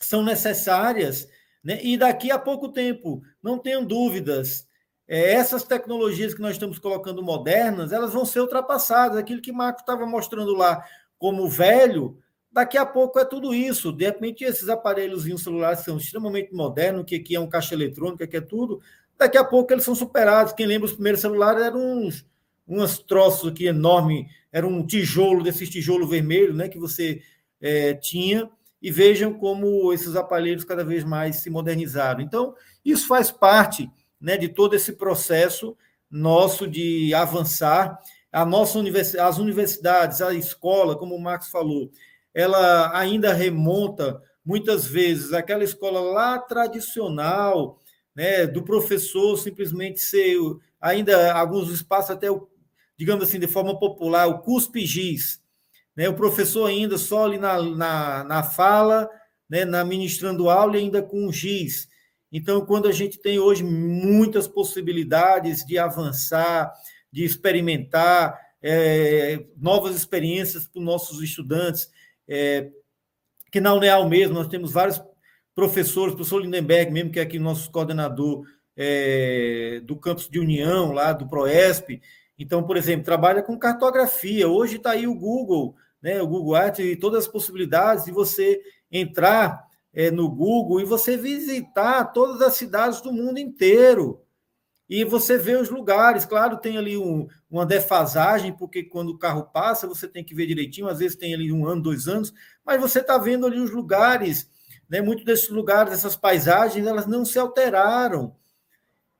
[0.00, 1.28] são necessárias,
[1.62, 1.80] né?
[1.82, 4.66] E daqui a pouco tempo, não tenham dúvidas,
[5.08, 9.16] é, essas tecnologias que nós estamos colocando modernas, elas vão ser ultrapassadas.
[9.16, 10.84] Aquilo que Marco estava mostrando lá
[11.18, 12.18] como velho,
[12.50, 13.92] daqui a pouco é tudo isso.
[13.92, 18.36] De repente, esses aparelhos celulares são extremamente modernos, que aqui é um caixa eletrônica, que
[18.36, 18.80] é tudo,
[19.18, 20.52] Daqui a pouco eles são superados.
[20.52, 22.26] Quem lembra os primeiros celulares eram uns,
[22.66, 27.22] uns troços aqui enormes, era um tijolo, desses tijolo vermelho, né, que você
[27.60, 32.20] é, tinha, e vejam como esses aparelhos cada vez mais se modernizaram.
[32.20, 33.90] Então, isso faz parte
[34.20, 35.76] né, de todo esse processo
[36.10, 37.98] nosso de avançar.
[38.32, 41.90] A nossa universidade, as universidades, a escola, como o Marcos falou,
[42.34, 47.80] ela ainda remonta muitas vezes àquela escola lá tradicional,
[48.16, 50.36] né, do professor simplesmente ser,
[50.80, 52.28] ainda alguns espaços até,
[52.96, 55.42] digamos assim, de forma popular, o cuspe-giz,
[55.94, 59.08] né, o professor ainda só ali na, na, na fala,
[59.48, 61.88] né, na ministrando aula e ainda com giz.
[62.32, 66.72] Então, quando a gente tem hoje muitas possibilidades de avançar,
[67.12, 71.88] de experimentar é, novas experiências para os nossos estudantes,
[72.26, 72.70] é,
[73.52, 75.00] que na UNEAL mesmo nós temos vários
[75.56, 78.46] professores, o professor Lindenberg, mesmo que é aqui nosso coordenador
[78.76, 82.02] é, do campus de União, lá do ProESP.
[82.38, 84.46] Então, por exemplo, trabalha com cartografia.
[84.46, 88.60] Hoje está aí o Google, né, o Google Earth e todas as possibilidades de você
[88.92, 89.64] entrar
[89.94, 94.20] é, no Google e você visitar todas as cidades do mundo inteiro.
[94.86, 99.44] E você vê os lugares, claro, tem ali um, uma defasagem, porque quando o carro
[99.44, 102.32] passa, você tem que ver direitinho, às vezes tem ali um ano, dois anos,
[102.64, 104.48] mas você está vendo ali os lugares
[104.88, 105.00] né?
[105.00, 108.34] Muitos desses lugares, essas paisagens, elas não se alteraram.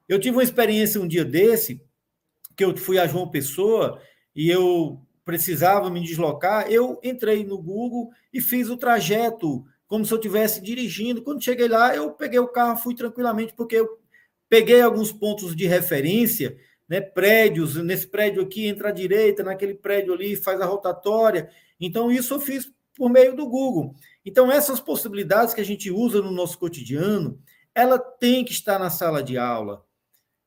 [0.09, 1.83] Eu tive uma experiência um dia desse,
[2.57, 4.01] que eu fui a João Pessoa
[4.35, 10.13] e eu precisava me deslocar, eu entrei no Google e fiz o trajeto como se
[10.13, 11.23] eu estivesse dirigindo.
[11.23, 13.99] Quando cheguei lá, eu peguei o carro, fui tranquilamente, porque eu
[14.49, 16.57] peguei alguns pontos de referência
[16.89, 21.51] né, prédios, nesse prédio aqui entra à direita, naquele prédio ali faz a rotatória.
[21.81, 23.95] Então, isso eu fiz por meio do Google.
[24.27, 27.41] Então, essas possibilidades que a gente usa no nosso cotidiano,
[27.73, 29.85] ela tem que estar na sala de aula,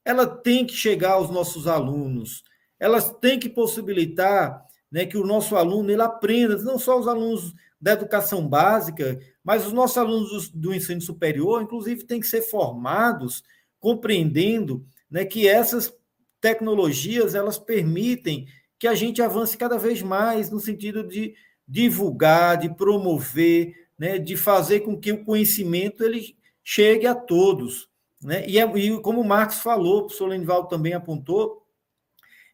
[0.03, 2.43] ela tem que chegar aos nossos alunos,
[2.77, 7.53] elas têm que possibilitar né, que o nosso aluno ele aprenda, não só os alunos
[7.80, 13.43] da educação básica, mas os nossos alunos do, ensino superior, inclusive, têm que ser formados
[13.80, 15.93] compreendendo né, que essas
[16.41, 18.45] tecnologias elas permitem
[18.77, 21.34] que a gente avance cada vez mais no sentido de
[21.70, 27.88] divulgar, de promover, né, de fazer com que o conhecimento ele chegue a todos.
[28.22, 28.44] Né?
[28.48, 31.64] E, é, e como o Marcos falou, o professor Lenival também apontou,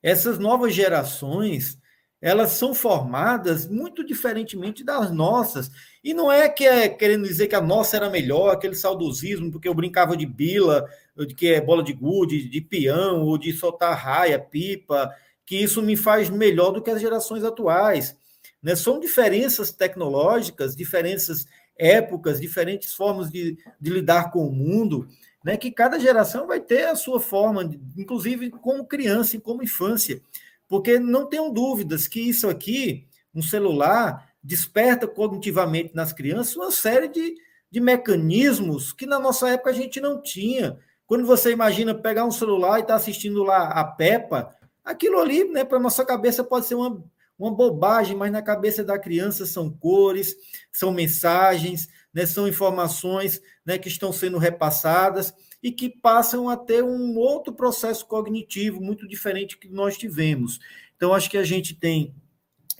[0.03, 1.79] essas novas gerações
[2.21, 5.69] elas são formadas muito diferentemente das nossas.
[6.03, 9.67] E não é que é querendo dizer que a nossa era melhor, aquele saudosismo, porque
[9.67, 13.95] eu brincava de bila, de que é bola de gude, de peão, ou de soltar
[13.95, 15.13] raia, pipa,
[15.45, 18.17] que isso me faz melhor do que as gerações atuais.
[18.65, 18.75] Né?
[18.75, 21.45] São diferenças tecnológicas, diferenças
[21.77, 25.07] épocas, diferentes formas de, de lidar com o mundo,
[25.43, 25.55] né?
[25.55, 27.63] que cada geração vai ter a sua forma,
[27.95, 30.19] inclusive como criança e como infância.
[30.67, 37.07] Porque não tenham dúvidas que isso aqui, um celular, desperta cognitivamente nas crianças uma série
[37.07, 37.35] de,
[37.69, 40.75] de mecanismos que na nossa época a gente não tinha.
[41.05, 45.43] Quando você imagina pegar um celular e estar tá assistindo lá a Peppa, aquilo ali,
[45.43, 47.03] né, para nossa cabeça pode ser uma,
[47.37, 50.35] uma bobagem, mas na cabeça da criança são cores,
[50.71, 56.83] são mensagens, né, são informações né, que estão sendo repassadas e que passam a ter
[56.83, 60.59] um outro processo cognitivo muito diferente que nós tivemos.
[60.95, 62.15] Então, acho que a gente tem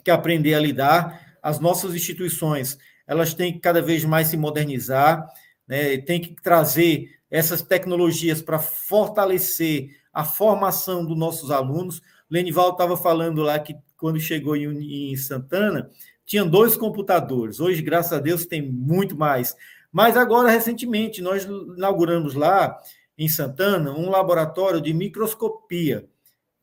[0.03, 1.37] que aprender a lidar.
[1.41, 5.27] As nossas instituições, elas têm que cada vez mais se modernizar,
[5.67, 12.01] né, tem que trazer essas tecnologias para fortalecer a formação dos nossos alunos.
[12.29, 13.75] Lenival estava falando lá que
[14.05, 15.89] quando chegou em, em Santana,
[16.27, 17.59] tinha dois computadores.
[17.59, 19.55] Hoje, graças a Deus, tem muito mais.
[19.91, 22.79] Mas agora, recentemente, nós inauguramos lá
[23.17, 26.07] em Santana um laboratório de microscopia.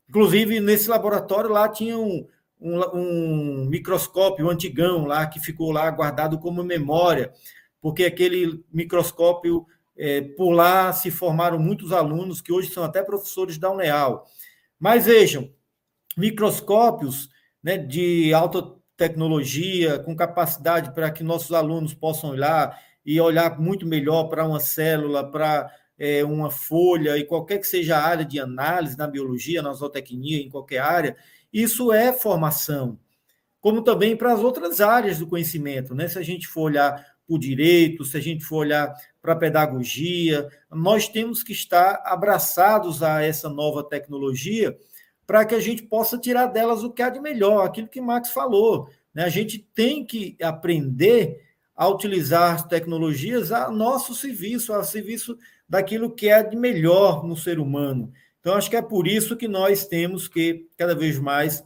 [0.09, 2.25] Inclusive, nesse laboratório lá tinha um,
[2.61, 7.33] um, um microscópio antigão lá que ficou lá guardado como memória,
[7.81, 9.67] porque aquele microscópio
[9.97, 14.25] é, por lá se formaram muitos alunos que hoje são até professores da UNEAL.
[14.79, 15.51] Mas vejam,
[16.17, 17.32] microscópios
[17.63, 23.87] né, de alta tecnologia, com capacidade para que nossos alunos possam olhar e olhar muito
[23.87, 28.39] melhor para uma célula, para é, uma folha e qualquer que seja a área de
[28.41, 31.17] análise na biologia, na zootecnia, em qualquer área,
[31.53, 32.99] isso é formação.
[33.61, 36.09] Como também para as outras áreas do conhecimento, né?
[36.09, 39.37] Se a gente for olhar para o direito, se a gente for olhar para a
[39.37, 44.77] pedagogia, nós temos que estar abraçados a essa nova tecnologia
[45.27, 48.31] para que a gente possa tirar delas o que há de melhor, aquilo que Max
[48.31, 48.89] falou.
[49.15, 49.25] Né?
[49.25, 51.41] A gente tem que aprender
[51.75, 55.37] a utilizar as tecnologias a nosso serviço, a serviço
[55.69, 58.13] daquilo que é de melhor no ser humano.
[58.41, 61.65] Então, acho que é por isso que nós temos que, cada vez mais,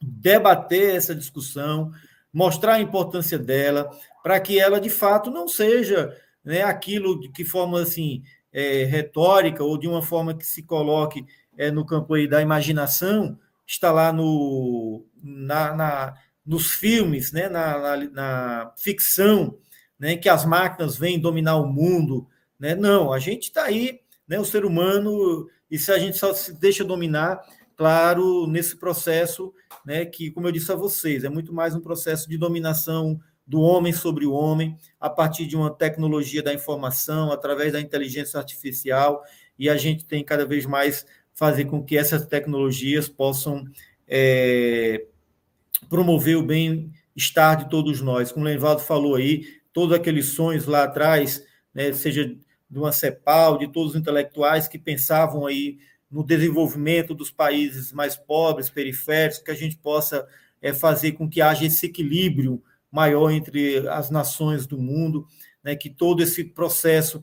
[0.00, 1.92] debater essa discussão,
[2.32, 3.90] mostrar a importância dela,
[4.22, 9.62] para que ela, de fato, não seja né, aquilo de que forma assim, é, retórica
[9.62, 11.24] ou de uma forma que se coloque
[11.58, 13.36] é, no campo aí da imaginação,
[13.66, 16.14] está lá no, na, na
[16.46, 19.58] nos filmes, né, na, na, na, ficção,
[19.98, 22.26] né, que as máquinas vêm dominar o mundo.
[22.58, 22.74] Né?
[22.74, 26.54] Não, a gente está aí, né, o ser humano, e se a gente só se
[26.54, 27.38] deixa dominar,
[27.76, 29.52] claro, nesse processo,
[29.84, 33.60] né, que, como eu disse a vocês, é muito mais um processo de dominação do
[33.60, 39.22] homem sobre o homem, a partir de uma tecnologia da informação, através da inteligência artificial,
[39.58, 41.04] e a gente tem cada vez mais
[41.38, 43.64] fazer com que essas tecnologias possam
[44.08, 45.06] é,
[45.88, 48.32] promover o bem-estar de todos nós.
[48.32, 51.40] Como o Levaldo falou aí, todos aqueles sonhos lá atrás,
[51.72, 55.78] né, seja de uma CEPAL, de todos os intelectuais que pensavam aí
[56.10, 60.26] no desenvolvimento dos países mais pobres, periféricos, que a gente possa
[60.60, 62.60] é, fazer com que haja esse equilíbrio
[62.90, 65.24] maior entre as nações do mundo,
[65.62, 67.22] né, que todo esse processo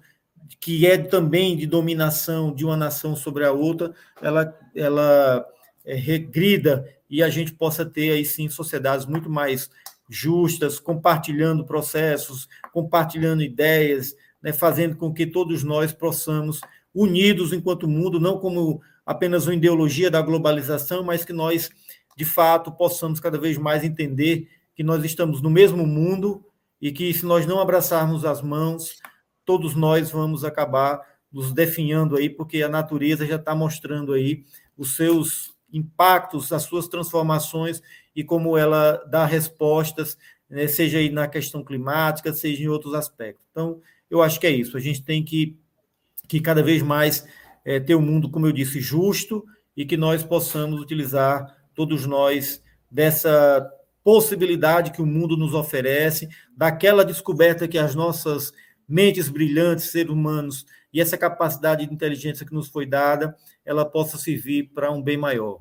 [0.59, 5.45] que é também de dominação de uma nação sobre a outra, ela, ela
[5.83, 9.69] é, regrida e a gente possa ter aí sim sociedades muito mais
[10.09, 16.61] justas, compartilhando processos, compartilhando ideias, né, fazendo com que todos nós possamos,
[16.93, 21.69] unidos enquanto mundo, não como apenas uma ideologia da globalização, mas que nós,
[22.15, 26.43] de fato, possamos cada vez mais entender que nós estamos no mesmo mundo
[26.81, 28.97] e que se nós não abraçarmos as mãos,
[29.45, 30.99] todos nós vamos acabar
[31.31, 34.43] nos definhando aí, porque a natureza já está mostrando aí
[34.77, 37.81] os seus impactos, as suas transformações
[38.15, 40.17] e como ela dá respostas,
[40.49, 43.45] né, seja aí na questão climática, seja em outros aspectos.
[43.51, 44.77] Então, eu acho que é isso.
[44.77, 45.57] A gente tem que,
[46.27, 47.27] que cada vez mais
[47.65, 49.45] é, ter um mundo, como eu disse, justo
[49.75, 53.69] e que nós possamos utilizar, todos nós, dessa
[54.01, 58.53] possibilidade que o mundo nos oferece, daquela descoberta que as nossas
[58.87, 63.35] mentes brilhantes, seres humanos, e essa capacidade de inteligência que nos foi dada,
[63.65, 65.59] ela possa servir para um bem maior.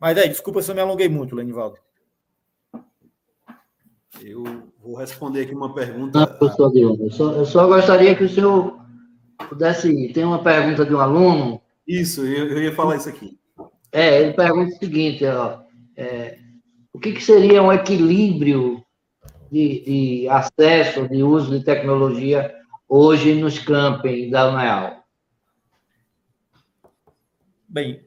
[0.00, 1.76] Mas aí, desculpa se eu me alonguei muito, Lenivaldo.
[4.22, 4.44] Eu
[4.82, 6.20] vou responder aqui uma pergunta.
[6.20, 8.78] Não, professor Diogo, eu só, eu só gostaria que o senhor
[9.48, 10.12] pudesse.
[10.12, 11.60] Tem uma pergunta de um aluno.
[11.86, 13.38] Isso, eu, eu ia falar isso aqui.
[13.90, 15.60] É, ele pergunta o seguinte: ó,
[15.96, 16.38] é,
[16.92, 18.83] o que, que, seria um equilíbrio
[19.54, 22.52] de, de, acesso, de uso de tecnologia
[22.88, 25.04] hoje nos campings da UNEAL?
[27.68, 28.04] Bem,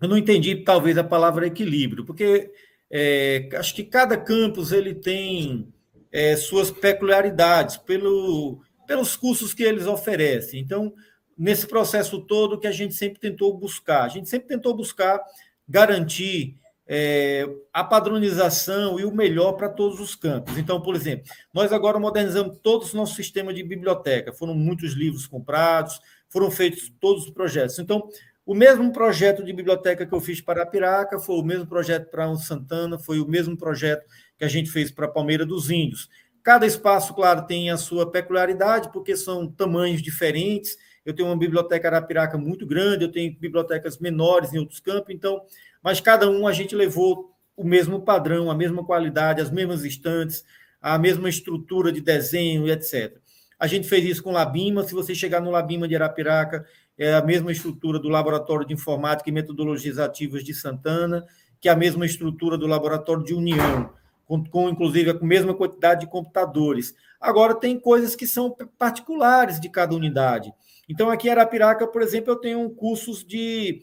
[0.00, 2.50] eu não entendi talvez a palavra equilíbrio, porque
[2.90, 5.68] é, acho que cada campus ele tem
[6.10, 10.60] é, suas peculiaridades pelo, pelos cursos que eles oferecem.
[10.60, 10.94] Então,
[11.36, 15.20] nesse processo todo que a gente sempre tentou buscar, a gente sempre tentou buscar
[15.68, 20.56] garantir é, a padronização e o melhor para todos os campos.
[20.58, 24.32] Então, por exemplo, nós agora modernizamos todo o nosso sistema de biblioteca.
[24.32, 27.78] Foram muitos livros comprados, foram feitos todos os projetos.
[27.78, 28.08] Então,
[28.46, 32.28] o mesmo projeto de biblioteca que eu fiz para Piraca foi o mesmo projeto para
[32.28, 34.04] um Santana, foi o mesmo projeto
[34.36, 36.10] que a gente fez para Palmeira dos Índios.
[36.42, 40.76] Cada espaço, claro, tem a sua peculiaridade, porque são tamanhos diferentes.
[41.04, 45.42] Eu tenho uma biblioteca Arapiraca muito grande, eu tenho bibliotecas menores em outros campos, então,
[45.82, 50.44] mas cada um a gente levou o mesmo padrão, a mesma qualidade, as mesmas estantes,
[50.80, 53.16] a mesma estrutura de desenho e etc.
[53.58, 54.82] A gente fez isso com Labima.
[54.82, 56.66] Se você chegar no Labima de Arapiraca,
[56.98, 61.24] é a mesma estrutura do Laboratório de Informática e Metodologias Ativas de Santana,
[61.60, 63.90] que é a mesma estrutura do Laboratório de União,
[64.26, 66.94] com, com inclusive a mesma quantidade de computadores.
[67.20, 70.52] Agora, tem coisas que são particulares de cada unidade.
[70.88, 73.82] Então, aqui em Arapiraca, por exemplo, eu tenho cursos de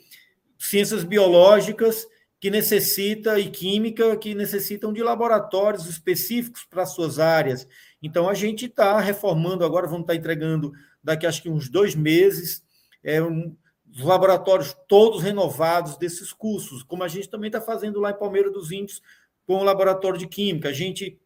[0.57, 2.05] ciências biológicas
[2.41, 7.67] que necessita e química que necessitam de laboratórios específicos para suas áreas.
[8.01, 10.71] Então a gente está reformando agora, vamos estar tá entregando
[11.03, 12.63] daqui acho que uns dois meses
[13.03, 13.55] é, um,
[13.91, 18.49] os laboratórios todos renovados desses cursos, como a gente também está fazendo lá em Palmeira
[18.49, 19.03] dos Índios
[19.45, 20.69] com o laboratório de química.
[20.69, 21.20] A gente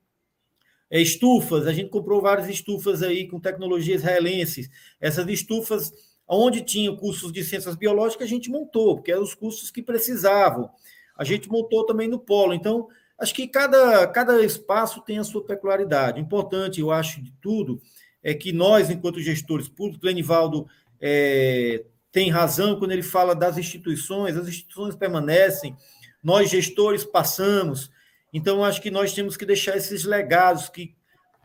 [0.91, 4.69] estufas, a gente comprou várias estufas aí com tecnologias israelenses.
[4.99, 5.91] Essas estufas,
[6.27, 10.69] onde tinha cursos de ciências biológicas, a gente montou, porque eram os cursos que precisavam.
[11.17, 12.53] A gente montou também no polo.
[12.53, 12.87] Então,
[13.17, 16.19] acho que cada, cada espaço tem a sua peculiaridade.
[16.19, 17.81] O importante, eu acho, de tudo,
[18.21, 20.67] é que nós, enquanto gestores públicos, Lenivaldo
[20.99, 25.75] é, tem razão quando ele fala das instituições, as instituições permanecem,
[26.23, 27.91] nós gestores passamos,
[28.37, 30.95] então acho que nós temos que deixar esses legados que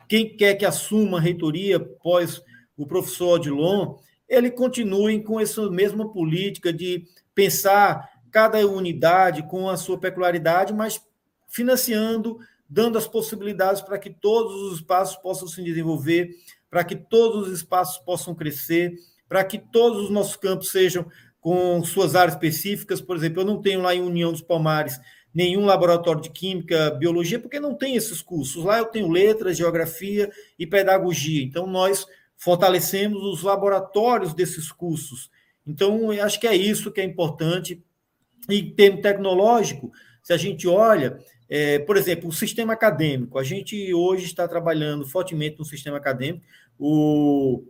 [0.08, 2.42] quem quer que assuma a reitoria após
[2.76, 3.94] o professor Odilon,
[4.28, 11.00] ele continue com essa mesma política de pensar cada unidade com a sua peculiaridade, mas
[11.46, 12.38] financiando,
[12.68, 16.30] dando as possibilidades para que todos os espaços possam se desenvolver,
[16.68, 18.94] para que todos os espaços possam crescer,
[19.28, 21.06] para que todos os nossos campos sejam
[21.40, 23.00] com suas áreas específicas.
[23.00, 24.98] Por exemplo, eu não tenho lá em União dos Palmares
[25.32, 28.64] nenhum laboratório de química, biologia, porque não tem esses cursos.
[28.64, 31.42] Lá eu tenho letras, geografia e pedagogia.
[31.42, 35.30] Então, nós fortalecemos os laboratórios desses cursos.
[35.66, 37.82] Então, eu acho que é isso que é importante.
[38.48, 39.92] E em termo tecnológico,
[40.22, 45.06] se a gente olha, é, por exemplo, o sistema acadêmico, a gente hoje está trabalhando
[45.06, 46.44] fortemente no sistema acadêmico.
[46.78, 47.64] O,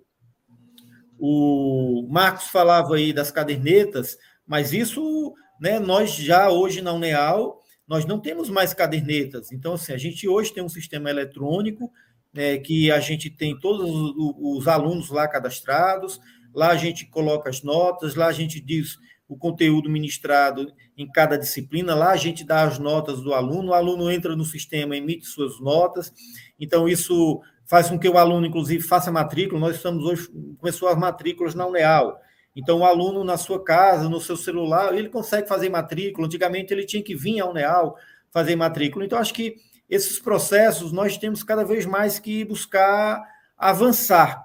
[1.18, 4.16] o Marcos falava aí das cadernetas,
[4.46, 9.52] mas isso, né, nós já hoje na Uneal, nós não temos mais cadernetas.
[9.52, 11.90] Então, assim, a gente hoje tem um sistema eletrônico,
[12.32, 16.20] né, que a gente tem todos os, os alunos lá cadastrados,
[16.54, 18.96] lá a gente coloca as notas, lá a gente diz
[19.28, 23.74] o conteúdo ministrado em cada disciplina, lá a gente dá as notas do aluno, o
[23.74, 26.12] aluno entra no sistema, emite suas notas,
[26.58, 29.60] então isso faz com que o aluno, inclusive, faça matrícula.
[29.60, 30.28] Nós estamos hoje
[30.58, 32.18] com as matrículas na UNEAL.
[32.60, 36.26] Então, o aluno na sua casa, no seu celular, ele consegue fazer matrícula.
[36.26, 37.96] Antigamente, ele tinha que vir à UNEAL
[38.30, 39.02] fazer matrícula.
[39.02, 39.56] Então, acho que
[39.88, 43.24] esses processos nós temos cada vez mais que buscar
[43.56, 44.44] avançar.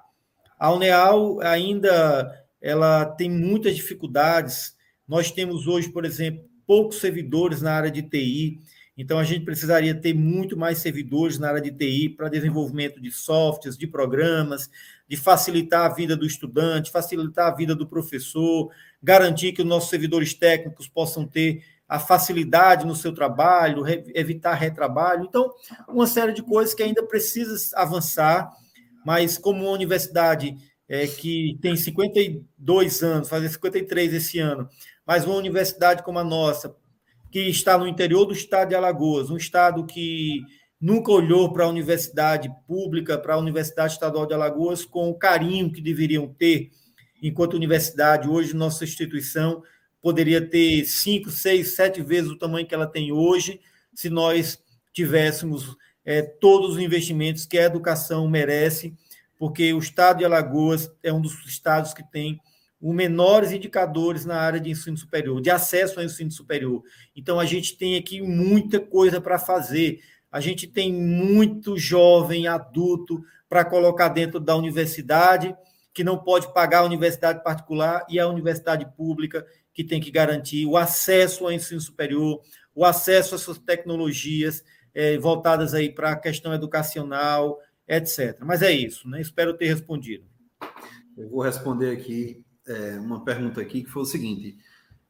[0.58, 4.74] A UNEAL ainda ela tem muitas dificuldades.
[5.06, 8.58] Nós temos hoje, por exemplo, poucos servidores na área de TI.
[8.96, 13.10] Então, a gente precisaria ter muito mais servidores na área de TI para desenvolvimento de
[13.10, 14.70] softwares, de programas,
[15.06, 18.70] de facilitar a vida do estudante, facilitar a vida do professor,
[19.02, 25.24] garantir que os nossos servidores técnicos possam ter a facilidade no seu trabalho, evitar retrabalho.
[25.24, 25.52] Então,
[25.88, 28.50] uma série de coisas que ainda precisa avançar,
[29.04, 30.56] mas como uma universidade
[30.88, 34.68] é, que tem 52 anos, fazer 53 esse ano,
[35.06, 36.74] mas uma universidade como a nossa,
[37.30, 40.42] que está no interior do estado de Alagoas, um estado que
[40.80, 45.72] nunca olhou para a universidade pública, para a Universidade Estadual de Alagoas, com o carinho
[45.72, 46.70] que deveriam ter
[47.22, 48.28] enquanto universidade.
[48.28, 49.62] Hoje, nossa instituição
[50.00, 53.60] poderia ter cinco, seis, sete vezes o tamanho que ela tem hoje,
[53.94, 54.58] se nós
[54.92, 58.94] tivéssemos é, todos os investimentos que a educação merece,
[59.38, 62.38] porque o estado de Alagoas é um dos estados que tem
[62.80, 66.82] os menores indicadores na área de ensino superior, de acesso ao ensino superior.
[67.14, 70.00] Então, a gente tem aqui muita coisa para fazer.
[70.30, 75.54] A gente tem muito jovem adulto para colocar dentro da universidade,
[75.94, 80.66] que não pode pagar a universidade particular e a universidade pública que tem que garantir
[80.66, 82.42] o acesso ao ensino superior,
[82.74, 84.62] o acesso a suas tecnologias
[84.94, 88.38] é, voltadas aí para a questão educacional, etc.
[88.40, 89.20] Mas é isso, né?
[89.20, 90.24] Espero ter respondido.
[91.16, 94.58] Eu vou responder aqui é, uma pergunta aqui que foi o seguinte: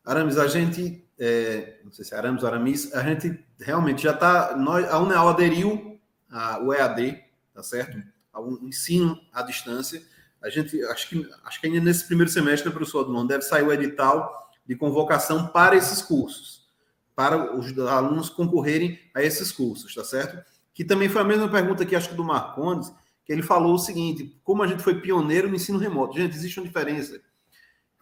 [0.04, 4.12] Aramis, a gente, é, não sei se é Aramis ou Aramis, a gente realmente já
[4.12, 5.98] está, a Uneal aderiu
[6.30, 7.22] ao EAD,
[7.54, 8.02] tá certo?
[8.32, 10.02] Ao ensino à distância.
[10.42, 13.72] A gente, acho que, acho que ainda nesse primeiro semestre, professor Adlon, deve sair o
[13.72, 16.68] edital de convocação para esses cursos,
[17.14, 20.44] para os alunos concorrerem a esses cursos, tá certo?
[20.74, 22.92] Que também foi a mesma pergunta que acho que do Marcondes,
[23.24, 26.16] que ele falou o seguinte: como a gente foi pioneiro no ensino remoto.
[26.16, 27.20] Gente, existe uma diferença.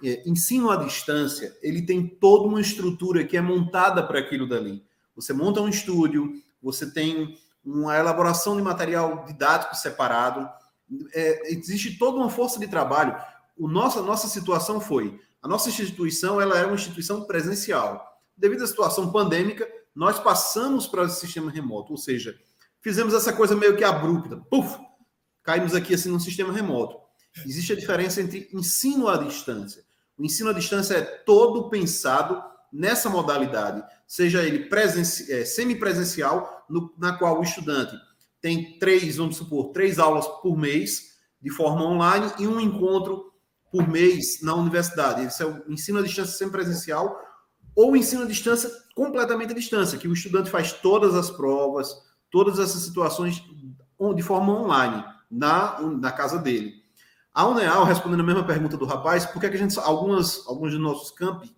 [0.05, 4.85] É, ensino à distância, ele tem toda uma estrutura que é montada para aquilo dali.
[5.17, 10.49] Você monta um estúdio, você tem uma elaboração de material didático separado,
[11.15, 13.17] é, existe toda uma força de trabalho.
[13.57, 18.19] O nossa, nossa situação foi a nossa instituição ela é uma instituição presencial.
[18.35, 22.35] Devido à situação pandêmica, nós passamos para o sistema remoto, ou seja,
[22.81, 24.39] fizemos essa coisa meio que abrupta.
[24.49, 24.79] Puf!
[25.43, 26.97] Caímos aqui assim no sistema remoto.
[27.45, 29.84] Existe a diferença entre ensino à distância.
[30.17, 32.43] O ensino à distância é todo pensado
[32.73, 34.69] nessa modalidade, seja ele
[35.29, 36.67] é, semipresencial,
[36.99, 37.95] na qual o estudante
[38.41, 43.33] tem três, vamos supor, três aulas por mês de forma online e um encontro
[43.73, 45.23] por mês na universidade.
[45.23, 47.19] Esse é o ensino à distância sem presencial
[47.75, 51.89] ou ensino à distância completamente à distância, que o estudante faz todas as provas,
[52.31, 53.43] todas essas situações
[54.15, 56.84] de forma online, na, na casa dele.
[57.35, 60.81] A Uneal, respondendo a mesma pergunta do rapaz, por que, a gente, algumas, alguns dos
[60.81, 61.53] nossos campi,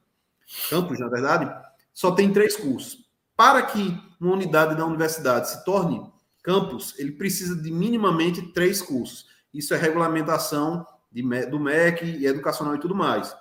[0.70, 1.55] campos, na verdade,
[1.93, 3.05] só tem três cursos?
[3.36, 6.11] Para que uma unidade da universidade se torne
[6.43, 9.27] campus, ele precisa de minimamente três cursos.
[9.53, 13.36] Isso é regulamentação de, do MEC e educacional e tudo mais.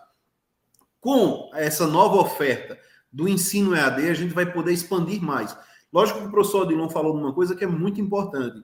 [0.99, 2.77] Com essa nova oferta
[3.09, 5.55] do ensino EAD, a gente vai poder expandir mais.
[5.93, 8.61] Lógico que o professor Odilon falou de uma coisa que é muito importante.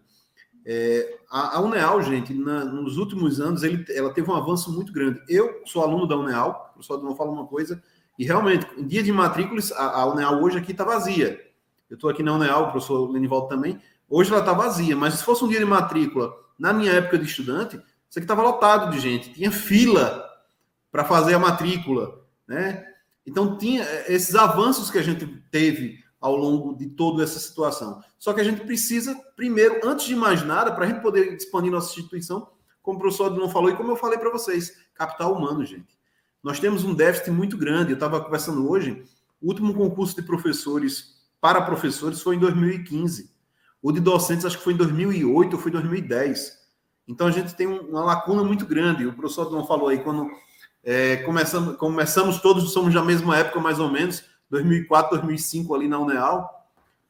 [0.66, 4.94] É, a, a, Uneal, gente, na, nos últimos anos, ele, ela teve um avanço muito
[4.94, 5.22] grande.
[5.28, 7.82] Eu sou aluno da Uneal, o professor Odilon falou uma coisa,
[8.18, 11.40] e realmente, em dia de matrículas, a, a Uneal hoje aqui está vazia.
[11.90, 13.80] Eu estou aqui na Uneal, o professor Lenivaldo também.
[14.10, 17.26] Hoje ela está vazia, mas se fosse um dia de matrícula, na minha época de
[17.26, 20.30] estudante, isso aqui estava lotado de gente, tinha fila
[20.92, 22.86] para fazer a matrícula, né?
[23.26, 28.02] Então tinha é, esses avanços que a gente teve ao longo de toda essa situação.
[28.19, 31.72] Só que a gente precisa, primeiro, antes de mais nada, para a gente poder expandir
[31.72, 32.48] nossa instituição,
[32.84, 35.99] como o professor não falou e como eu falei para vocês, capital humano, gente.
[36.43, 37.91] Nós temos um déficit muito grande.
[37.91, 39.03] Eu estava conversando hoje,
[39.41, 43.31] o último concurso de professores para professores foi em 2015.
[43.81, 46.60] O de docentes acho que foi em 2008 ou foi em 2010.
[47.07, 49.07] Então a gente tem uma lacuna muito grande.
[49.07, 50.30] O professor não falou aí quando
[50.84, 55.98] é, começamos, começamos todos somos da mesma época mais ou menos, 2004, 2005 ali na
[55.98, 56.68] Uneal,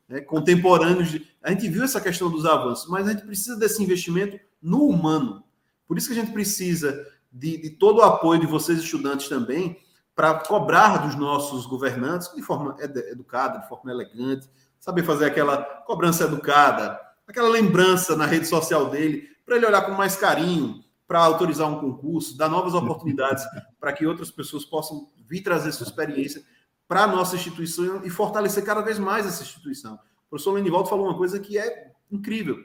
[0.07, 1.09] né, contemporâneos.
[1.09, 4.85] De, a gente viu essa questão dos avanços, mas a gente precisa desse investimento no
[4.87, 5.43] humano.
[5.87, 9.77] Por isso que a gente precisa de, de todo o apoio de vocês estudantes também
[10.15, 14.47] para cobrar dos nossos governantes de forma educada, de forma elegante,
[14.79, 19.93] saber fazer aquela cobrança educada, aquela lembrança na rede social dele para ele olhar com
[19.93, 23.43] mais carinho, para autorizar um concurso, dar novas oportunidades
[23.79, 26.43] para que outras pessoas possam vir trazer sua experiência
[26.91, 29.93] para a nossa instituição e fortalecer cada vez mais essa instituição.
[30.25, 32.57] O professor Lenivaldo falou uma coisa que é incrível.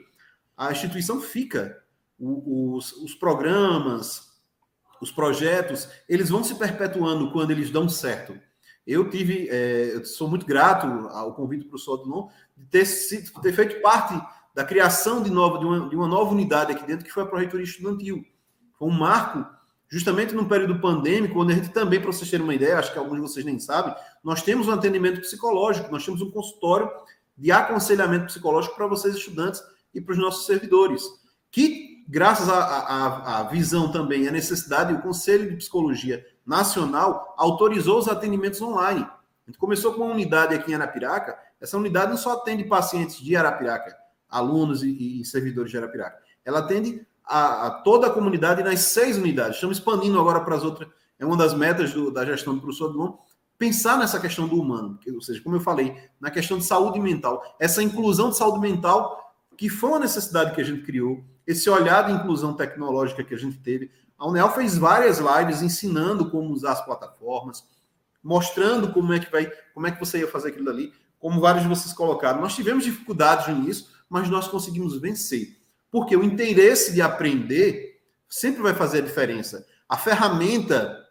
[0.57, 1.81] A instituição fica,
[2.19, 4.33] os, os programas,
[4.99, 8.37] os projetos, eles vão se perpetuando quando eles dão certo.
[8.85, 12.27] Eu tive, é, eu sou muito grato ao convite do professor Odilon
[12.57, 14.13] de ter, sido, ter feito parte
[14.53, 17.27] da criação de, nova, de, uma, de uma nova unidade aqui dentro, que foi a
[17.27, 18.25] Proreitoria Estudantil.
[18.77, 19.45] Foi um marco,
[19.89, 22.99] justamente num período pandêmico, onde a gente também, para vocês terem uma ideia, acho que
[22.99, 26.89] alguns de vocês nem sabem, nós temos um atendimento psicológico, nós temos um consultório
[27.37, 29.61] de aconselhamento psicológico para vocês, estudantes,
[29.93, 31.03] e para os nossos servidores,
[31.49, 38.61] que, graças à visão também, a necessidade, o Conselho de Psicologia Nacional autorizou os atendimentos
[38.61, 39.01] online.
[39.01, 43.17] A gente começou com uma unidade aqui em Arapiraca, essa unidade não só atende pacientes
[43.17, 43.95] de Arapiraca,
[44.29, 49.17] alunos e, e servidores de Arapiraca, ela atende a, a, toda a comunidade nas seis
[49.17, 49.55] unidades.
[49.55, 50.89] Estamos expandindo agora para as outras.
[51.19, 53.19] É uma das metas do, da gestão do professor Dumont,
[53.57, 57.43] pensar nessa questão do humano, ou seja, como eu falei, na questão de saúde mental,
[57.59, 62.03] essa inclusão de saúde mental, que foi uma necessidade que a gente criou, esse olhar
[62.03, 63.89] de inclusão tecnológica que a gente teve.
[64.17, 67.63] A Unel fez várias lives ensinando como usar as plataformas,
[68.21, 71.63] mostrando como é que vai, como é que você ia fazer aquilo ali, como vários
[71.63, 72.41] de vocês colocaram.
[72.41, 75.57] Nós tivemos dificuldades no início, mas nós conseguimos vencer.
[75.91, 79.65] Porque o interesse de aprender sempre vai fazer a diferença.
[79.87, 81.05] A ferramenta,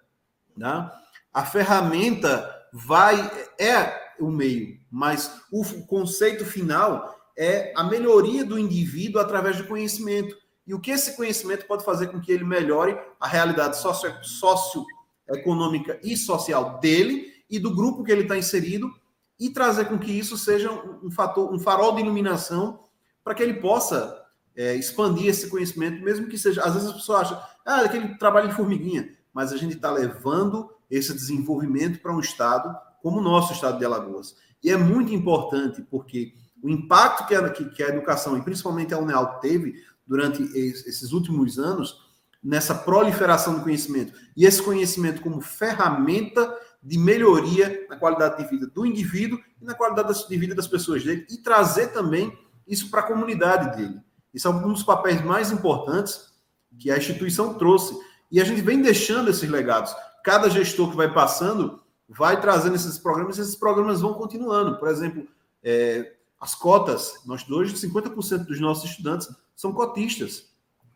[0.56, 0.90] né?
[1.32, 9.20] a ferramenta vai é o meio, mas o conceito final é a melhoria do indivíduo
[9.20, 10.36] através do conhecimento.
[10.66, 13.76] E o que esse conhecimento pode fazer com que ele melhore a realidade
[14.22, 18.90] socioeconômica e social dele e do grupo que ele está inserido
[19.38, 22.80] e trazer com que isso seja um fator, um farol de iluminação
[23.22, 24.25] para que ele possa
[24.56, 26.62] é, expandir esse conhecimento, mesmo que seja.
[26.62, 30.70] Às vezes as pessoas acham, ah, aquele trabalho em formiguinha, mas a gente está levando
[30.90, 34.34] esse desenvolvimento para um estado como o nosso estado de Alagoas.
[34.62, 38.98] E é muito importante, porque o impacto que a, que a educação, e principalmente a
[38.98, 42.06] Uneal, teve durante esses últimos anos
[42.42, 46.52] nessa proliferação do conhecimento, e esse conhecimento como ferramenta
[46.82, 51.04] de melhoria na qualidade de vida do indivíduo e na qualidade de vida das pessoas
[51.04, 52.32] dele, e trazer também
[52.66, 54.00] isso para a comunidade dele.
[54.36, 56.30] Isso é um dos papéis mais importantes
[56.78, 57.98] que a instituição trouxe.
[58.30, 59.96] E a gente vem deixando esses legados.
[60.22, 64.78] Cada gestor que vai passando vai trazendo esses programas, e esses programas vão continuando.
[64.78, 65.26] Por exemplo,
[65.62, 69.26] é, as cotas, nós hoje 50% dos nossos estudantes
[69.56, 70.50] são cotistas,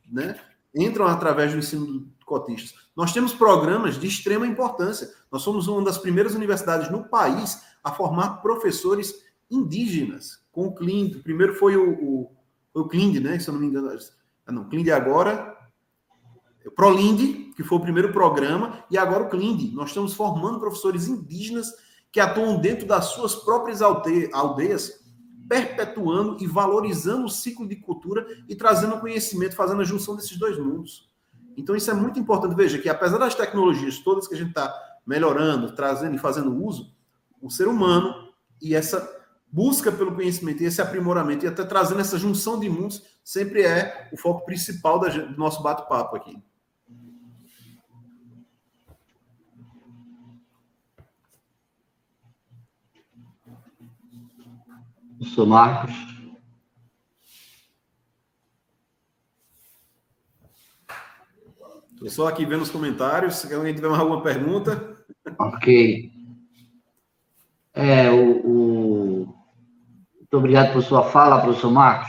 [0.07, 0.39] né?
[0.75, 2.79] Entram através do ensino cotistas.
[2.95, 5.11] Nós temos programas de extrema importância.
[5.33, 9.15] Nós somos uma das primeiras universidades no país a formar professores
[9.51, 11.17] indígenas com o CLIND.
[11.17, 12.40] O primeiro foi o, o,
[12.73, 13.39] foi o CLIND, né?
[13.39, 13.91] Se eu não me engano.
[14.47, 15.57] Ah, não, CLIND agora.
[16.67, 19.73] O ProLIND, que foi o primeiro programa, e agora o CLIND.
[19.73, 21.73] Nós estamos formando professores indígenas
[22.13, 25.01] que atuam dentro das suas próprias aldeias
[25.49, 30.57] perpetuando e valorizando o ciclo de cultura e trazendo conhecimento, fazendo a junção desses dois
[30.59, 31.09] mundos.
[31.57, 32.55] Então, isso é muito importante.
[32.55, 34.73] Veja que, apesar das tecnologias todas que a gente está
[35.05, 36.95] melhorando, trazendo e fazendo uso,
[37.43, 38.15] o ser humano
[38.63, 39.20] e essa
[39.53, 44.09] busca pelo conhecimento e esse aprimoramento e até trazendo essa junção de mundos sempre é
[44.13, 46.37] o foco principal do nosso bate-papo aqui.
[55.19, 55.93] Professor Marcos.
[61.93, 63.37] Estou só aqui vendo os comentários.
[63.37, 64.97] Se alguém tiver mais alguma pergunta.
[65.39, 66.11] Ok.
[67.75, 69.40] É, o, o...
[70.33, 72.09] Muito obrigado por sua fala, professor Marcos.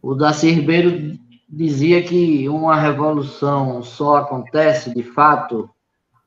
[0.00, 1.18] O Darcy Ribeiro
[1.48, 5.68] dizia que uma revolução só acontece, de fato,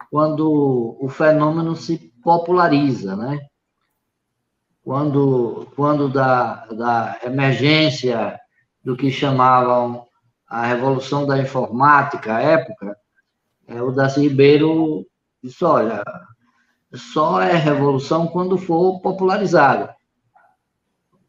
[0.10, 3.40] quando o fenômeno se populariza, né?
[4.84, 8.38] quando, quando da, da emergência
[8.84, 10.06] do que chamavam
[10.50, 12.98] a revolução da informática à época,
[13.68, 15.08] é, o Darcy Ribeiro
[15.42, 16.04] disse, olha,
[16.94, 19.88] só é revolução quando for popularizado.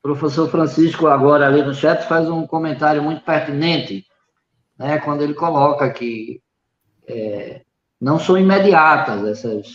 [0.03, 4.05] Professor Francisco, agora ali no chat, faz um comentário muito pertinente,
[4.77, 6.43] né, quando ele coloca que
[7.07, 7.63] é,
[8.01, 9.69] não são imediatas essas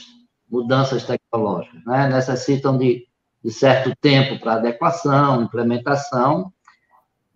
[0.49, 3.07] mudanças tecnológicas, né, necessitam de
[3.47, 6.51] de certo tempo para adequação, implementação,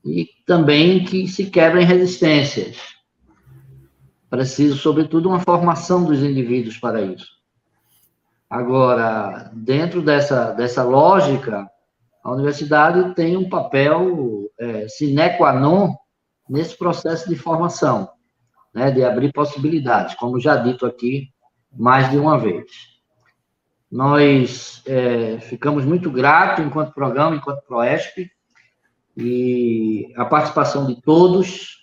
[0.03, 2.77] e também que se quebrem resistências.
[4.29, 7.27] Preciso, sobretudo, uma formação dos indivíduos para isso.
[8.49, 11.69] Agora, dentro dessa, dessa lógica,
[12.23, 15.95] a universidade tem um papel é, sine qua non
[16.47, 18.09] nesse processo de formação,
[18.73, 21.29] né, de abrir possibilidades, como já dito aqui
[21.71, 22.65] mais de uma vez.
[23.89, 28.29] Nós é, ficamos muito gratos enquanto programa, enquanto ProESP,
[29.17, 31.81] e a participação de todos,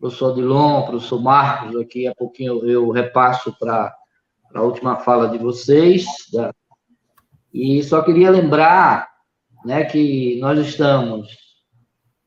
[0.00, 3.94] professor Dilon, professor Marcos, aqui a pouquinho eu repasso para
[4.52, 6.04] a última fala de vocês.
[6.32, 6.52] Da,
[7.54, 9.11] e só queria lembrar
[9.64, 11.36] né, que nós estamos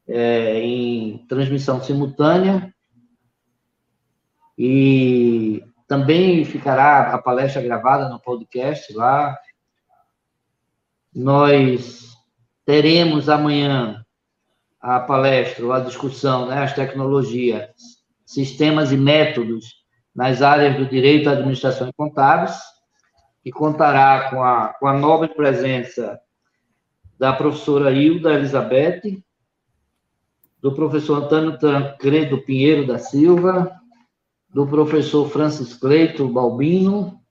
[0.08, 2.74] é, em transmissão simultânea
[4.58, 9.38] e também ficará a palestra gravada no podcast lá.
[11.14, 12.16] Nós
[12.66, 14.04] teremos amanhã
[14.80, 17.70] a palestra, a discussão, né, as tecnologias,
[18.26, 19.84] sistemas e métodos
[20.16, 22.56] nas áreas do direito, administração e contábeis,
[23.44, 26.20] que contará com a, com a nobre presença
[27.18, 29.22] da professora Hilda Elizabeth,
[30.62, 33.72] do professor Antônio Tancredo Pinheiro da Silva,
[34.50, 37.22] do professor Francis Cleito Balbino,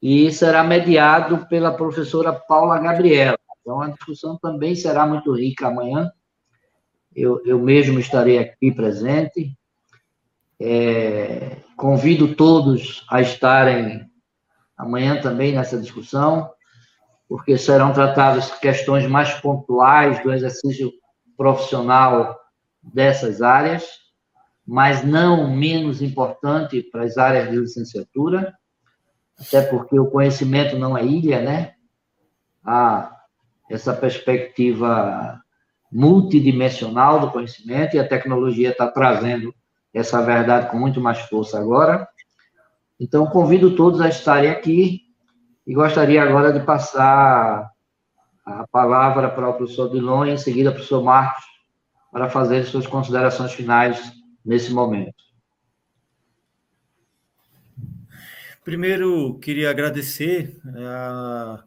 [0.00, 3.38] e será mediado pela professora Paula Gabriela.
[3.60, 6.10] Então, a discussão também será muito rica amanhã.
[7.14, 9.56] Eu, eu mesmo estarei aqui presente.
[10.60, 14.08] É, convido todos a estarem
[14.76, 16.50] amanhã também nessa discussão,
[17.28, 20.90] porque serão tratadas questões mais pontuais do exercício
[21.36, 22.38] profissional
[22.82, 23.86] dessas áreas,
[24.66, 28.54] mas não menos importante para as áreas de licenciatura,
[29.38, 31.74] até porque o conhecimento não é ilha, né?
[32.64, 33.14] Há
[33.70, 35.40] essa perspectiva
[35.92, 39.54] multidimensional do conhecimento e a tecnologia está trazendo
[39.92, 42.08] essa verdade com muito mais força agora.
[43.00, 45.07] Então, convido todos a estarem aqui
[45.68, 47.70] e gostaria agora de passar
[48.42, 51.44] a palavra para o professor Dilon e em seguida para o professor Marcos
[52.10, 54.00] para fazer suas considerações finais
[54.42, 55.22] nesse momento.
[58.64, 61.62] Primeiro, queria agradecer a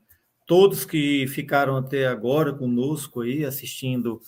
[0.47, 4.19] todos que ficaram até agora conosco aí assistindo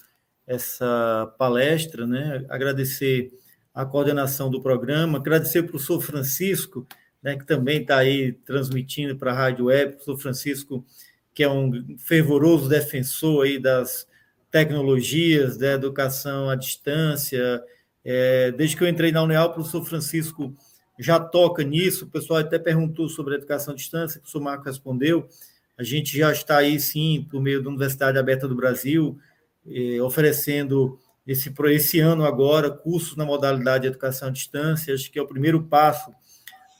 [0.45, 2.45] essa palestra, né?
[2.47, 3.31] Agradecer
[3.73, 6.85] a coordenação do programa, agradecer ao professor Francisco,
[7.23, 10.85] né, que também está aí transmitindo para a Rádio Web, o professor Francisco,
[11.33, 14.05] que é um fervoroso defensor aí das
[14.51, 17.63] tecnologias, da educação à distância.
[18.03, 20.53] É, desde que eu entrei na Uneal, o professor Francisco
[20.99, 24.65] já toca nisso, o pessoal até perguntou sobre a educação à distância, o professor Marco
[24.65, 25.27] respondeu,
[25.75, 29.17] a gente já está aí, sim, por meio da Universidade Aberta do Brasil,
[29.65, 34.93] eh, oferecendo esse, esse ano agora cursos na modalidade de educação à distância.
[34.93, 36.13] Acho que é o primeiro passo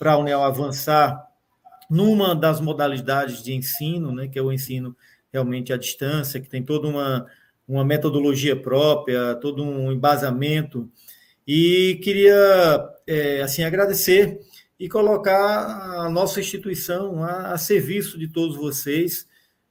[0.03, 1.25] para a União avançar
[1.89, 4.93] numa das modalidades de ensino, né, que é o ensino
[5.31, 7.25] realmente à distância, que tem toda uma,
[7.65, 10.91] uma metodologia própria, todo um embasamento.
[11.47, 14.41] E queria é, assim agradecer
[14.77, 19.25] e colocar a nossa instituição a, a serviço de todos vocês.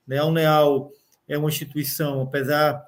[0.07, 0.17] Né?
[0.17, 0.91] A UNEAL
[1.29, 2.83] é uma instituição, apesar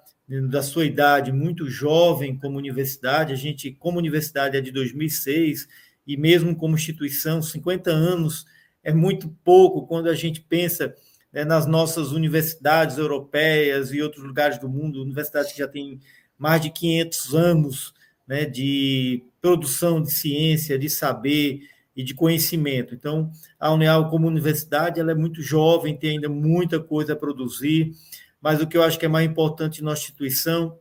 [0.49, 5.69] da sua idade muito jovem como universidade, a gente, como universidade, é de 2006,
[6.07, 8.45] e mesmo como instituição, 50 anos
[8.83, 10.95] é muito pouco quando a gente pensa
[11.33, 16.01] né, nas nossas universidades europeias e outros lugares do mundo, universidades que já têm
[16.39, 17.95] mais de 500 anos
[18.27, 21.63] né, de produção de ciência, de saber,
[21.97, 22.95] e de conhecimento.
[22.95, 27.93] Então, a Uneal, como universidade, ela é muito jovem, tem ainda muita coisa a produzir,
[28.41, 30.79] mas o que eu acho que é mais importante na instituição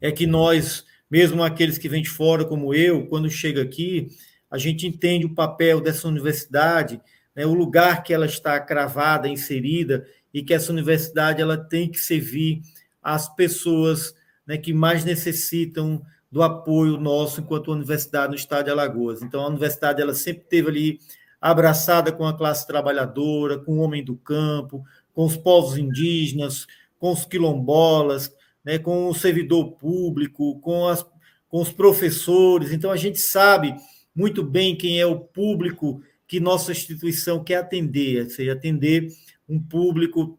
[0.00, 4.08] é que nós, mesmo aqueles que vêm de fora, como eu, quando chega aqui,
[4.50, 6.98] a gente entende o papel dessa universidade,
[7.36, 12.00] né, o lugar que ela está cravada, inserida, e que essa universidade ela tem que
[12.00, 12.62] servir
[13.02, 14.14] às pessoas
[14.46, 19.20] né, que mais necessitam do apoio nosso enquanto universidade no estado de Alagoas.
[19.20, 20.98] Então, a universidade ela sempre teve ali
[21.38, 24.82] abraçada com a classe trabalhadora, com o homem do campo,
[25.12, 26.66] com os povos indígenas,
[26.98, 28.32] com os quilombolas,
[28.64, 31.04] né, com o servidor público, com, as,
[31.48, 32.72] com os professores.
[32.72, 33.74] Então, a gente sabe
[34.14, 39.08] muito bem quem é o público que nossa instituição quer atender, ou seja, atender
[39.48, 40.38] um público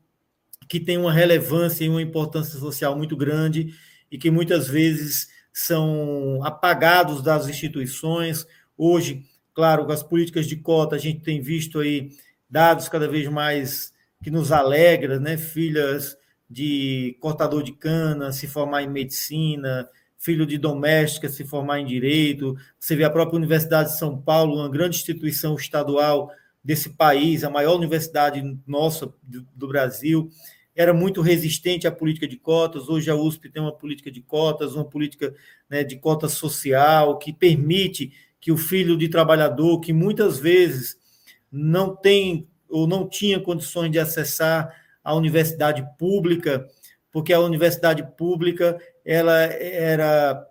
[0.67, 3.73] que tem uma relevância e uma importância social muito grande
[4.11, 8.47] e que muitas vezes são apagados das instituições.
[8.75, 9.23] Hoje,
[9.53, 12.09] claro, com as políticas de cota, a gente tem visto aí
[12.49, 13.93] dados cada vez mais
[14.23, 15.37] que nos alegra, né?
[15.37, 16.17] Filhas
[16.53, 19.89] de cortador de cana se formar em medicina,
[20.19, 22.55] filho de doméstica se formar em direito.
[22.79, 26.31] Você vê a própria Universidade de São Paulo, uma grande instituição estadual
[26.63, 30.29] desse país, a maior universidade nossa do Brasil,
[30.75, 32.87] era muito resistente à política de cotas.
[32.87, 35.33] Hoje a USP tem uma política de cotas, uma política
[35.69, 40.97] né, de cota social que permite que o filho de trabalhador, que muitas vezes
[41.51, 46.65] não tem ou não tinha condições de acessar a universidade pública,
[47.11, 50.47] porque a universidade pública ela era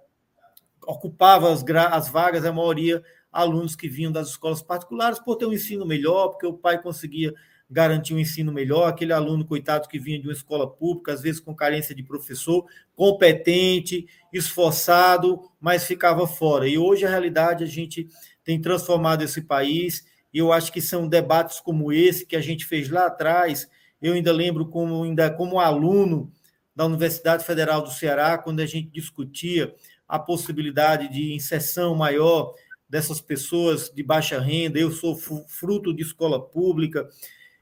[0.84, 3.02] ocupava as, as vagas, a maioria
[3.32, 7.32] alunos que vinham das escolas particulares por ter um ensino melhor, porque o pai conseguia
[7.70, 11.40] garantir um ensino melhor, aquele aluno, coitado, que vinha de uma escola pública, às vezes
[11.40, 16.68] com carência de professor, competente, esforçado, mas ficava fora.
[16.68, 18.06] E hoje a realidade a gente
[18.44, 20.04] tem transformado esse país,
[20.34, 23.66] e eu acho que são debates como esse que a gente fez lá atrás.
[24.02, 26.32] Eu ainda lembro como ainda como aluno
[26.74, 29.72] da Universidade Federal do Ceará, quando a gente discutia
[30.08, 32.52] a possibilidade de inserção maior
[32.88, 34.78] dessas pessoas de baixa renda.
[34.78, 37.08] Eu sou fruto de escola pública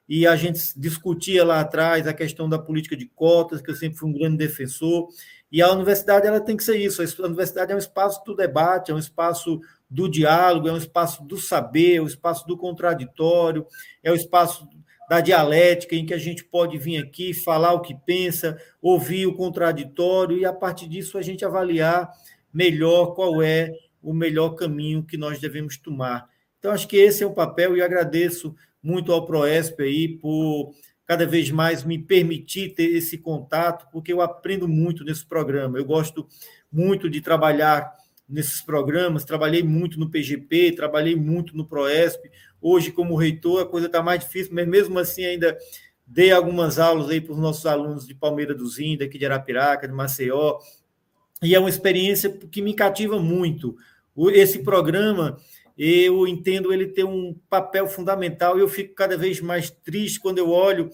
[0.08, 3.98] e a gente discutia lá atrás a questão da política de cotas, que eu sempre
[3.98, 5.08] fui um grande defensor.
[5.52, 7.02] E a universidade ela tem que ser isso.
[7.02, 11.24] A universidade é um espaço do debate, é um espaço do diálogo, é um espaço
[11.24, 13.66] do saber, é um espaço do contraditório,
[14.02, 14.68] é um espaço
[15.10, 19.34] da dialética, em que a gente pode vir aqui falar o que pensa, ouvir o
[19.34, 22.08] contraditório e, a partir disso, a gente avaliar
[22.54, 26.28] melhor qual é o melhor caminho que nós devemos tomar.
[26.60, 30.72] Então, acho que esse é o papel e agradeço muito ao Proesp aí por
[31.04, 35.76] cada vez mais me permitir ter esse contato, porque eu aprendo muito nesse programa.
[35.76, 36.24] Eu gosto
[36.70, 37.96] muito de trabalhar
[38.30, 42.30] nesses programas, trabalhei muito no PGP, trabalhei muito no Proesp.
[42.60, 45.58] Hoje, como reitor, a coisa está mais difícil, mas mesmo assim ainda
[46.06, 49.86] dei algumas aulas aí para os nossos alunos de Palmeira do Zinda, aqui de Arapiraca,
[49.86, 50.58] de Maceió,
[51.42, 53.76] e é uma experiência que me cativa muito.
[54.32, 55.38] Esse programa,
[55.76, 60.38] eu entendo ele ter um papel fundamental e eu fico cada vez mais triste quando
[60.38, 60.90] eu olho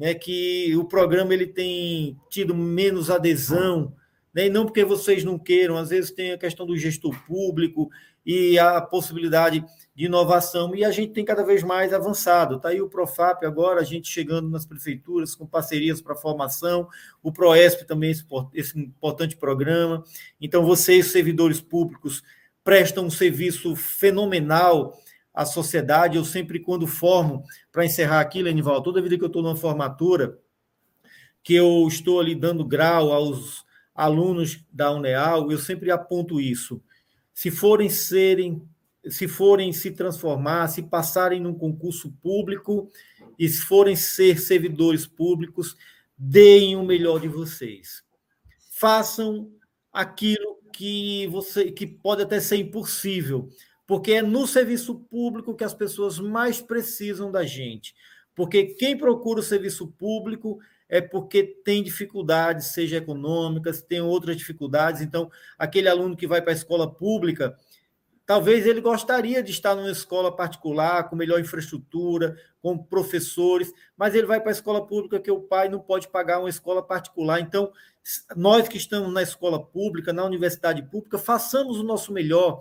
[0.00, 3.94] né, que o programa ele tem tido menos adesão,
[4.34, 4.46] né?
[4.46, 7.90] e não porque vocês não queiram, às vezes tem a questão do gestor público
[8.24, 12.56] e a possibilidade de inovação, e a gente tem cada vez mais avançado.
[12.56, 16.88] Está aí o Profap agora, a gente chegando nas prefeituras com parcerias para formação,
[17.22, 18.10] o Proesp também,
[18.54, 20.04] esse, importante programa.
[20.40, 22.22] Então, vocês, servidores públicos,
[22.62, 24.98] prestam um serviço fenomenal
[25.34, 26.16] à sociedade.
[26.16, 27.42] Eu sempre, quando formo,
[27.72, 30.38] para encerrar aqui, Lenival, toda vida que eu estou numa formatura,
[31.42, 33.64] que eu estou ali dando grau aos
[34.00, 36.82] alunos da UNEAL, eu sempre aponto isso.
[37.34, 38.62] Se forem serem,
[39.06, 42.90] se forem se transformar, se passarem num concurso público
[43.38, 45.76] e se forem ser servidores públicos,
[46.16, 48.02] deem o melhor de vocês.
[48.70, 49.52] Façam
[49.92, 53.50] aquilo que você que pode até ser impossível,
[53.86, 57.94] porque é no serviço público que as pessoas mais precisam da gente.
[58.34, 60.58] Porque quem procura o serviço público
[60.90, 65.00] é porque tem dificuldades, seja econômicas, tem outras dificuldades.
[65.00, 67.56] Então, aquele aluno que vai para a escola pública,
[68.26, 74.26] talvez ele gostaria de estar numa escola particular, com melhor infraestrutura, com professores, mas ele
[74.26, 77.40] vai para a escola pública que o pai não pode pagar uma escola particular.
[77.40, 77.72] Então,
[78.34, 82.58] nós que estamos na escola pública, na universidade pública, façamos o nosso melhor,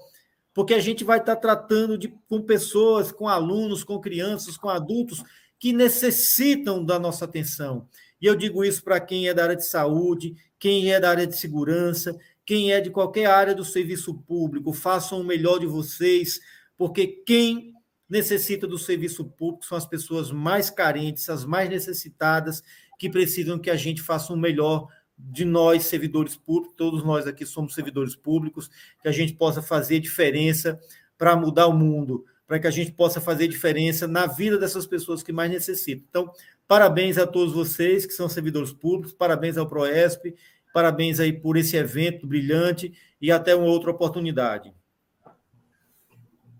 [0.54, 5.24] porque a gente vai estar tratando de, com pessoas, com alunos, com crianças, com adultos
[5.58, 7.88] que necessitam da nossa atenção.
[8.22, 11.28] E eu digo isso para quem é da área de saúde, quem é da área
[11.28, 16.40] de segurança, quem é de qualquer área do serviço público, façam o melhor de vocês,
[16.78, 17.74] porque quem
[18.10, 22.64] necessita do serviço público são as pessoas mais carentes, as mais necessitadas,
[22.98, 24.88] que precisam que a gente faça o melhor
[25.18, 28.70] de nós, servidores públicos, todos nós aqui somos servidores públicos,
[29.02, 30.80] que a gente possa fazer diferença
[31.18, 35.22] para mudar o mundo, para que a gente possa fazer diferença na vida dessas pessoas
[35.22, 36.06] que mais necessitam.
[36.10, 36.34] Então,
[36.70, 40.36] Parabéns a todos vocês que são servidores públicos, parabéns ao Proesp,
[40.72, 44.72] parabéns aí por esse evento brilhante e até uma outra oportunidade.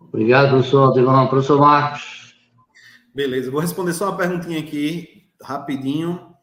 [0.02, 1.30] Obrigado, professor Aldemar.
[1.30, 2.36] Professor Marcos.
[3.14, 6.34] Beleza, vou responder só uma perguntinha aqui, rapidinho.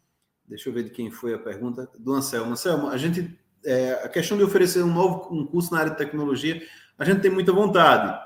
[0.49, 1.91] Deixa eu ver de quem foi a pergunta.
[1.99, 2.53] Do Anselmo.
[2.53, 5.99] Anselmo, a gente, é, a questão de oferecer um novo um curso na área de
[5.99, 6.63] tecnologia,
[6.97, 8.17] a gente tem muita vontade.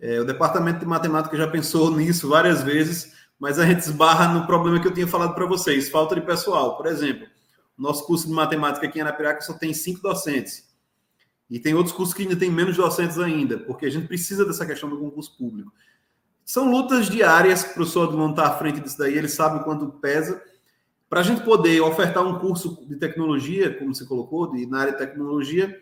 [0.00, 4.46] É, o departamento de matemática já pensou nisso várias vezes, mas a gente esbarra no
[4.46, 6.76] problema que eu tinha falado para vocês, falta de pessoal.
[6.76, 7.26] Por exemplo,
[7.76, 10.68] nosso curso de matemática aqui em Arapiraca só tem cinco docentes.
[11.48, 14.66] E tem outros cursos que ainda tem menos docentes ainda, porque a gente precisa dessa
[14.66, 15.72] questão do concurso público.
[16.44, 20.40] São lutas diárias, o professor Adlon está à frente disso daí, ele sabe quanto pesa.
[21.08, 24.92] Para a gente poder ofertar um curso de tecnologia, como você colocou, de, na área
[24.92, 25.76] de tecnologia,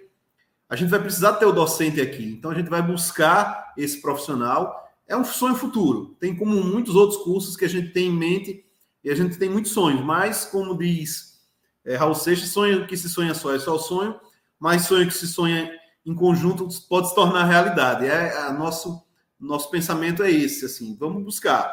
[0.68, 2.36] a gente vai precisar ter o docente aqui.
[2.38, 6.16] Então, a gente vai buscar esse profissional é um sonho futuro.
[6.20, 8.64] Tem como muitos outros cursos que a gente tem em mente
[9.02, 11.40] e a gente tem muitos sonhos, mas como diz
[11.84, 14.20] é, Raul Seixas, sonho que se sonha só é só o sonho,
[14.60, 15.72] mas sonho que se sonha
[16.04, 18.06] em conjunto pode se tornar realidade.
[18.06, 19.02] É a nosso
[19.40, 21.72] nosso pensamento é esse, assim, vamos buscar.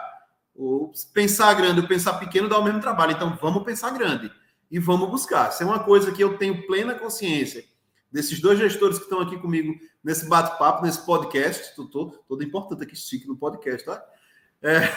[0.55, 4.31] O pensar grande ou pensar pequeno dá o mesmo trabalho, então vamos pensar grande
[4.69, 5.49] e vamos buscar.
[5.49, 7.65] Isso é uma coisa que eu tenho plena consciência
[8.15, 11.75] desses dois gestores que estão aqui comigo nesse bate-papo, nesse podcast.
[11.75, 14.01] Tô, todo importante aqui, chique no podcast, tá?
[14.61, 14.89] É...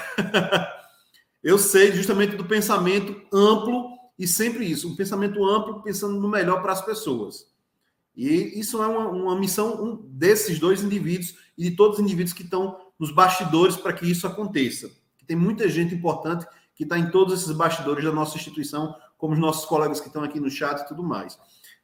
[1.42, 6.62] eu sei justamente do pensamento amplo e sempre isso, um pensamento amplo pensando no melhor
[6.62, 7.48] para as pessoas.
[8.16, 12.32] E isso é uma, uma missão um, desses dois indivíduos e de todos os indivíduos
[12.32, 14.92] que estão nos bastidores para que isso aconteça.
[15.26, 19.40] Tem muita gente importante que está em todos esses bastidores da nossa instituição, como os
[19.40, 21.36] nossos colegas que estão aqui no chat e tudo mais.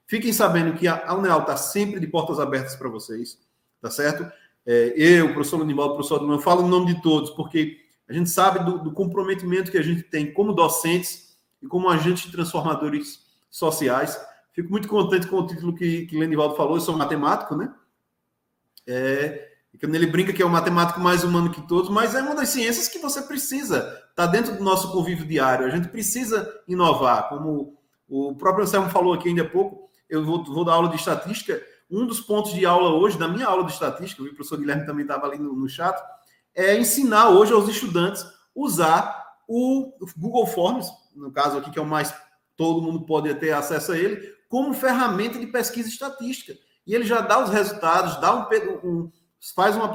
[0.07, 3.39] Fiquem sabendo que a Uneal está sempre de portas abertas para vocês,
[3.81, 4.31] tá certo?
[4.67, 7.79] É, eu, professor Lunivaldo, professor Adão, eu falo em nome de todos, porque
[8.09, 12.31] a gente sabe do, do comprometimento que a gente tem como docentes e como agentes
[12.31, 14.19] transformadores sociais
[14.55, 17.75] Fico muito contente com o título que, que Lenivaldo falou, eu sou matemático, né?
[18.87, 19.49] É,
[19.83, 22.87] ele brinca que é o matemático mais humano que todos, mas é uma das ciências
[22.87, 27.77] que você precisa, está dentro do nosso convívio diário, a gente precisa inovar, como
[28.09, 29.84] o próprio Anselmo falou aqui ainda há pouco,
[30.15, 31.61] eu vou, vou dar aula de estatística,
[31.91, 35.03] um dos pontos de aula hoje, da minha aula de estatística, o professor Guilherme também
[35.03, 35.97] estava ali no, no chat,
[36.55, 38.25] é ensinar hoje aos estudantes
[38.55, 42.15] usar o Google Forms, no caso aqui que é o mais
[42.57, 46.55] todo mundo pode ter acesso a ele, como ferramenta de pesquisa estatística.
[46.87, 49.13] E ele já dá os resultados, dá um, um
[49.55, 49.89] faz uma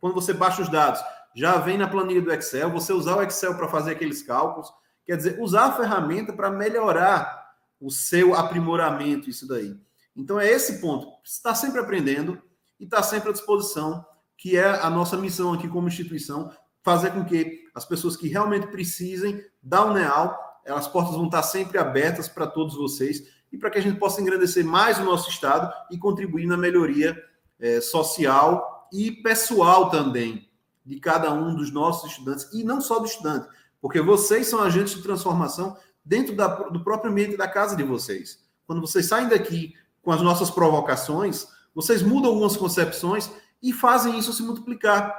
[0.00, 1.00] quando você baixa os dados,
[1.34, 4.70] já vem na planilha do Excel, você usar o Excel para fazer aqueles cálculos,
[5.06, 7.39] quer dizer, usar a ferramenta para melhorar
[7.80, 9.74] o seu aprimoramento, isso daí.
[10.14, 12.40] Então é esse ponto, está sempre aprendendo
[12.78, 14.04] e está sempre à disposição,
[14.36, 16.52] que é a nossa missão aqui como instituição,
[16.82, 21.78] fazer com que as pessoas que realmente precisem da UNEAL, as portas vão estar sempre
[21.78, 25.72] abertas para todos vocês e para que a gente possa engrandecer mais o nosso Estado
[25.90, 27.16] e contribuir na melhoria
[27.58, 30.48] é, social e pessoal também
[30.84, 33.46] de cada um dos nossos estudantes, e não só do estudante,
[33.80, 38.40] porque vocês são agentes de transformação dentro da, do próprio ambiente da casa de vocês.
[38.66, 43.30] Quando vocês saem daqui com as nossas provocações, vocês mudam algumas concepções
[43.62, 45.14] e fazem isso se multiplicar.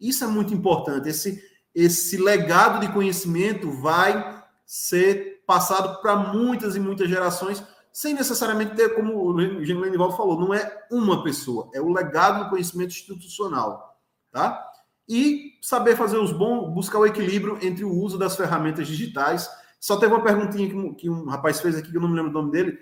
[0.00, 1.08] Isso é muito importante.
[1.08, 1.42] Esse,
[1.74, 7.62] esse legado de conhecimento vai ser passado para muitas e muitas gerações,
[7.92, 12.44] sem necessariamente ter, como o Gino Lenivaldo falou, não é uma pessoa, é o legado
[12.44, 14.00] do conhecimento institucional,
[14.30, 14.66] tá?
[15.06, 19.50] E saber fazer os bons, buscar o equilíbrio entre o uso das ferramentas digitais.
[19.82, 22.30] Só teve uma perguntinha que, que um rapaz fez aqui, que eu não me lembro
[22.30, 22.78] o nome dele,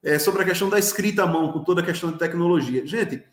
[0.00, 2.86] é, sobre a questão da escrita à mão, com toda a questão de tecnologia.
[2.86, 3.24] Gente,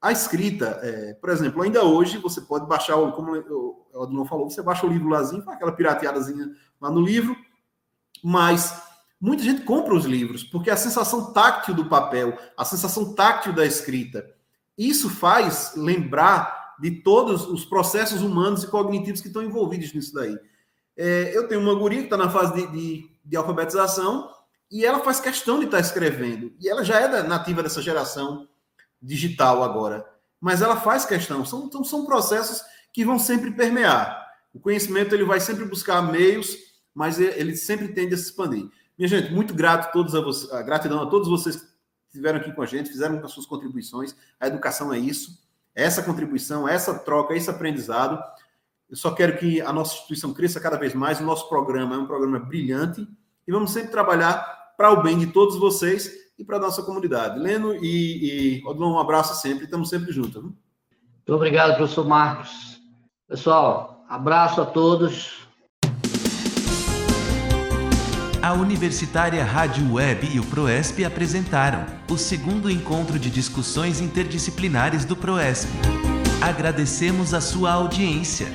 [0.00, 4.62] a escrita, é, por exemplo, ainda hoje você pode baixar, como o Adão falou, você
[4.62, 7.36] baixa o livro lázinho, aquela pirateadazinha lá no livro,
[8.22, 8.80] mas
[9.20, 13.66] muita gente compra os livros porque a sensação táctil do papel, a sensação táctil da
[13.66, 14.30] escrita,
[14.78, 20.38] isso faz lembrar de todos os processos humanos e cognitivos que estão envolvidos nisso daí.
[20.96, 24.30] É, eu tenho uma guria que está na fase de, de, de, alfabetização
[24.70, 26.52] e ela faz questão de estar tá escrevendo.
[26.60, 28.48] E ela já é nativa dessa geração
[29.00, 30.06] digital agora.
[30.40, 31.44] Mas ela faz questão.
[31.44, 32.62] São, então, são processos
[32.92, 34.24] que vão sempre permear.
[34.52, 36.64] O conhecimento ele vai sempre buscar meios
[36.94, 38.70] mas ele sempre tende a se expandir.
[38.96, 41.66] Minha gente, muito grato a todos a vocês, gratidão a todos vocês que
[42.06, 44.14] estiveram aqui com a gente, fizeram as suas contribuições.
[44.38, 45.42] A educação é isso,
[45.74, 48.22] essa contribuição, essa troca, esse aprendizado.
[48.94, 51.20] Eu só quero que a nossa instituição cresça cada vez mais.
[51.20, 53.04] O nosso programa é um programa brilhante
[53.44, 54.38] e vamos sempre trabalhar
[54.78, 57.40] para o bem de todos vocês e para a nossa comunidade.
[57.40, 60.34] Leno e, e Odilon, um abraço sempre, estamos sempre juntos.
[60.34, 60.42] Viu?
[60.44, 62.80] Muito obrigado, professor Marcos.
[63.26, 65.44] Pessoal, abraço a todos.
[68.40, 75.16] A Universitária Rádio Web e o PROESP apresentaram o segundo encontro de discussões interdisciplinares do
[75.16, 75.68] PROESP.
[76.40, 78.46] Agradecemos a sua audiência.